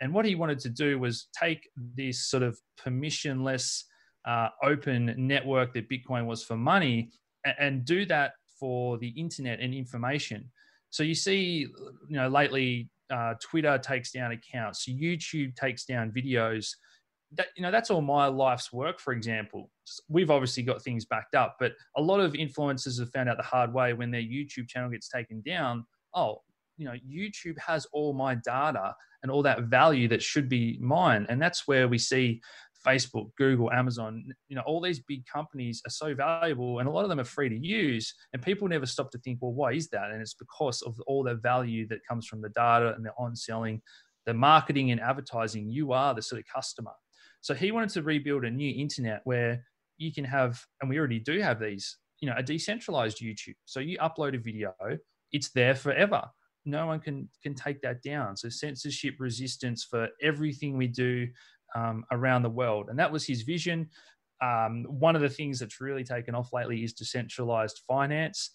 And 0.00 0.14
what 0.14 0.24
he 0.24 0.34
wanted 0.34 0.60
to 0.60 0.70
do 0.70 0.98
was 0.98 1.28
take 1.38 1.68
this 1.76 2.26
sort 2.26 2.42
of 2.42 2.58
permissionless, 2.80 3.84
uh, 4.26 4.48
open 4.62 5.14
network 5.16 5.74
that 5.74 5.88
Bitcoin 5.88 6.26
was 6.26 6.42
for 6.42 6.56
money 6.56 7.10
and, 7.44 7.54
and 7.58 7.84
do 7.84 8.06
that 8.06 8.32
for 8.58 8.98
the 8.98 9.08
internet 9.08 9.60
and 9.60 9.74
information. 9.74 10.50
So 10.90 11.02
you 11.02 11.14
see, 11.14 11.66
you 12.08 12.16
know, 12.16 12.28
lately 12.28 12.90
uh, 13.10 13.34
Twitter 13.42 13.78
takes 13.78 14.12
down 14.12 14.32
accounts, 14.32 14.86
YouTube 14.88 15.56
takes 15.56 15.84
down 15.84 16.12
videos. 16.12 16.74
That 17.32 17.48
you 17.56 17.62
know, 17.62 17.70
that's 17.70 17.90
all 17.90 18.00
my 18.00 18.26
life's 18.26 18.72
work. 18.72 18.98
For 18.98 19.12
example, 19.12 19.70
we've 20.08 20.30
obviously 20.30 20.62
got 20.62 20.82
things 20.82 21.04
backed 21.04 21.34
up, 21.34 21.56
but 21.60 21.72
a 21.96 22.02
lot 22.02 22.20
of 22.20 22.32
influencers 22.32 22.98
have 22.98 23.10
found 23.10 23.28
out 23.28 23.36
the 23.36 23.42
hard 23.42 23.72
way 23.72 23.92
when 23.92 24.10
their 24.10 24.20
YouTube 24.20 24.68
channel 24.68 24.90
gets 24.90 25.08
taken 25.08 25.40
down. 25.42 25.86
Oh, 26.14 26.42
you 26.76 26.86
know, 26.86 26.94
YouTube 27.08 27.58
has 27.58 27.86
all 27.92 28.12
my 28.14 28.34
data 28.34 28.94
and 29.22 29.30
all 29.30 29.42
that 29.42 29.64
value 29.64 30.08
that 30.08 30.22
should 30.22 30.48
be 30.48 30.78
mine. 30.80 31.26
And 31.28 31.40
that's 31.40 31.68
where 31.68 31.86
we 31.86 31.98
see 31.98 32.40
Facebook, 32.86 33.30
Google, 33.36 33.70
Amazon, 33.70 34.24
you 34.48 34.56
know, 34.56 34.62
all 34.62 34.80
these 34.80 35.00
big 35.00 35.26
companies 35.26 35.82
are 35.86 35.90
so 35.90 36.14
valuable 36.14 36.78
and 36.78 36.88
a 36.88 36.90
lot 36.90 37.02
of 37.02 37.10
them 37.10 37.20
are 37.20 37.24
free 37.24 37.48
to 37.48 37.56
use. 37.56 38.14
And 38.32 38.42
people 38.42 38.66
never 38.68 38.86
stop 38.86 39.10
to 39.12 39.18
think, 39.18 39.38
well, 39.40 39.52
why 39.52 39.72
is 39.72 39.88
that? 39.88 40.10
And 40.10 40.20
it's 40.20 40.34
because 40.34 40.80
of 40.82 40.98
all 41.06 41.22
the 41.22 41.34
value 41.34 41.86
that 41.88 42.06
comes 42.08 42.26
from 42.26 42.40
the 42.40 42.48
data 42.50 42.94
and 42.94 43.04
the 43.04 43.12
on 43.18 43.36
selling, 43.36 43.82
the 44.24 44.34
marketing 44.34 44.90
and 44.90 45.00
advertising. 45.00 45.70
You 45.70 45.92
are 45.92 46.14
the 46.14 46.22
sort 46.22 46.40
of 46.40 46.46
customer. 46.52 46.92
So 47.40 47.54
he 47.54 47.72
wanted 47.72 47.90
to 47.90 48.02
rebuild 48.02 48.44
a 48.44 48.50
new 48.50 48.74
internet 48.80 49.20
where 49.24 49.64
you 49.98 50.12
can 50.12 50.24
have, 50.24 50.62
and 50.80 50.90
we 50.90 50.98
already 50.98 51.18
do 51.18 51.40
have 51.40 51.60
these, 51.60 51.96
you 52.20 52.28
know, 52.28 52.34
a 52.36 52.42
decentralized 52.42 53.18
YouTube. 53.18 53.56
So 53.64 53.80
you 53.80 53.98
upload 53.98 54.34
a 54.34 54.38
video, 54.38 54.74
it's 55.32 55.50
there 55.50 55.74
forever 55.74 56.22
no 56.64 56.86
one 56.86 57.00
can 57.00 57.28
can 57.42 57.54
take 57.54 57.80
that 57.82 58.02
down. 58.02 58.36
So 58.36 58.48
censorship 58.48 59.14
resistance 59.18 59.84
for 59.84 60.08
everything 60.22 60.76
we 60.76 60.86
do 60.86 61.28
um, 61.74 62.04
around 62.12 62.42
the 62.42 62.50
world, 62.50 62.86
and 62.88 62.98
that 62.98 63.12
was 63.12 63.26
his 63.26 63.42
vision. 63.42 63.88
Um, 64.42 64.84
one 64.88 65.16
of 65.16 65.22
the 65.22 65.28
things 65.28 65.58
that's 65.58 65.80
really 65.80 66.04
taken 66.04 66.34
off 66.34 66.52
lately 66.52 66.82
is 66.82 66.94
decentralized 66.94 67.82
finance, 67.86 68.50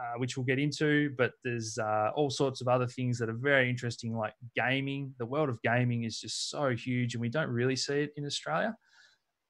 uh, 0.00 0.18
which 0.18 0.36
we'll 0.36 0.46
get 0.46 0.58
into. 0.58 1.10
But 1.16 1.32
there's 1.44 1.78
uh, 1.78 2.10
all 2.14 2.30
sorts 2.30 2.60
of 2.60 2.68
other 2.68 2.86
things 2.86 3.18
that 3.18 3.28
are 3.28 3.38
very 3.38 3.68
interesting, 3.68 4.16
like 4.16 4.34
gaming. 4.56 5.14
The 5.18 5.26
world 5.26 5.48
of 5.48 5.60
gaming 5.62 6.04
is 6.04 6.20
just 6.20 6.50
so 6.50 6.70
huge, 6.70 7.14
and 7.14 7.20
we 7.20 7.28
don't 7.28 7.50
really 7.50 7.76
see 7.76 8.02
it 8.02 8.12
in 8.16 8.26
Australia. 8.26 8.76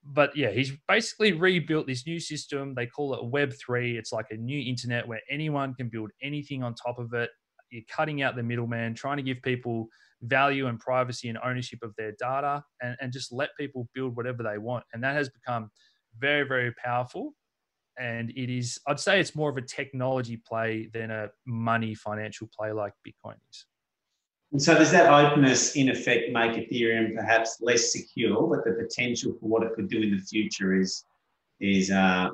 But 0.04 0.36
yeah, 0.36 0.50
he's 0.50 0.72
basically 0.88 1.32
rebuilt 1.32 1.86
this 1.86 2.06
new 2.06 2.18
system. 2.18 2.74
They 2.74 2.86
call 2.86 3.14
it 3.14 3.24
Web 3.24 3.52
three. 3.54 3.96
It's 3.96 4.12
like 4.12 4.26
a 4.30 4.36
new 4.36 4.60
internet 4.60 5.06
where 5.06 5.20
anyone 5.30 5.74
can 5.74 5.88
build 5.88 6.10
anything 6.22 6.62
on 6.62 6.74
top 6.74 6.98
of 6.98 7.12
it 7.14 7.30
you're 7.72 7.82
cutting 7.88 8.22
out 8.22 8.36
the 8.36 8.42
middleman, 8.42 8.94
trying 8.94 9.16
to 9.16 9.22
give 9.22 9.42
people 9.42 9.88
value 10.20 10.68
and 10.68 10.78
privacy 10.78 11.28
and 11.28 11.38
ownership 11.42 11.80
of 11.82 11.92
their 11.96 12.12
data 12.18 12.62
and, 12.80 12.96
and 13.00 13.12
just 13.12 13.32
let 13.32 13.48
people 13.58 13.88
build 13.94 14.14
whatever 14.14 14.42
they 14.42 14.58
want. 14.58 14.84
And 14.92 15.02
that 15.02 15.14
has 15.14 15.28
become 15.30 15.70
very, 16.18 16.46
very 16.46 16.72
powerful. 16.84 17.32
And 17.98 18.30
it 18.30 18.50
is, 18.50 18.80
I'd 18.86 19.00
say 19.00 19.20
it's 19.20 19.34
more 19.34 19.50
of 19.50 19.56
a 19.56 19.62
technology 19.62 20.36
play 20.36 20.88
than 20.92 21.10
a 21.10 21.28
money 21.46 21.94
financial 21.94 22.48
play 22.56 22.72
like 22.72 22.94
Bitcoin 23.06 23.36
is. 23.50 23.66
And 24.52 24.60
so, 24.60 24.74
does 24.74 24.90
that 24.92 25.10
openness 25.10 25.76
in 25.76 25.88
effect 25.88 26.30
make 26.30 26.52
Ethereum 26.52 27.14
perhaps 27.14 27.58
less 27.60 27.90
secure, 27.92 28.46
but 28.46 28.64
the 28.64 28.82
potential 28.82 29.32
for 29.40 29.46
what 29.46 29.62
it 29.62 29.72
could 29.74 29.88
do 29.88 30.02
in 30.02 30.10
the 30.10 30.22
future 30.22 30.78
is 30.78 31.04
is 31.58 31.90
uh, 31.90 32.28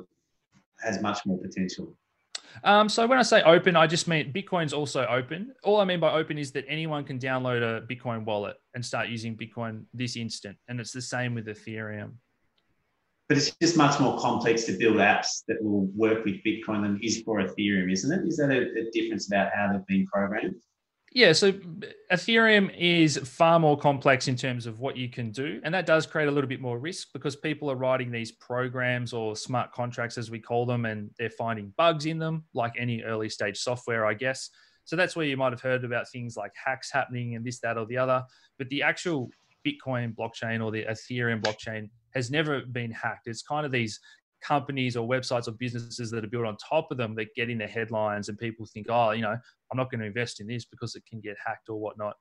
has 0.83 1.01
much 1.01 1.25
more 1.25 1.37
potential? 1.37 1.95
Um, 2.63 2.89
so 2.89 3.05
when 3.07 3.19
I 3.19 3.21
say 3.21 3.41
open, 3.43 3.75
I 3.75 3.87
just 3.87 4.07
mean 4.07 4.33
Bitcoin's 4.33 4.73
also 4.73 5.05
open. 5.05 5.53
All 5.63 5.79
I 5.79 5.85
mean 5.85 5.99
by 5.99 6.11
open 6.11 6.37
is 6.37 6.51
that 6.53 6.65
anyone 6.67 7.03
can 7.03 7.19
download 7.19 7.61
a 7.61 7.85
Bitcoin 7.85 8.25
wallet 8.25 8.57
and 8.73 8.83
start 8.83 9.07
using 9.07 9.37
Bitcoin 9.37 9.83
this 9.93 10.17
instant, 10.17 10.57
and 10.67 10.79
it's 10.79 10.91
the 10.91 11.01
same 11.01 11.35
with 11.35 11.45
Ethereum. 11.45 12.13
But 13.29 13.37
it's 13.37 13.51
just 13.61 13.77
much 13.77 13.99
more 13.99 14.17
complex 14.17 14.65
to 14.65 14.73
build 14.73 14.97
apps 14.97 15.43
that 15.47 15.63
will 15.63 15.85
work 15.95 16.25
with 16.25 16.43
Bitcoin 16.43 16.81
than 16.81 16.99
is 17.01 17.21
for 17.21 17.39
Ethereum, 17.39 17.91
isn't 17.91 18.11
it? 18.11 18.27
Is 18.27 18.37
that 18.37 18.49
a, 18.49 18.61
a 18.61 18.91
difference 18.91 19.27
about 19.27 19.51
how 19.55 19.71
they've 19.71 19.85
been 19.85 20.07
programmed? 20.07 20.55
Yeah, 21.11 21.33
so 21.33 21.53
Ethereum 22.11 22.71
is 22.77 23.17
far 23.17 23.59
more 23.59 23.77
complex 23.77 24.27
in 24.27 24.35
terms 24.35 24.67
of 24.67 24.79
what 24.79 24.95
you 24.95 25.09
can 25.09 25.31
do. 25.31 25.59
And 25.63 25.73
that 25.73 25.87
does 25.87 26.05
create 26.05 26.27
a 26.27 26.31
little 26.31 26.47
bit 26.47 26.61
more 26.61 26.77
risk 26.77 27.09
because 27.13 27.35
people 27.35 27.69
are 27.71 27.75
writing 27.75 28.11
these 28.11 28.31
programs 28.31 29.11
or 29.13 29.35
smart 29.35 29.71
contracts, 29.71 30.17
as 30.17 30.29
we 30.29 30.39
call 30.39 30.65
them, 30.65 30.85
and 30.85 31.09
they're 31.17 31.31
finding 31.31 31.73
bugs 31.77 32.05
in 32.05 32.19
them, 32.19 32.45
like 32.53 32.73
any 32.77 33.01
early 33.01 33.29
stage 33.29 33.57
software, 33.57 34.05
I 34.05 34.13
guess. 34.13 34.49
So 34.85 34.95
that's 34.95 35.15
where 35.15 35.25
you 35.25 35.37
might 35.37 35.51
have 35.51 35.61
heard 35.61 35.83
about 35.83 36.09
things 36.09 36.35
like 36.35 36.51
hacks 36.63 36.91
happening 36.91 37.35
and 37.35 37.45
this, 37.45 37.59
that, 37.59 37.77
or 37.77 37.85
the 37.85 37.97
other. 37.97 38.23
But 38.57 38.69
the 38.69 38.83
actual 38.83 39.31
Bitcoin 39.65 40.15
blockchain 40.15 40.63
or 40.63 40.71
the 40.71 40.85
Ethereum 40.85 41.41
blockchain 41.41 41.89
has 42.13 42.31
never 42.31 42.61
been 42.61 42.91
hacked. 42.91 43.27
It's 43.27 43.41
kind 43.41 43.65
of 43.65 43.71
these 43.71 43.99
companies 44.41 44.95
or 44.95 45.07
websites 45.07 45.47
or 45.47 45.51
businesses 45.51 46.09
that 46.11 46.23
are 46.23 46.29
built 46.29 46.45
on 46.45 46.57
top 46.57 46.91
of 46.91 46.97
them 46.97 47.15
that 47.15 47.33
get 47.35 47.49
in 47.49 47.57
the 47.57 47.67
headlines 47.67 48.29
and 48.29 48.37
people 48.37 48.65
think, 48.65 48.87
oh, 48.89 49.11
you 49.11 49.21
know, 49.21 49.31
I'm 49.71 49.77
not 49.77 49.91
going 49.91 50.01
to 50.01 50.07
invest 50.07 50.39
in 50.39 50.47
this 50.47 50.65
because 50.65 50.95
it 50.95 51.03
can 51.05 51.19
get 51.19 51.37
hacked 51.43 51.69
or 51.69 51.79
whatnot. 51.79 52.15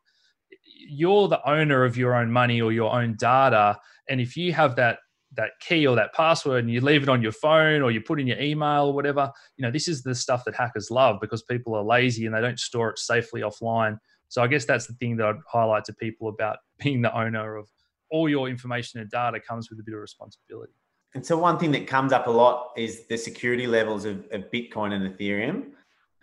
You're 0.65 1.29
the 1.29 1.47
owner 1.49 1.85
of 1.85 1.97
your 1.97 2.15
own 2.15 2.31
money 2.31 2.61
or 2.61 2.73
your 2.73 2.93
own 2.93 3.17
data. 3.19 3.79
And 4.09 4.21
if 4.21 4.37
you 4.37 4.53
have 4.53 4.77
that 4.77 4.99
that 5.37 5.51
key 5.61 5.87
or 5.87 5.95
that 5.95 6.15
password 6.15 6.65
and 6.65 6.73
you 6.73 6.81
leave 6.81 7.03
it 7.03 7.09
on 7.09 7.21
your 7.21 7.33
phone 7.33 7.83
or 7.83 7.91
you 7.91 8.01
put 8.01 8.19
in 8.19 8.27
your 8.27 8.41
email 8.41 8.87
or 8.87 8.95
whatever, 8.95 9.31
you 9.57 9.63
know, 9.63 9.71
this 9.71 9.87
is 9.87 10.03
the 10.03 10.15
stuff 10.15 10.43
that 10.45 10.55
hackers 10.55 10.91
love 10.91 11.19
because 11.21 11.43
people 11.43 11.75
are 11.75 11.83
lazy 11.83 12.25
and 12.25 12.35
they 12.35 12.41
don't 12.41 12.59
store 12.59 12.91
it 12.91 12.99
safely 12.99 13.43
offline. 13.43 13.99
So 14.29 14.43
I 14.43 14.47
guess 14.47 14.65
that's 14.65 14.87
the 14.87 14.95
thing 14.95 15.17
that 15.17 15.27
I'd 15.27 15.37
highlight 15.47 15.85
to 15.85 15.93
people 15.93 16.29
about 16.29 16.59
being 16.79 17.03
the 17.03 17.17
owner 17.17 17.57
of 17.57 17.69
all 18.11 18.29
your 18.29 18.49
information 18.49 19.01
and 19.01 19.11
data 19.11 19.41
comes 19.41 19.71
with 19.71 19.79
a 19.81 19.83
bit 19.83 19.95
of 19.95 20.01
responsibility. 20.01 20.73
And 21.15 21.25
so 21.25 21.39
one 21.39 21.59
thing 21.59 21.73
that 21.73 21.87
comes 21.87 22.13
up 22.13 22.27
a 22.27 22.31
lot 22.31 22.73
is 22.77 23.07
the 23.07 23.17
security 23.17 23.67
levels 23.67 24.05
of, 24.05 24.27
of 24.31 24.51
Bitcoin 24.51 24.93
and 24.93 25.17
Ethereum. 25.17 25.71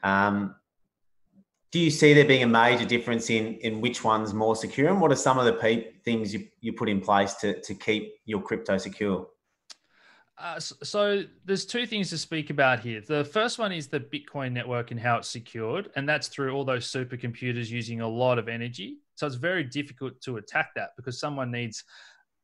Um, 0.04 0.56
do 1.72 1.80
you 1.80 1.92
see 1.92 2.14
there 2.14 2.26
being 2.26 2.44
a 2.44 2.48
major 2.48 2.86
difference 2.86 3.30
in 3.30 3.56
in 3.56 3.82
which 3.82 4.04
one's 4.04 4.34
more 4.34 4.56
secure, 4.56 4.88
and 4.88 5.02
what 5.02 5.12
are 5.12 5.18
some 5.18 5.38
of 5.38 5.46
the 5.46 5.54
pe- 5.54 5.92
things 6.06 6.34
you, 6.34 6.48
you 6.62 6.72
put 6.72 6.88
in 6.88 7.02
place 7.02 7.34
to 7.36 7.60
to 7.62 7.74
keep 7.74 8.14
your 8.26 8.42
crypto 8.42 8.78
secure? 8.78 9.28
Uh, 10.38 10.60
so 10.60 11.24
there's 11.46 11.66
two 11.66 11.86
things 11.86 12.10
to 12.10 12.18
speak 12.18 12.50
about 12.50 12.82
here. 12.82 13.02
The 13.02 13.24
first 13.24 13.58
one 13.58 13.72
is 13.72 13.88
the 13.88 14.02
Bitcoin 14.02 14.52
network 14.52 14.92
and 14.92 15.00
how 15.00 15.18
it's 15.18 15.30
secured, 15.30 15.90
and 15.96 16.08
that's 16.08 16.28
through 16.28 16.54
all 16.54 16.66
those 16.66 16.92
supercomputers 16.92 17.70
using 17.70 18.02
a 18.02 18.08
lot 18.08 18.38
of 18.38 18.50
energy. 18.50 18.98
So 19.16 19.26
it's 19.28 19.38
very 19.38 19.64
difficult 19.64 20.20
to 20.24 20.38
attack 20.38 20.72
that 20.76 20.90
because 20.98 21.20
someone 21.20 21.52
needs 21.52 21.86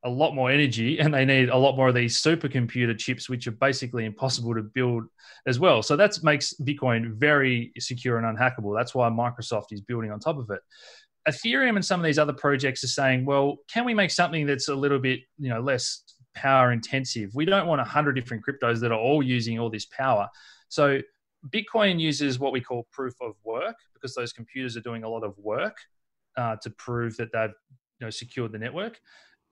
a 0.04 0.10
lot 0.10 0.34
more 0.34 0.50
energy 0.50 1.00
and 1.00 1.14
they 1.14 1.26
need 1.26 1.50
a 1.50 1.58
lot 1.58 1.76
more 1.76 1.90
of 1.90 1.96
these 1.96 2.22
supercomputer 2.22 2.98
chips, 2.98 3.30
which 3.30 3.46
are 3.48 3.52
basically 3.52 4.06
impossible 4.06 4.56
to 4.56 4.64
build 4.64 5.04
as 5.46 5.60
well. 5.60 5.84
So 5.84 5.98
that 5.98 6.18
makes 6.24 6.54
Bitcoin 6.62 7.16
very 7.16 7.74
secure 7.78 8.18
and 8.18 8.38
unhackable. 8.38 8.76
That's 8.76 8.96
why 8.96 9.10
Microsoft 9.10 9.68
is 9.72 9.82
building 9.82 10.12
on 10.12 10.20
top 10.20 10.38
of 10.38 10.50
it. 10.50 10.62
Ethereum 11.28 11.76
and 11.76 11.86
some 11.86 12.00
of 12.00 12.06
these 12.06 12.18
other 12.18 12.34
projects 12.34 12.84
are 12.84 12.88
saying, 12.88 13.26
well, 13.26 13.58
can 13.72 13.86
we 13.86 13.94
make 13.94 14.10
something 14.10 14.48
that's 14.48 14.70
a 14.70 14.76
little 14.76 14.98
bit, 14.98 15.20
you 15.38 15.50
know, 15.50 15.60
less 15.60 16.02
power 16.34 16.72
intensive? 16.72 17.34
We 17.36 17.46
don't 17.46 17.68
want 17.68 17.82
a 17.82 17.86
hundred 17.86 18.14
different 18.14 18.44
cryptos 18.46 18.80
that 18.82 18.92
are 18.92 19.00
all 19.00 19.24
using 19.24 19.60
all 19.60 19.70
this 19.70 19.86
power. 19.86 20.30
So 20.70 21.00
Bitcoin 21.50 22.00
uses 22.00 22.40
what 22.40 22.52
we 22.52 22.62
call 22.62 22.88
proof 22.92 23.14
of 23.22 23.36
work 23.44 23.76
because 23.94 24.16
those 24.16 24.34
computers 24.34 24.78
are 24.78 24.82
doing 24.82 25.04
a 25.04 25.10
lot 25.10 25.24
of 25.24 25.38
work 25.38 25.78
uh, 26.38 26.56
to 26.62 26.70
prove 26.70 27.18
that 27.18 27.32
they've 27.32 27.54
you 28.00 28.08
know, 28.08 28.10
secured 28.10 28.52
the 28.52 28.60
network. 28.60 29.00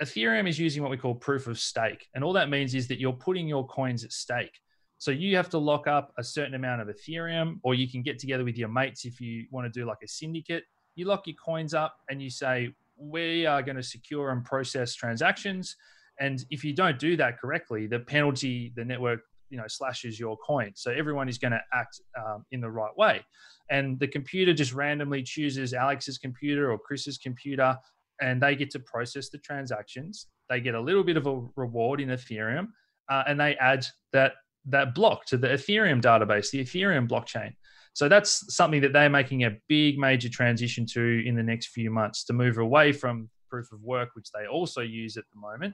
Ethereum 0.02 0.48
is 0.48 0.58
using 0.58 0.82
what 0.82 0.92
we 0.92 0.98
call 0.98 1.14
proof 1.14 1.48
of 1.48 1.60
stake. 1.60 2.08
And 2.16 2.24
all 2.24 2.34
that 2.34 2.50
means 2.50 2.74
is 2.74 2.88
that 2.88 3.00
you're 3.00 3.14
putting 3.14 3.48
your 3.48 3.68
coins 3.68 4.04
at 4.04 4.14
stake. 4.14 4.60
So 4.98 5.12
you 5.12 5.36
have 5.36 5.50
to 5.50 5.58
lock 5.58 5.88
up 5.88 6.14
a 6.18 6.24
certain 6.24 6.56
amount 6.56 6.82
of 6.82 6.88
Ethereum, 6.88 7.60
or 7.64 7.74
you 7.74 7.90
can 7.90 8.02
get 8.02 8.20
together 8.20 8.44
with 8.44 8.58
your 8.58 8.70
mates 8.70 9.06
if 9.06 9.22
you 9.22 9.46
want 9.52 9.72
to 9.72 9.80
do 9.80 9.86
like 9.86 10.00
a 10.04 10.08
syndicate. 10.08 10.64
You 10.96 11.06
lock 11.06 11.28
your 11.28 11.36
coins 11.36 11.74
up 11.74 11.98
and 12.10 12.22
you 12.22 12.30
say, 12.30 12.74
we 12.98 13.46
are 13.46 13.62
going 13.62 13.78
to 13.78 13.84
secure 13.84 14.32
and 14.32 14.44
process 14.44 14.94
transactions. 14.94 15.78
And 16.20 16.44
if 16.50 16.64
you 16.64 16.74
don't 16.74 17.00
do 17.00 17.16
that 17.18 17.40
correctly, 17.40 17.88
the 17.88 18.00
penalty, 18.00 18.74
the 18.76 18.84
network, 18.84 19.22
you 19.50 19.58
know, 19.58 19.68
slashes 19.68 20.20
your 20.20 20.38
coin. 20.38 20.72
So 20.76 20.92
everyone 20.92 21.30
is 21.30 21.38
going 21.38 21.54
to 21.54 21.62
act 21.74 22.02
um, 22.18 22.46
in 22.52 22.62
the 22.62 22.70
right 22.70 22.96
way. 22.98 23.26
And 23.72 24.00
the 24.00 24.08
computer 24.08 24.54
just 24.54 24.74
randomly 24.74 25.24
chooses 25.24 25.74
Alex's 25.74 26.18
computer 26.18 26.72
or 26.72 26.78
Chris's 26.78 27.18
computer 27.18 27.78
and 28.22 28.42
they 28.42 28.56
get 28.56 28.70
to 28.72 28.80
process 28.80 29.30
the 29.30 29.38
transactions. 29.38 30.28
They 30.50 30.60
get 30.60 30.76
a 30.76 30.82
little 30.82 31.04
bit 31.04 31.18
of 31.18 31.28
a 31.28 31.42
reward 31.56 32.02
in 32.02 32.10
Ethereum, 32.10 32.68
uh, 33.10 33.24
and 33.28 33.40
they 33.40 33.56
add 33.56 33.86
that 34.14 34.34
that 34.66 34.94
block 34.94 35.26
to 35.26 35.38
the 35.38 35.48
Ethereum 35.48 36.02
database, 36.02 36.52
the 36.52 36.64
Ethereum 36.64 37.08
blockchain. 37.08 37.54
So 37.94 38.08
that's 38.08 38.54
something 38.54 38.82
that 38.82 38.94
they're 38.94 39.10
making 39.10 39.46
a 39.46 39.58
big 39.68 39.98
major 39.98 40.30
transition 40.30 40.86
to 40.88 41.24
in 41.26 41.36
the 41.36 41.44
next 41.44 41.68
few 41.68 41.90
months 41.90 42.24
to 42.26 42.34
move 42.34 42.58
away 42.58 42.92
from 42.92 43.30
proof 43.50 43.72
of 43.72 43.82
work, 43.82 44.10
which 44.14 44.30
they 44.32 44.46
also 44.48 44.82
use 44.82 45.18
at 45.18 45.24
the 45.34 45.40
moment, 45.40 45.74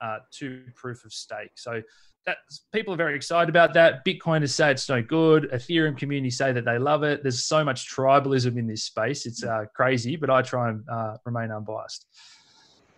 uh, 0.00 0.18
to 0.38 0.62
proof 0.74 1.04
of 1.04 1.12
stake. 1.12 1.52
So 1.56 1.82
that 2.26 2.38
people 2.72 2.92
are 2.92 2.96
very 2.96 3.14
excited 3.14 3.48
about 3.48 3.72
that. 3.74 4.04
Bitcoiners 4.04 4.50
say 4.50 4.72
it's 4.72 4.88
no 4.88 5.00
good. 5.00 5.48
Ethereum 5.52 5.96
community 5.96 6.30
say 6.30 6.52
that 6.52 6.64
they 6.64 6.78
love 6.78 7.04
it. 7.04 7.22
There's 7.22 7.44
so 7.44 7.64
much 7.64 7.88
tribalism 7.94 8.58
in 8.58 8.66
this 8.66 8.82
space. 8.82 9.26
It's 9.26 9.44
uh, 9.44 9.66
crazy, 9.74 10.16
but 10.16 10.28
I 10.28 10.42
try 10.42 10.70
and 10.70 10.84
uh, 10.88 11.16
remain 11.24 11.52
unbiased. 11.52 12.06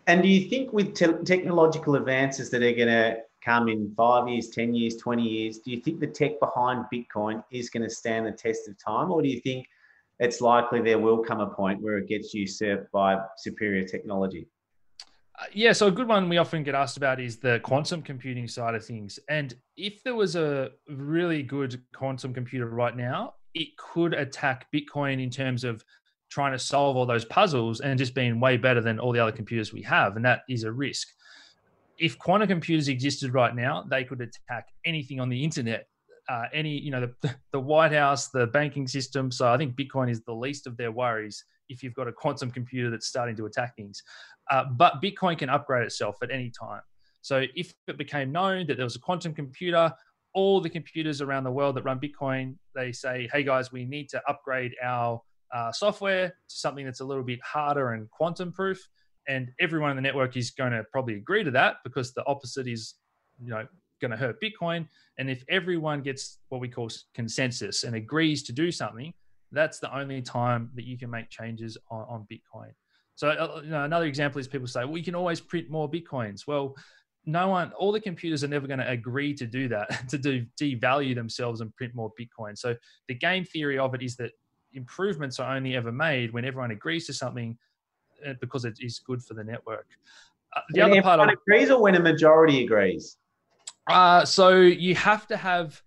And 0.06 0.22
do 0.22 0.28
you 0.28 0.48
think 0.48 0.72
with 0.72 0.94
te- 0.94 1.24
technological 1.24 1.96
advances 1.96 2.48
that 2.50 2.62
are 2.62 2.72
going 2.72 2.88
to 2.88 3.18
come 3.44 3.68
in 3.68 3.92
five 3.94 4.28
years, 4.28 4.48
10 4.48 4.74
years, 4.74 4.96
20 4.96 5.22
years, 5.22 5.58
do 5.58 5.70
you 5.70 5.80
think 5.80 6.00
the 6.00 6.06
tech 6.06 6.40
behind 6.40 6.86
Bitcoin 6.92 7.44
is 7.50 7.68
going 7.68 7.82
to 7.82 7.90
stand 7.90 8.26
the 8.26 8.32
test 8.32 8.68
of 8.68 8.82
time? 8.82 9.10
Or 9.10 9.20
do 9.20 9.28
you 9.28 9.40
think 9.40 9.66
it's 10.18 10.40
likely 10.40 10.80
there 10.80 10.98
will 10.98 11.18
come 11.18 11.40
a 11.40 11.46
point 11.46 11.82
where 11.82 11.98
it 11.98 12.08
gets 12.08 12.32
usurped 12.32 12.90
by 12.90 13.18
superior 13.36 13.86
technology? 13.86 14.48
Uh, 15.40 15.44
yeah, 15.52 15.72
so 15.72 15.86
a 15.86 15.90
good 15.90 16.08
one 16.08 16.28
we 16.28 16.38
often 16.38 16.62
get 16.64 16.74
asked 16.74 16.96
about 16.96 17.20
is 17.20 17.38
the 17.38 17.60
quantum 17.60 18.02
computing 18.02 18.48
side 18.48 18.74
of 18.74 18.84
things. 18.84 19.18
And 19.28 19.54
if 19.76 20.02
there 20.02 20.14
was 20.14 20.34
a 20.34 20.70
really 20.88 21.42
good 21.42 21.80
quantum 21.94 22.34
computer 22.34 22.66
right 22.66 22.96
now, 22.96 23.34
it 23.54 23.76
could 23.76 24.14
attack 24.14 24.66
Bitcoin 24.74 25.22
in 25.22 25.30
terms 25.30 25.64
of 25.64 25.84
trying 26.28 26.52
to 26.52 26.58
solve 26.58 26.96
all 26.96 27.06
those 27.06 27.24
puzzles 27.24 27.80
and 27.80 27.98
just 27.98 28.14
being 28.14 28.40
way 28.40 28.56
better 28.56 28.80
than 28.80 28.98
all 28.98 29.12
the 29.12 29.20
other 29.20 29.32
computers 29.32 29.72
we 29.72 29.82
have. 29.82 30.16
And 30.16 30.24
that 30.24 30.40
is 30.48 30.64
a 30.64 30.72
risk 30.72 31.08
if 31.98 32.18
quantum 32.18 32.48
computers 32.48 32.88
existed 32.88 33.34
right 33.34 33.54
now, 33.54 33.84
they 33.88 34.04
could 34.04 34.20
attack 34.20 34.68
anything 34.84 35.20
on 35.20 35.28
the 35.28 35.42
internet, 35.44 35.88
uh, 36.28 36.44
any 36.52 36.78
you 36.78 36.90
know 36.90 37.08
the, 37.20 37.34
the 37.52 37.60
White 37.60 37.92
House, 37.92 38.28
the 38.28 38.46
banking 38.46 38.86
system. 38.86 39.30
So 39.30 39.48
I 39.48 39.56
think 39.56 39.76
Bitcoin 39.76 40.10
is 40.10 40.22
the 40.22 40.34
least 40.34 40.66
of 40.66 40.76
their 40.76 40.92
worries 40.92 41.44
if 41.68 41.82
you've 41.82 41.94
got 41.94 42.08
a 42.08 42.12
quantum 42.12 42.50
computer 42.50 42.90
that's 42.90 43.06
starting 43.06 43.36
to 43.36 43.46
attack 43.46 43.76
things. 43.76 44.02
Uh, 44.50 44.64
but 44.76 45.02
Bitcoin 45.02 45.38
can 45.38 45.48
upgrade 45.48 45.84
itself 45.84 46.16
at 46.22 46.30
any 46.30 46.50
time. 46.50 46.82
So 47.20 47.44
if 47.54 47.74
it 47.86 47.98
became 47.98 48.32
known 48.32 48.66
that 48.68 48.76
there 48.76 48.84
was 48.84 48.96
a 48.96 49.00
quantum 49.00 49.34
computer, 49.34 49.92
all 50.34 50.60
the 50.60 50.70
computers 50.70 51.20
around 51.20 51.44
the 51.44 51.50
world 51.50 51.76
that 51.76 51.82
run 51.82 52.00
Bitcoin, 52.00 52.56
they 52.74 52.92
say, 52.92 53.28
"Hey 53.32 53.42
guys, 53.42 53.72
we 53.72 53.84
need 53.84 54.08
to 54.10 54.22
upgrade 54.28 54.74
our 54.82 55.20
uh, 55.54 55.72
software 55.72 56.28
to 56.28 56.34
something 56.46 56.84
that's 56.84 57.00
a 57.00 57.04
little 57.04 57.24
bit 57.24 57.40
harder 57.42 57.92
and 57.92 58.10
quantum 58.10 58.52
proof." 58.52 58.88
and 59.28 59.52
everyone 59.60 59.90
in 59.90 59.96
the 59.96 60.02
network 60.02 60.36
is 60.36 60.50
going 60.50 60.72
to 60.72 60.82
probably 60.90 61.14
agree 61.14 61.44
to 61.44 61.50
that 61.50 61.76
because 61.84 62.12
the 62.14 62.24
opposite 62.26 62.66
is 62.66 62.94
you 63.40 63.50
know 63.50 63.64
going 64.00 64.10
to 64.10 64.16
hurt 64.16 64.36
bitcoin 64.42 64.86
and 65.18 65.30
if 65.30 65.44
everyone 65.48 66.00
gets 66.02 66.38
what 66.48 66.60
we 66.60 66.68
call 66.68 66.88
consensus 67.14 67.84
and 67.84 67.94
agrees 67.94 68.42
to 68.42 68.52
do 68.52 68.72
something 68.72 69.12
that's 69.52 69.78
the 69.78 69.96
only 69.96 70.22
time 70.22 70.70
that 70.74 70.84
you 70.84 70.98
can 70.98 71.10
make 71.10 71.28
changes 71.30 71.76
on, 71.90 72.04
on 72.08 72.26
bitcoin 72.30 72.70
so 73.14 73.30
uh, 73.30 73.60
you 73.62 73.70
know, 73.70 73.84
another 73.84 74.06
example 74.06 74.38
is 74.38 74.48
people 74.48 74.66
say 74.66 74.84
well 74.84 74.98
you 74.98 75.04
can 75.04 75.14
always 75.14 75.40
print 75.40 75.70
more 75.70 75.90
bitcoins 75.90 76.46
well 76.46 76.74
no 77.26 77.48
one 77.48 77.72
all 77.72 77.92
the 77.92 78.00
computers 78.00 78.42
are 78.42 78.48
never 78.48 78.66
going 78.66 78.78
to 78.78 78.88
agree 78.88 79.34
to 79.34 79.46
do 79.46 79.68
that 79.68 79.88
to 80.08 80.18
do 80.18 80.44
devalue 80.60 81.14
themselves 81.14 81.60
and 81.60 81.74
print 81.76 81.94
more 81.94 82.12
bitcoin 82.20 82.56
so 82.56 82.74
the 83.08 83.14
game 83.14 83.44
theory 83.44 83.78
of 83.78 83.94
it 83.94 84.02
is 84.02 84.16
that 84.16 84.32
improvements 84.74 85.38
are 85.38 85.54
only 85.56 85.76
ever 85.76 85.92
made 85.92 86.32
when 86.32 86.44
everyone 86.44 86.70
agrees 86.70 87.06
to 87.06 87.12
something 87.12 87.56
uh, 88.26 88.34
because 88.40 88.64
it 88.64 88.78
is 88.80 88.98
good 88.98 89.22
for 89.22 89.34
the 89.34 89.44
network. 89.44 89.86
Uh, 90.56 90.60
the 90.70 90.82
when 90.82 90.92
other 90.92 91.02
part 91.02 91.20
of, 91.20 91.28
agrees 91.28 91.70
or 91.70 91.80
when 91.80 91.94
a 91.94 92.00
majority 92.00 92.64
agrees. 92.64 93.18
Uh, 93.88 94.24
so 94.24 94.56
you 94.56 94.94
have 94.94 95.26
to 95.26 95.36
have. 95.36 95.82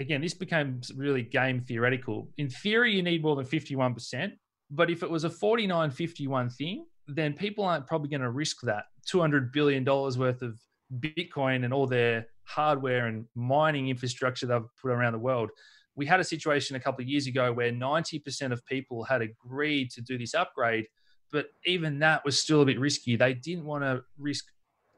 Again, 0.00 0.20
this 0.20 0.34
becomes 0.34 0.90
really 0.96 1.22
game 1.22 1.60
theoretical. 1.60 2.28
In 2.38 2.48
theory, 2.48 2.94
you 2.94 3.02
need 3.02 3.22
more 3.22 3.36
than 3.36 3.44
fifty-one 3.44 3.94
percent. 3.94 4.32
But 4.72 4.88
if 4.88 5.02
it 5.02 5.10
was 5.10 5.24
a 5.24 5.28
49-51 5.28 6.54
thing, 6.54 6.86
then 7.08 7.32
people 7.32 7.64
aren't 7.64 7.88
probably 7.88 8.08
going 8.08 8.20
to 8.20 8.30
risk 8.30 8.58
that 8.62 8.84
$200 9.12 9.52
billion 9.52 9.84
worth 9.84 10.42
of 10.42 10.60
Bitcoin 11.00 11.64
and 11.64 11.74
all 11.74 11.88
their 11.88 12.26
hardware 12.44 13.08
and 13.08 13.24
mining 13.34 13.88
infrastructure 13.88 14.46
they've 14.46 14.62
put 14.80 14.92
around 14.92 15.14
the 15.14 15.18
world 15.18 15.50
we 15.96 16.06
had 16.06 16.20
a 16.20 16.24
situation 16.24 16.76
a 16.76 16.80
couple 16.80 17.02
of 17.02 17.08
years 17.08 17.26
ago 17.26 17.52
where 17.52 17.70
90% 17.70 18.52
of 18.52 18.64
people 18.66 19.04
had 19.04 19.22
agreed 19.22 19.90
to 19.90 20.00
do 20.00 20.16
this 20.16 20.34
upgrade, 20.34 20.86
but 21.32 21.48
even 21.66 21.98
that 21.98 22.24
was 22.24 22.40
still 22.40 22.62
a 22.62 22.64
bit 22.64 22.80
risky. 22.80 23.16
They 23.16 23.34
didn't 23.34 23.64
want 23.66 23.84
to 23.84 24.02
risk 24.18 24.46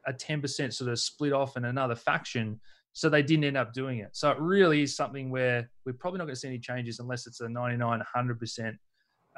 a 0.07 0.13
10% 0.13 0.73
sort 0.73 0.89
of 0.89 0.99
split 0.99 1.33
off 1.33 1.57
in 1.57 1.65
another 1.65 1.95
faction. 1.95 2.59
So 2.93 3.09
they 3.09 3.23
didn't 3.23 3.43
end 3.43 3.57
up 3.57 3.73
doing 3.73 3.99
it. 3.99 4.09
So 4.13 4.29
it 4.29 4.39
really 4.39 4.83
is 4.83 4.95
something 4.95 5.29
where 5.29 5.69
we're 5.85 5.93
probably 5.93 6.19
not 6.19 6.25
going 6.25 6.35
to 6.35 6.39
see 6.39 6.47
any 6.47 6.59
changes 6.59 6.99
unless 6.99 7.25
it's 7.25 7.41
a 7.41 7.49
99, 7.49 8.03
100% 8.15 8.77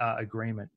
uh, 0.01 0.15
agreement. 0.19 0.69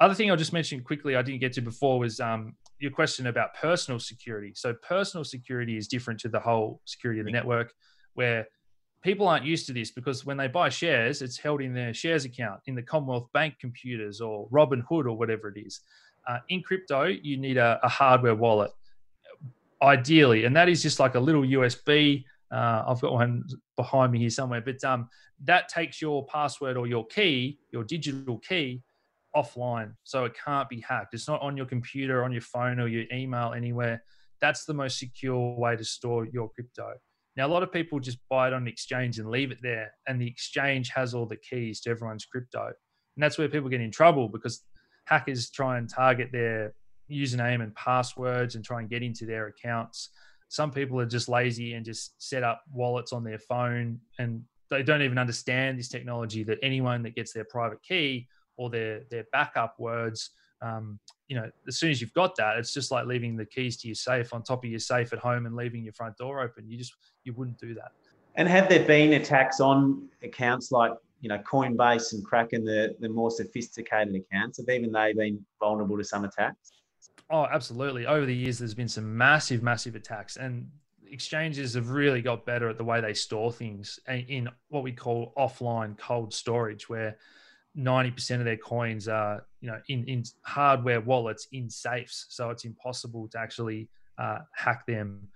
Other 0.00 0.14
thing 0.14 0.30
I'll 0.30 0.36
just 0.36 0.54
mention 0.54 0.82
quickly, 0.82 1.14
I 1.14 1.22
didn't 1.22 1.40
get 1.40 1.52
to 1.54 1.60
before 1.60 1.98
was 1.98 2.20
um, 2.20 2.54
your 2.78 2.90
question 2.90 3.26
about 3.26 3.54
personal 3.54 4.00
security. 4.00 4.52
So 4.54 4.72
personal 4.86 5.24
security 5.24 5.76
is 5.76 5.88
different 5.88 6.18
to 6.20 6.28
the 6.30 6.40
whole 6.40 6.80
security 6.86 7.20
of 7.20 7.26
the 7.26 7.32
network, 7.32 7.74
where 8.14 8.46
people 9.02 9.28
aren't 9.28 9.44
used 9.44 9.66
to 9.66 9.72
this 9.72 9.90
because 9.90 10.24
when 10.24 10.36
they 10.36 10.48
buy 10.48 10.70
shares, 10.70 11.22
it's 11.22 11.36
held 11.36 11.60
in 11.60 11.74
their 11.74 11.92
shares 11.92 12.24
account 12.24 12.60
in 12.66 12.74
the 12.74 12.82
Commonwealth 12.82 13.28
Bank 13.34 13.54
computers 13.60 14.20
or 14.20 14.48
Robinhood 14.48 15.04
or 15.04 15.12
whatever 15.12 15.48
it 15.48 15.60
is. 15.60 15.80
Uh, 16.28 16.38
in 16.48 16.62
crypto, 16.62 17.04
you 17.04 17.36
need 17.36 17.56
a, 17.56 17.80
a, 17.82 17.88
hardware 17.88 18.34
wallet, 18.34 18.70
ideally, 19.82 20.44
and 20.44 20.54
that 20.56 20.68
is 20.68 20.82
just 20.82 21.00
like 21.00 21.14
a 21.14 21.20
little 21.20 21.42
USB. 21.42 22.24
Uh, 22.50 22.84
I've 22.86 23.00
got 23.00 23.12
one 23.12 23.44
behind 23.76 24.12
me 24.12 24.18
here 24.18 24.30
somewhere, 24.30 24.60
but 24.60 24.82
um, 24.84 25.08
that 25.44 25.68
takes 25.68 26.02
your 26.02 26.26
password 26.26 26.76
or 26.76 26.86
your 26.86 27.06
key, 27.06 27.58
your 27.72 27.84
digital 27.84 28.38
key, 28.38 28.82
offline, 29.34 29.92
so 30.04 30.24
it 30.24 30.32
can't 30.44 30.68
be 30.68 30.80
hacked. 30.80 31.14
It's 31.14 31.28
not 31.28 31.40
on 31.40 31.56
your 31.56 31.66
computer, 31.66 32.24
on 32.24 32.32
your 32.32 32.40
phone, 32.40 32.80
or 32.80 32.88
your 32.88 33.04
email 33.12 33.52
anywhere. 33.52 34.02
That's 34.40 34.64
the 34.64 34.74
most 34.74 34.98
secure 34.98 35.56
way 35.56 35.76
to 35.76 35.84
store 35.84 36.26
your 36.26 36.50
crypto. 36.50 36.94
Now, 37.36 37.46
a 37.46 37.48
lot 37.48 37.62
of 37.62 37.72
people 37.72 38.00
just 38.00 38.18
buy 38.28 38.48
it 38.48 38.52
on 38.52 38.62
an 38.62 38.68
exchange 38.68 39.18
and 39.18 39.30
leave 39.30 39.52
it 39.52 39.58
there, 39.62 39.92
and 40.06 40.20
the 40.20 40.26
exchange 40.26 40.90
has 40.90 41.14
all 41.14 41.26
the 41.26 41.36
keys 41.36 41.80
to 41.82 41.90
everyone's 41.90 42.24
crypto. 42.24 42.66
And 42.66 43.22
that's 43.22 43.38
where 43.38 43.48
people 43.48 43.68
get 43.68 43.80
in 43.80 43.90
trouble 43.90 44.28
because 44.28 44.64
hackers 45.04 45.50
try 45.50 45.78
and 45.78 45.88
target 45.88 46.30
their 46.32 46.74
username 47.10 47.62
and 47.62 47.74
passwords 47.74 48.54
and 48.54 48.64
try 48.64 48.80
and 48.80 48.88
get 48.88 49.02
into 49.02 49.26
their 49.26 49.48
accounts. 49.48 50.10
Some 50.48 50.70
people 50.70 50.98
are 51.00 51.06
just 51.06 51.28
lazy 51.28 51.74
and 51.74 51.84
just 51.84 52.20
set 52.22 52.42
up 52.42 52.62
wallets 52.72 53.12
on 53.12 53.24
their 53.24 53.38
phone 53.38 54.00
and 54.18 54.42
they 54.68 54.82
don't 54.82 55.02
even 55.02 55.18
understand 55.18 55.78
this 55.78 55.88
technology 55.88 56.44
that 56.44 56.58
anyone 56.62 57.02
that 57.02 57.14
gets 57.14 57.32
their 57.32 57.44
private 57.44 57.82
key 57.82 58.28
or 58.56 58.70
their 58.70 59.02
their 59.10 59.24
backup 59.32 59.78
words 59.78 60.30
um, 60.62 60.98
you 61.28 61.36
know, 61.36 61.50
as 61.66 61.78
soon 61.78 61.90
as 61.90 62.00
you've 62.00 62.12
got 62.12 62.36
that, 62.36 62.58
it's 62.58 62.74
just 62.74 62.90
like 62.90 63.06
leaving 63.06 63.36
the 63.36 63.46
keys 63.46 63.76
to 63.78 63.88
your 63.88 63.94
safe 63.94 64.34
on 64.34 64.42
top 64.42 64.64
of 64.64 64.70
your 64.70 64.80
safe 64.80 65.12
at 65.12 65.18
home 65.18 65.46
and 65.46 65.56
leaving 65.56 65.82
your 65.82 65.92
front 65.92 66.16
door 66.16 66.40
open. 66.42 66.68
You 66.68 66.76
just 66.76 66.94
you 67.24 67.32
wouldn't 67.32 67.58
do 67.58 67.74
that. 67.74 67.92
And 68.36 68.48
have 68.48 68.68
there 68.68 68.84
been 68.84 69.14
attacks 69.14 69.60
on 69.60 70.08
accounts 70.22 70.70
like 70.70 70.92
you 71.20 71.28
know 71.28 71.38
Coinbase 71.38 72.12
and 72.12 72.24
Kraken, 72.24 72.64
the 72.64 72.94
the 73.00 73.08
more 73.08 73.30
sophisticated 73.30 74.14
accounts? 74.14 74.58
Have 74.58 74.68
even 74.68 74.92
they 74.92 75.12
been 75.12 75.44
vulnerable 75.58 75.96
to 75.96 76.04
some 76.04 76.24
attacks? 76.24 76.72
Oh, 77.30 77.46
absolutely. 77.46 78.06
Over 78.06 78.26
the 78.26 78.34
years, 78.34 78.58
there's 78.58 78.74
been 78.74 78.88
some 78.88 79.16
massive, 79.16 79.62
massive 79.62 79.94
attacks, 79.94 80.36
and 80.36 80.68
exchanges 81.08 81.74
have 81.74 81.90
really 81.90 82.22
got 82.22 82.44
better 82.44 82.68
at 82.68 82.76
the 82.76 82.84
way 82.84 83.00
they 83.00 83.14
store 83.14 83.52
things 83.52 83.98
in 84.08 84.48
what 84.68 84.82
we 84.82 84.92
call 84.92 85.32
offline 85.36 85.96
cold 85.96 86.34
storage, 86.34 86.88
where 86.88 87.16
90% 87.76 88.38
of 88.38 88.44
their 88.44 88.56
coins 88.56 89.06
are 89.06 89.44
you 89.60 89.70
know 89.70 89.80
in, 89.88 90.04
in 90.04 90.24
hardware 90.42 91.00
wallets 91.00 91.46
in 91.52 91.70
safes. 91.70 92.26
So 92.30 92.50
it's 92.50 92.64
impossible 92.64 93.28
to 93.28 93.38
actually 93.38 93.88
uh, 94.18 94.38
hack 94.54 94.86
them. 94.86 95.28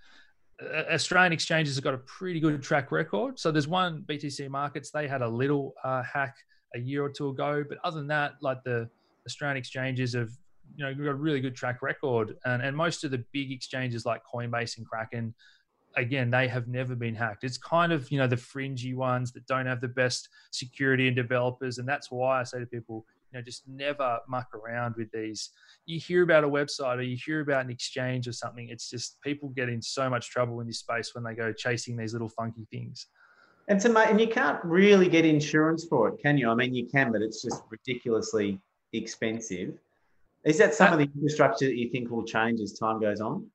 Uh, 0.61 0.83
australian 0.93 1.33
exchanges 1.33 1.75
have 1.75 1.83
got 1.83 1.93
a 1.93 1.99
pretty 1.99 2.39
good 2.39 2.61
track 2.61 2.91
record. 2.91 3.39
So 3.39 3.51
there's 3.51 3.67
one 3.67 4.03
btc 4.07 4.49
markets 4.49 4.89
they 4.89 5.07
had 5.07 5.21
a 5.21 5.27
little 5.27 5.73
uh, 5.83 6.01
hack 6.03 6.35
a 6.75 6.79
year 6.79 7.03
or 7.03 7.09
two 7.09 7.29
ago 7.29 7.63
but 7.67 7.77
other 7.83 7.97
than 7.97 8.07
that 8.07 8.33
like 8.41 8.63
the 8.63 8.89
australian 9.25 9.57
exchanges 9.57 10.13
have 10.13 10.29
you 10.75 10.83
know 10.83 10.89
you've 10.89 11.05
got 11.05 11.11
a 11.11 11.13
really 11.13 11.41
good 11.41 11.55
track 11.55 11.81
record 11.81 12.37
and, 12.45 12.61
and 12.61 12.75
most 12.75 13.03
of 13.03 13.11
the 13.11 13.23
big 13.31 13.51
exchanges 13.51 14.05
like 14.05 14.21
coinbase 14.33 14.77
and 14.77 14.85
kraken 14.85 15.33
again, 15.95 16.29
they 16.29 16.47
have 16.47 16.67
never 16.67 16.95
been 16.95 17.15
hacked. 17.15 17.43
It's 17.43 17.57
kind 17.57 17.91
of, 17.91 18.09
you 18.11 18.17
know, 18.17 18.27
the 18.27 18.37
fringy 18.37 18.93
ones 18.93 19.31
that 19.33 19.45
don't 19.47 19.65
have 19.65 19.81
the 19.81 19.87
best 19.87 20.29
security 20.51 21.07
and 21.07 21.15
developers. 21.15 21.77
And 21.77 21.87
that's 21.87 22.11
why 22.11 22.39
I 22.39 22.43
say 22.43 22.59
to 22.59 22.65
people, 22.65 23.05
you 23.31 23.39
know, 23.39 23.43
just 23.43 23.67
never 23.67 24.19
muck 24.27 24.47
around 24.53 24.95
with 24.97 25.11
these. 25.11 25.51
You 25.85 25.99
hear 25.99 26.23
about 26.23 26.43
a 26.43 26.49
website 26.49 26.97
or 26.97 27.01
you 27.01 27.17
hear 27.23 27.41
about 27.41 27.65
an 27.65 27.71
exchange 27.71 28.27
or 28.27 28.33
something. 28.33 28.69
It's 28.69 28.89
just 28.89 29.21
people 29.21 29.49
get 29.49 29.69
in 29.69 29.81
so 29.81 30.09
much 30.09 30.29
trouble 30.29 30.59
in 30.61 30.67
this 30.67 30.79
space 30.79 31.13
when 31.13 31.23
they 31.23 31.33
go 31.33 31.51
chasing 31.51 31.97
these 31.97 32.13
little 32.13 32.29
funky 32.29 32.67
things. 32.71 33.07
And 33.67 33.81
to 33.81 33.97
and 33.97 34.21
you 34.21 34.27
can't 34.27 34.63
really 34.63 35.09
get 35.09 35.25
insurance 35.25 35.85
for 35.85 36.09
it, 36.09 36.19
can 36.21 36.37
you? 36.37 36.49
I 36.49 36.53
mean, 36.53 36.75
you 36.75 36.85
can, 36.85 37.11
but 37.11 37.23
it's 37.23 37.41
just 37.41 37.63
ridiculously 37.71 38.59
expensive. 38.93 39.73
Is 40.45 40.59
that 40.59 40.75
some 40.75 40.93
of 40.93 40.99
the 40.99 41.05
infrastructure 41.05 41.65
that 41.65 41.75
you 41.75 41.89
think 41.89 42.11
will 42.11 42.23
change 42.23 42.61
as 42.61 42.73
time 42.73 43.01
goes 43.01 43.19
on? 43.19 43.47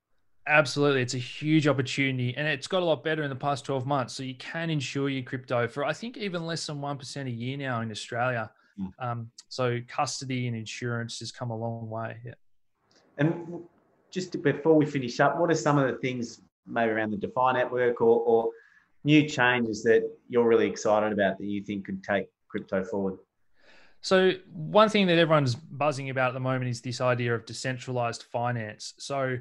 Absolutely. 0.47 1.03
It's 1.03 1.15
a 1.15 1.19
huge 1.19 1.69
opportunity 1.69 2.35
and 2.37 2.49
it's 2.49 2.67
got 2.67 2.83
a 2.83 2.85
lot 2.85 3.05
better 3.05 3.23
in 3.23 3.31
the 3.31 3.37
past 3.37 3.65
12 3.65 3.87
months. 3.87 4.15
So 4.15 4.25
you 4.25 4.35
can 4.35 4.71
insure 4.71 5.09
your 5.09 5.23
crypto 5.23 5.69
for, 5.69 5.85
I 5.85 5.93
think, 5.93 6.17
even 6.17 6.45
less 6.45 6.67
than 6.67 6.79
1% 6.79 7.27
a 7.27 7.31
year 7.31 7.57
now 7.57 7.81
in 7.83 7.91
Australia. 7.93 8.51
Mm. 8.79 8.93
Um, 8.99 9.31
so 9.49 9.79
custody 9.87 10.49
and 10.49 10.57
insurance 10.57 11.21
has 11.21 11.31
come 11.31 11.51
a 11.51 11.57
long 11.57 11.89
way. 11.89 12.17
Yeah. 12.25 12.35
And 13.19 13.63
just 14.11 14.43
before 14.43 14.75
we 14.75 14.87
finish 14.87 15.21
up, 15.21 15.39
what 15.39 15.51
are 15.51 15.55
some 15.55 15.79
of 15.79 15.87
the 15.87 15.99
things 15.99 16.41
maybe 16.67 16.91
around 16.91 17.13
the 17.13 17.19
DeFi 17.19 17.53
network 17.53 18.01
or, 18.01 18.21
or 18.21 18.51
new 19.05 19.29
changes 19.29 19.85
that 19.85 20.11
you're 20.29 20.49
really 20.49 20.67
excited 20.67 21.13
about 21.13 21.39
that 21.39 21.47
you 21.47 21.63
think 21.63 21.87
could 21.87 22.03
take 22.03 22.27
crypto 22.49 22.83
forward? 22.83 23.19
So 24.03 24.33
one 24.53 24.89
thing 24.89 25.07
that 25.09 25.19
everyone's 25.19 25.55
buzzing 25.55 26.11
about 26.11 26.29
at 26.29 26.35
the 26.35 26.41
moment 26.41 26.71
is 26.71 26.81
this 26.81 27.01
idea 27.01 27.35
of 27.35 27.45
decentralized 27.45 28.25
finance. 28.25 28.95
So 28.99 29.37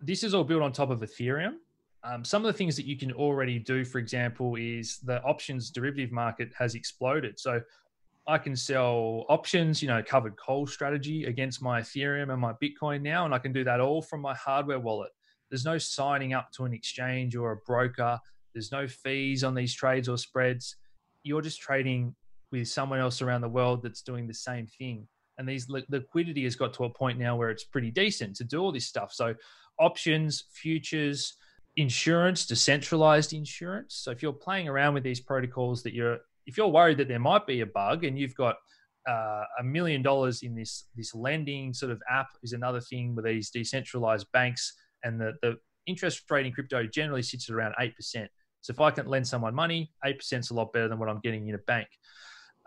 this 0.00 0.24
is 0.24 0.34
all 0.34 0.44
built 0.44 0.62
on 0.62 0.72
top 0.72 0.90
of 0.90 1.00
Ethereum. 1.00 1.56
Um, 2.04 2.24
some 2.24 2.44
of 2.44 2.52
the 2.52 2.56
things 2.56 2.74
that 2.76 2.86
you 2.86 2.96
can 2.96 3.12
already 3.12 3.58
do, 3.58 3.84
for 3.84 3.98
example, 3.98 4.56
is 4.56 4.98
the 4.98 5.22
options 5.22 5.70
derivative 5.70 6.10
market 6.10 6.52
has 6.58 6.74
exploded. 6.74 7.38
So 7.38 7.60
I 8.26 8.38
can 8.38 8.56
sell 8.56 9.24
options, 9.28 9.82
you 9.82 9.88
know, 9.88 10.02
covered 10.02 10.36
call 10.36 10.66
strategy 10.66 11.24
against 11.24 11.60
my 11.62 11.80
Ethereum 11.80 12.32
and 12.32 12.40
my 12.40 12.54
Bitcoin 12.54 13.02
now, 13.02 13.24
and 13.24 13.34
I 13.34 13.38
can 13.38 13.52
do 13.52 13.62
that 13.64 13.80
all 13.80 14.00
from 14.00 14.20
my 14.20 14.34
hardware 14.34 14.80
wallet. 14.80 15.10
There's 15.50 15.64
no 15.64 15.76
signing 15.76 16.32
up 16.32 16.50
to 16.52 16.64
an 16.64 16.72
exchange 16.72 17.36
or 17.36 17.52
a 17.52 17.56
broker. 17.58 18.18
There's 18.54 18.72
no 18.72 18.86
fees 18.86 19.44
on 19.44 19.54
these 19.54 19.74
trades 19.74 20.08
or 20.08 20.16
spreads. 20.16 20.76
You're 21.24 21.42
just 21.42 21.60
trading 21.60 22.14
with 22.52 22.68
someone 22.68 23.00
else 23.00 23.22
around 23.22 23.40
the 23.40 23.48
world 23.48 23.82
that's 23.82 24.02
doing 24.02 24.26
the 24.26 24.34
same 24.34 24.66
thing. 24.66 25.08
And 25.38 25.48
these 25.48 25.66
liquidity 25.68 26.44
has 26.44 26.54
got 26.54 26.74
to 26.74 26.84
a 26.84 26.90
point 26.90 27.18
now 27.18 27.36
where 27.36 27.50
it's 27.50 27.64
pretty 27.64 27.90
decent 27.90 28.36
to 28.36 28.44
do 28.44 28.60
all 28.60 28.70
this 28.70 28.86
stuff. 28.86 29.12
So 29.12 29.34
options, 29.80 30.44
futures, 30.52 31.36
insurance, 31.76 32.46
decentralized 32.46 33.32
insurance. 33.32 33.96
So 33.96 34.10
if 34.10 34.22
you're 34.22 34.32
playing 34.32 34.68
around 34.68 34.94
with 34.94 35.02
these 35.02 35.20
protocols 35.20 35.82
that 35.82 35.94
you're 35.94 36.18
if 36.44 36.56
you're 36.56 36.68
worried 36.68 36.98
that 36.98 37.08
there 37.08 37.20
might 37.20 37.46
be 37.46 37.60
a 37.60 37.66
bug 37.66 38.04
and 38.04 38.18
you've 38.18 38.34
got 38.34 38.56
uh, 39.08 39.44
a 39.60 39.64
million 39.64 40.02
dollars 40.02 40.42
in 40.42 40.54
this 40.54 40.86
this 40.94 41.14
lending 41.14 41.72
sort 41.72 41.90
of 41.90 42.00
app 42.10 42.28
is 42.42 42.52
another 42.52 42.80
thing 42.80 43.14
with 43.14 43.24
these 43.24 43.50
decentralized 43.50 44.26
banks 44.32 44.74
and 45.02 45.20
the, 45.20 45.32
the 45.42 45.56
interest 45.86 46.30
rate 46.30 46.46
in 46.46 46.52
crypto 46.52 46.86
generally 46.86 47.22
sits 47.22 47.48
at 47.48 47.54
around 47.54 47.74
8%. 47.80 47.92
So 48.60 48.70
if 48.70 48.80
I 48.80 48.90
can 48.92 49.06
lend 49.06 49.26
someone 49.26 49.54
money, 49.54 49.90
8% 50.04 50.38
is 50.38 50.50
a 50.50 50.54
lot 50.54 50.72
better 50.72 50.88
than 50.88 50.98
what 50.98 51.08
I'm 51.08 51.20
getting 51.20 51.48
in 51.48 51.54
a 51.54 51.58
bank. 51.58 51.88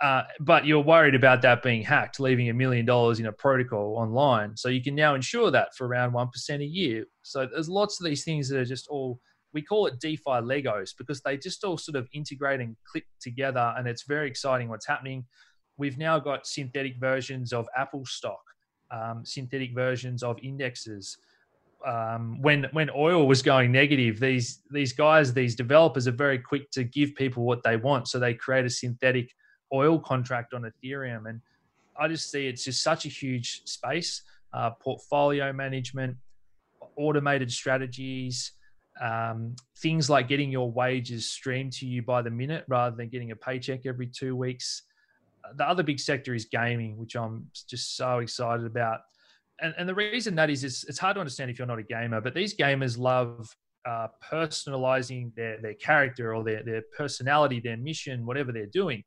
Uh, 0.01 0.23
but 0.41 0.65
you're 0.65 0.83
worried 0.83 1.15
about 1.15 1.41
that 1.41 1.63
being 1.63 1.81
hacked, 1.81 2.19
leaving 2.19 2.49
a 2.49 2.53
million 2.53 2.85
dollars 2.85 3.19
in 3.19 3.27
a 3.27 3.31
protocol 3.31 3.95
online. 3.97 4.55
So 4.57 4.67
you 4.67 4.83
can 4.83 4.93
now 4.93 5.15
insure 5.15 5.51
that 5.51 5.73
for 5.75 5.87
around 5.87 6.11
1% 6.11 6.59
a 6.59 6.65
year. 6.65 7.05
So 7.21 7.47
there's 7.47 7.69
lots 7.69 7.99
of 7.99 8.05
these 8.05 8.23
things 8.25 8.49
that 8.49 8.59
are 8.59 8.65
just 8.65 8.87
all, 8.89 9.19
we 9.53 9.61
call 9.61 9.85
it 9.85 10.01
DeFi 10.01 10.41
Legos 10.41 10.91
because 10.97 11.21
they 11.21 11.37
just 11.37 11.63
all 11.63 11.77
sort 11.77 11.95
of 11.95 12.09
integrate 12.13 12.59
and 12.59 12.75
click 12.91 13.05
together. 13.21 13.73
And 13.77 13.87
it's 13.87 14.03
very 14.03 14.27
exciting 14.27 14.67
what's 14.67 14.85
happening. 14.85 15.25
We've 15.77 15.97
now 15.97 16.19
got 16.19 16.45
synthetic 16.45 16.95
versions 16.99 17.53
of 17.53 17.65
Apple 17.77 18.05
stock, 18.05 18.43
um, 18.91 19.23
synthetic 19.25 19.73
versions 19.73 20.23
of 20.23 20.37
indexes. 20.43 21.17
Um, 21.85 22.41
when 22.41 22.65
when 22.71 22.89
oil 22.95 23.27
was 23.27 23.41
going 23.41 23.71
negative, 23.71 24.19
these 24.19 24.61
these 24.71 24.93
guys, 24.93 25.33
these 25.33 25.55
developers 25.55 26.07
are 26.07 26.13
very 26.13 26.39
quick 26.39 26.71
to 26.71 26.83
give 26.83 27.13
people 27.15 27.43
what 27.43 27.61
they 27.63 27.77
want. 27.77 28.07
So 28.07 28.17
they 28.17 28.33
create 28.33 28.65
a 28.65 28.69
synthetic 28.69 29.29
oil 29.73 29.99
contract 29.99 30.53
on 30.53 30.63
Ethereum. 30.63 31.29
And 31.29 31.41
I 31.99 32.07
just 32.07 32.31
see 32.31 32.47
it's 32.47 32.63
just 32.63 32.83
such 32.83 33.05
a 33.05 33.09
huge 33.09 33.63
space. 33.65 34.23
Uh, 34.53 34.69
portfolio 34.69 35.51
management, 35.51 36.15
automated 36.97 37.51
strategies, 37.51 38.53
um, 39.01 39.55
things 39.79 40.09
like 40.09 40.27
getting 40.27 40.49
your 40.49 40.71
wages 40.71 41.29
streamed 41.29 41.73
to 41.73 41.85
you 41.85 42.01
by 42.01 42.21
the 42.21 42.29
minute 42.29 42.63
rather 42.69 42.95
than 42.95 43.09
getting 43.09 43.31
a 43.31 43.35
paycheck 43.35 43.85
every 43.85 44.07
two 44.07 44.35
weeks. 44.35 44.83
The 45.57 45.67
other 45.67 45.83
big 45.83 45.99
sector 45.99 46.33
is 46.33 46.45
gaming, 46.45 46.97
which 46.97 47.15
I'm 47.15 47.47
just 47.69 47.97
so 47.97 48.19
excited 48.19 48.65
about. 48.65 49.01
And, 49.61 49.73
and 49.77 49.87
the 49.87 49.95
reason 49.95 50.35
that 50.35 50.49
is, 50.49 50.63
is 50.63 50.85
it's 50.87 50.99
hard 50.99 51.15
to 51.15 51.19
understand 51.19 51.51
if 51.51 51.59
you're 51.59 51.67
not 51.67 51.79
a 51.79 51.83
gamer, 51.83 52.21
but 52.21 52.33
these 52.33 52.55
gamers 52.55 52.97
love 52.97 53.55
uh, 53.85 54.07
personalizing 54.23 55.33
their, 55.35 55.61
their 55.61 55.75
character 55.75 56.33
or 56.33 56.43
their, 56.43 56.63
their 56.63 56.81
personality, 56.97 57.59
their 57.59 57.77
mission, 57.77 58.25
whatever 58.25 58.51
they're 58.51 58.65
doing. 58.65 59.03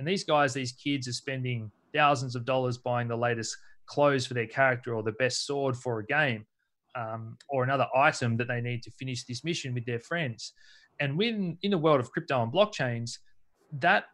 And 0.00 0.08
these 0.08 0.24
guys, 0.24 0.54
these 0.54 0.72
kids 0.72 1.06
are 1.08 1.12
spending 1.12 1.70
thousands 1.94 2.34
of 2.34 2.46
dollars 2.46 2.78
buying 2.78 3.06
the 3.06 3.16
latest 3.16 3.54
clothes 3.84 4.26
for 4.26 4.32
their 4.32 4.46
character 4.46 4.94
or 4.94 5.02
the 5.02 5.12
best 5.12 5.46
sword 5.46 5.76
for 5.76 5.98
a 5.98 6.06
game 6.06 6.46
um, 6.94 7.36
or 7.50 7.64
another 7.64 7.86
item 7.94 8.38
that 8.38 8.48
they 8.48 8.62
need 8.62 8.82
to 8.84 8.90
finish 8.92 9.24
this 9.24 9.44
mission 9.44 9.74
with 9.74 9.84
their 9.84 10.00
friends. 10.00 10.54
And 11.00 11.18
when 11.18 11.58
in 11.62 11.70
the 11.70 11.76
world 11.76 12.00
of 12.00 12.10
crypto 12.12 12.42
and 12.42 12.50
blockchains, 12.50 13.18
that 13.74 14.04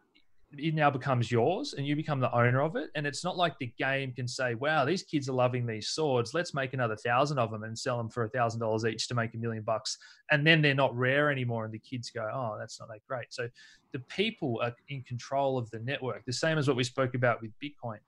it 0.57 0.73
now 0.73 0.89
becomes 0.89 1.31
yours 1.31 1.73
and 1.73 1.85
you 1.85 1.95
become 1.95 2.19
the 2.19 2.33
owner 2.33 2.61
of 2.61 2.75
it. 2.75 2.89
And 2.95 3.05
it's 3.05 3.23
not 3.23 3.35
like 3.35 3.57
the 3.59 3.71
game 3.77 4.13
can 4.13 4.27
say, 4.27 4.55
wow, 4.55 4.85
these 4.85 5.03
kids 5.03 5.27
are 5.27 5.33
loving 5.33 5.65
these 5.65 5.89
swords. 5.89 6.33
Let's 6.33 6.53
make 6.53 6.73
another 6.73 6.95
thousand 6.95 7.37
of 7.37 7.51
them 7.51 7.63
and 7.63 7.77
sell 7.77 7.97
them 7.97 8.09
for 8.09 8.23
a 8.23 8.29
thousand 8.29 8.61
dollars 8.61 8.85
each 8.85 9.07
to 9.09 9.15
make 9.15 9.33
a 9.33 9.37
million 9.37 9.63
bucks. 9.63 9.97
And 10.31 10.47
then 10.47 10.61
they're 10.61 10.73
not 10.73 10.95
rare 10.95 11.31
anymore. 11.31 11.65
And 11.65 11.73
the 11.73 11.79
kids 11.79 12.09
go, 12.11 12.29
oh, 12.33 12.55
that's 12.59 12.79
not 12.79 12.89
that 12.89 13.05
great. 13.07 13.27
So 13.29 13.49
the 13.93 13.99
people 13.99 14.59
are 14.63 14.75
in 14.89 15.01
control 15.03 15.57
of 15.57 15.69
the 15.71 15.79
network, 15.79 16.25
the 16.25 16.33
same 16.33 16.57
as 16.57 16.67
what 16.67 16.77
we 16.77 16.83
spoke 16.83 17.15
about 17.15 17.41
with 17.41 17.51
Bitcoin. 17.63 17.99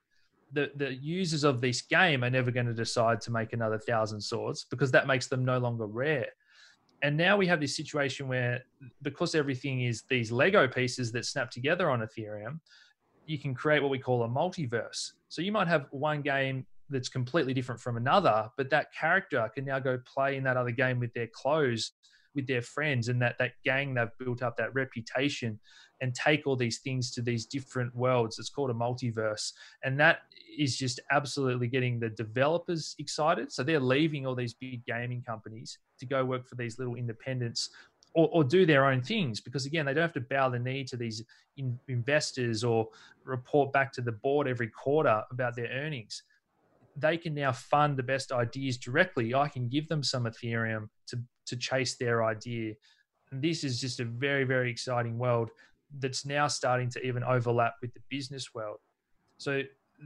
The, 0.51 0.71
the 0.75 0.93
users 0.93 1.43
of 1.43 1.61
this 1.61 1.81
game 1.81 2.23
are 2.23 2.29
never 2.29 2.49
going 2.49 2.65
to 2.65 2.73
decide 2.73 3.21
to 3.21 3.31
make 3.31 3.53
another 3.53 3.77
thousand 3.77 4.19
swords 4.19 4.65
because 4.69 4.91
that 4.91 5.05
makes 5.05 5.27
them 5.27 5.45
no 5.45 5.59
longer 5.59 5.85
rare 5.85 6.29
and 7.01 7.15
now 7.15 7.37
we 7.37 7.47
have 7.47 7.59
this 7.59 7.75
situation 7.75 8.27
where 8.27 8.63
because 9.01 9.35
everything 9.35 9.81
is 9.81 10.03
these 10.09 10.31
lego 10.31 10.67
pieces 10.67 11.11
that 11.11 11.25
snap 11.25 11.49
together 11.51 11.89
on 11.89 12.01
ethereum 12.01 12.59
you 13.25 13.37
can 13.37 13.53
create 13.53 13.81
what 13.81 13.91
we 13.91 13.99
call 13.99 14.23
a 14.23 14.27
multiverse 14.27 15.11
so 15.29 15.41
you 15.41 15.51
might 15.51 15.67
have 15.67 15.87
one 15.91 16.21
game 16.21 16.65
that's 16.89 17.09
completely 17.09 17.53
different 17.53 17.79
from 17.79 17.97
another 17.97 18.49
but 18.57 18.69
that 18.69 18.93
character 18.93 19.49
can 19.53 19.65
now 19.65 19.79
go 19.79 19.99
play 20.05 20.35
in 20.35 20.43
that 20.43 20.57
other 20.57 20.71
game 20.71 20.99
with 20.99 21.13
their 21.13 21.27
clothes 21.27 21.91
with 22.35 22.47
their 22.47 22.61
friends 22.61 23.07
and 23.07 23.21
that 23.21 23.37
that 23.37 23.53
gang 23.63 23.93
they've 23.93 24.17
built 24.19 24.41
up 24.41 24.57
that 24.57 24.73
reputation 24.73 25.59
and 26.01 26.13
take 26.15 26.47
all 26.47 26.55
these 26.55 26.79
things 26.79 27.11
to 27.11 27.21
these 27.21 27.45
different 27.45 27.93
worlds. 27.95 28.39
It's 28.39 28.49
called 28.49 28.69
a 28.69 28.73
multiverse. 28.73 29.51
And 29.83 29.99
that 29.99 30.19
is 30.57 30.77
just 30.77 30.99
absolutely 31.11 31.67
getting 31.67 31.99
the 31.99 32.09
developers 32.09 32.95
excited. 32.99 33.51
So 33.51 33.63
they're 33.63 33.79
leaving 33.79 34.25
all 34.25 34.35
these 34.35 34.53
big 34.53 34.85
gaming 34.85 35.23
companies 35.25 35.77
to 35.99 36.05
go 36.05 36.23
work 36.23 36.47
for 36.47 36.55
these 36.55 36.79
little 36.79 36.95
independents 36.95 37.69
or, 38.15 38.29
or, 38.31 38.43
do 38.43 38.65
their 38.65 38.85
own 38.85 39.03
things 39.03 39.39
because 39.39 39.67
again 39.67 39.85
they 39.85 39.93
don't 39.93 40.01
have 40.01 40.13
to 40.13 40.19
bow 40.19 40.49
the 40.49 40.57
knee 40.57 40.83
to 40.83 40.97
these 40.97 41.23
in, 41.57 41.77
investors 41.87 42.63
or 42.63 42.87
report 43.23 43.71
back 43.71 43.93
to 43.93 44.01
the 44.01 44.11
board 44.11 44.47
every 44.47 44.67
quarter 44.67 45.23
about 45.31 45.55
their 45.55 45.67
earnings. 45.67 46.23
They 46.95 47.17
can 47.17 47.35
now 47.35 47.51
fund 47.51 47.97
the 47.97 48.03
best 48.03 48.31
ideas 48.31 48.77
directly. 48.77 49.35
I 49.35 49.47
can 49.47 49.69
give 49.69 49.87
them 49.87 50.03
some 50.03 50.23
ethereum 50.23 50.89
to 51.07 51.19
to 51.49 51.57
chase 51.57 51.97
their 51.97 52.23
idea. 52.23 52.73
And 53.31 53.41
this 53.41 53.63
is 53.63 53.79
just 53.79 53.99
a 53.99 54.05
very, 54.05 54.43
very 54.43 54.71
exciting 54.71 55.17
world 55.17 55.49
that's 55.99 56.25
now 56.25 56.47
starting 56.47 56.89
to 56.91 57.01
even 57.05 57.23
overlap 57.23 57.73
with 57.81 57.93
the 57.93 58.01
business 58.09 58.53
world. 58.53 58.77
So 59.37 59.61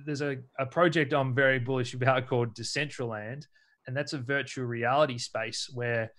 there's 0.06 0.22
a, 0.22 0.38
a 0.60 0.66
project 0.66 1.14
I'm 1.14 1.36
very 1.36 1.60
bullish 1.60 1.94
about 1.94 2.28
called 2.30 2.56
Decentraland, 2.56 3.46
and 3.88 3.96
that's 3.96 4.14
a 4.14 4.18
virtual 4.18 4.66
reality 4.66 5.18
space 5.18 5.70
where 5.74 6.12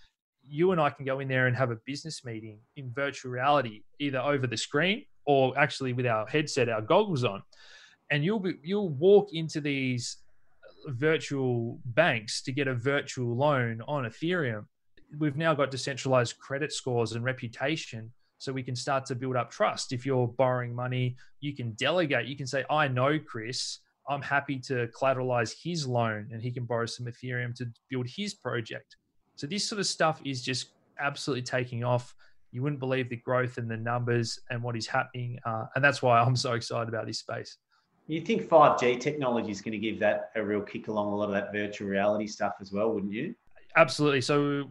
you 0.46 0.72
and 0.72 0.80
I 0.80 0.90
can 0.90 1.06
go 1.06 1.20
in 1.20 1.28
there 1.28 1.46
and 1.46 1.56
have 1.56 1.70
a 1.70 1.78
business 1.86 2.24
meeting 2.24 2.58
in 2.76 2.92
virtual 2.92 3.32
reality, 3.32 3.82
either 3.98 4.18
over 4.18 4.46
the 4.46 4.56
screen 4.56 5.04
or 5.24 5.58
actually 5.58 5.94
with 5.94 6.06
our 6.06 6.26
headset, 6.26 6.68
our 6.68 6.82
goggles 6.82 7.24
on. 7.24 7.42
And 8.10 8.22
you'll 8.22 8.40
be 8.40 8.54
you'll 8.62 8.90
walk 8.90 9.30
into 9.32 9.60
these 9.60 10.18
virtual 10.88 11.80
banks 11.86 12.42
to 12.42 12.52
get 12.52 12.68
a 12.68 12.74
virtual 12.74 13.34
loan 13.34 13.80
on 13.88 14.04
Ethereum 14.04 14.66
we've 15.18 15.36
now 15.36 15.54
got 15.54 15.70
decentralized 15.70 16.38
credit 16.38 16.72
scores 16.72 17.12
and 17.12 17.24
reputation 17.24 18.12
so 18.38 18.52
we 18.52 18.62
can 18.62 18.76
start 18.76 19.06
to 19.06 19.14
build 19.14 19.36
up 19.36 19.50
trust. 19.50 19.92
If 19.92 20.04
you're 20.04 20.28
borrowing 20.28 20.74
money 20.74 21.16
you 21.40 21.54
can 21.54 21.72
delegate. 21.72 22.26
You 22.26 22.36
can 22.36 22.46
say 22.46 22.64
i 22.70 22.88
know 22.88 23.18
chris. 23.18 23.80
I'm 24.08 24.22
happy 24.22 24.58
to 24.60 24.88
collateralize 24.88 25.54
his 25.62 25.86
loan 25.86 26.28
and 26.32 26.42
he 26.42 26.50
can 26.50 26.64
borrow 26.64 26.86
some 26.86 27.06
ethereum 27.06 27.54
to 27.56 27.66
build 27.88 28.06
his 28.06 28.34
project. 28.34 28.96
So 29.36 29.46
this 29.46 29.66
sort 29.66 29.80
of 29.80 29.86
stuff 29.86 30.20
is 30.24 30.42
just 30.42 30.68
absolutely 30.98 31.42
taking 31.42 31.84
off. 31.84 32.14
You 32.50 32.62
wouldn't 32.62 32.80
believe 32.80 33.08
the 33.08 33.16
growth 33.16 33.56
and 33.58 33.70
the 33.70 33.76
numbers 33.76 34.38
and 34.50 34.62
what 34.62 34.76
is 34.76 34.86
happening 34.86 35.38
uh, 35.44 35.66
and 35.74 35.84
that's 35.84 36.02
why 36.02 36.20
i'm 36.20 36.36
so 36.36 36.52
excited 36.52 36.88
about 36.88 37.06
this 37.06 37.18
space. 37.18 37.58
You 38.06 38.20
think 38.20 38.48
5g 38.48 39.00
technology 39.00 39.50
is 39.50 39.62
going 39.62 39.72
to 39.72 39.78
give 39.78 39.98
that 40.00 40.30
a 40.36 40.44
real 40.44 40.60
kick 40.60 40.88
along 40.88 41.12
a 41.12 41.16
lot 41.16 41.28
of 41.28 41.34
that 41.34 41.52
virtual 41.52 41.88
reality 41.88 42.26
stuff 42.26 42.54
as 42.60 42.72
well 42.72 42.92
wouldn't 42.92 43.12
you? 43.12 43.34
Absolutely. 43.76 44.20
So 44.20 44.70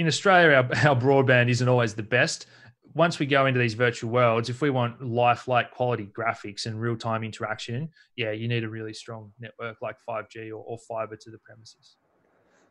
in 0.00 0.06
Australia, 0.06 0.56
our, 0.56 0.88
our 0.88 0.96
broadband 0.96 1.50
isn't 1.50 1.68
always 1.68 1.94
the 1.94 2.02
best. 2.02 2.46
once 2.94 3.18
we 3.20 3.26
go 3.26 3.46
into 3.46 3.60
these 3.60 3.74
virtual 3.74 4.10
worlds, 4.10 4.48
if 4.48 4.62
we 4.62 4.70
want 4.70 5.00
lifelike 5.04 5.70
quality 5.70 6.10
graphics 6.18 6.66
and 6.66 6.80
real 6.80 6.96
time 6.96 7.22
interaction, 7.22 7.88
yeah, 8.16 8.32
you 8.32 8.48
need 8.48 8.64
a 8.64 8.68
really 8.68 8.94
strong 8.94 9.30
network 9.38 9.76
like 9.80 9.96
5G 10.08 10.50
or, 10.50 10.64
or 10.66 10.78
fiber 10.88 11.16
to 11.16 11.30
the 11.30 11.38
premises. 11.38 11.96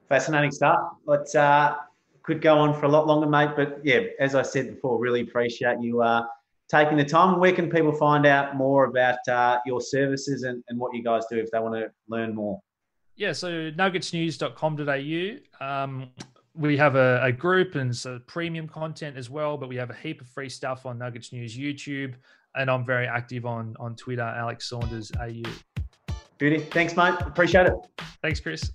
Fascinating 0.10 0.52
stuff. 0.52 0.80
Let's 1.06 1.36
uh, 1.36 1.76
could 2.24 2.42
go 2.42 2.58
on 2.58 2.78
for 2.78 2.86
a 2.88 2.90
lot 2.90 3.06
longer, 3.08 3.28
mate. 3.28 3.52
But 3.56 3.80
yeah, 3.84 4.02
as 4.20 4.34
I 4.36 4.42
said 4.42 4.74
before, 4.76 5.00
really 5.00 5.22
appreciate 5.22 5.80
you 5.80 6.02
uh, 6.02 6.24
taking 6.68 6.98
the 6.98 7.06
time. 7.06 7.40
Where 7.40 7.54
can 7.54 7.70
people 7.70 7.94
find 7.94 8.26
out 8.26 8.56
more 8.56 8.86
about 8.86 9.20
uh, 9.28 9.60
your 9.68 9.82
services 9.82 10.44
and, 10.44 10.64
and 10.68 10.80
what 10.80 10.96
you 10.96 11.04
guys 11.04 11.24
do 11.32 11.38
if 11.38 11.52
they 11.52 11.60
want 11.60 11.76
to 11.76 11.92
learn 12.08 12.34
more? 12.34 12.60
Yeah, 13.16 13.34
so 13.34 13.70
nuggetsnews.com.au. 13.72 15.66
Um, 15.66 16.10
we 16.60 16.76
have 16.76 16.96
a, 16.96 17.22
a, 17.24 17.32
group 17.32 17.76
and 17.76 17.96
so 17.96 18.20
premium 18.28 18.68
content 18.68 19.16
as 19.16 19.30
well, 19.30 19.58
but 19.58 19.70
we 19.70 19.78
have 19.78 19.90
a 19.90 19.94
heap 19.94 20.20
of 20.20 20.28
free 20.28 20.50
stuff 20.50 20.86
on 20.86 20.98
Nuggets 20.98 21.32
News 21.32 21.58
YouTube, 21.58 22.16
and 22.56 22.70
I'm 22.70 22.86
very 22.86 23.08
active 23.08 23.46
on 23.46 23.76
on 23.80 23.96
Twitter, 23.96 24.22
Alex 24.22 24.70
Saunders 24.70 25.12
AU. 25.20 25.44
Beauty, 26.38 26.60
thanks, 26.60 26.96
mate. 26.98 27.16
Appreciate 27.22 27.68
it. 27.68 27.74
Thanks, 28.22 28.42
Chris. 28.42 28.72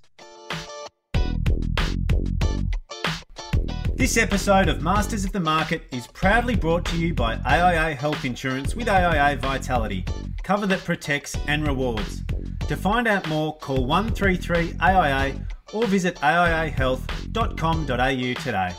This 3.95 4.16
episode 4.16 4.68
of 4.68 4.82
Masters 4.82 5.24
of 5.24 5.32
the 5.32 5.41
Market 5.41 5.82
is 5.93 6.07
proudly 6.09 6.57
brought 6.57 6.85
to 6.87 6.97
you 6.97 7.14
by 7.14 7.37
AIA 7.47 7.95
Health 7.95 8.24
Insurance 8.24 8.74
with 8.74 8.89
AIA 8.89 9.37
Vitality, 9.37 10.05
cover 10.43 10.66
that 10.66 10.80
protects 10.80 11.37
and 11.47 11.66
rewards. 11.66 12.22
To 12.68 12.76
find 12.76 13.07
out 13.07 13.28
more, 13.28 13.57
call 13.59 13.87
133 13.87 14.74
AIA 14.80 15.35
or 15.73 15.87
visit 15.87 16.17
aiahealth.com.au 16.17 18.43
today. 18.43 18.71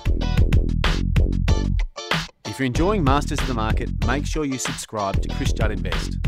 If 2.45 2.59
you're 2.59 2.67
enjoying 2.67 3.03
Masters 3.03 3.39
of 3.39 3.47
the 3.47 3.53
Market, 3.53 3.89
make 4.07 4.25
sure 4.25 4.45
you 4.45 4.57
subscribe 4.57 5.21
to 5.21 5.27
Chris 5.35 5.51
Judd 5.51 5.71
Invest. 5.71 6.19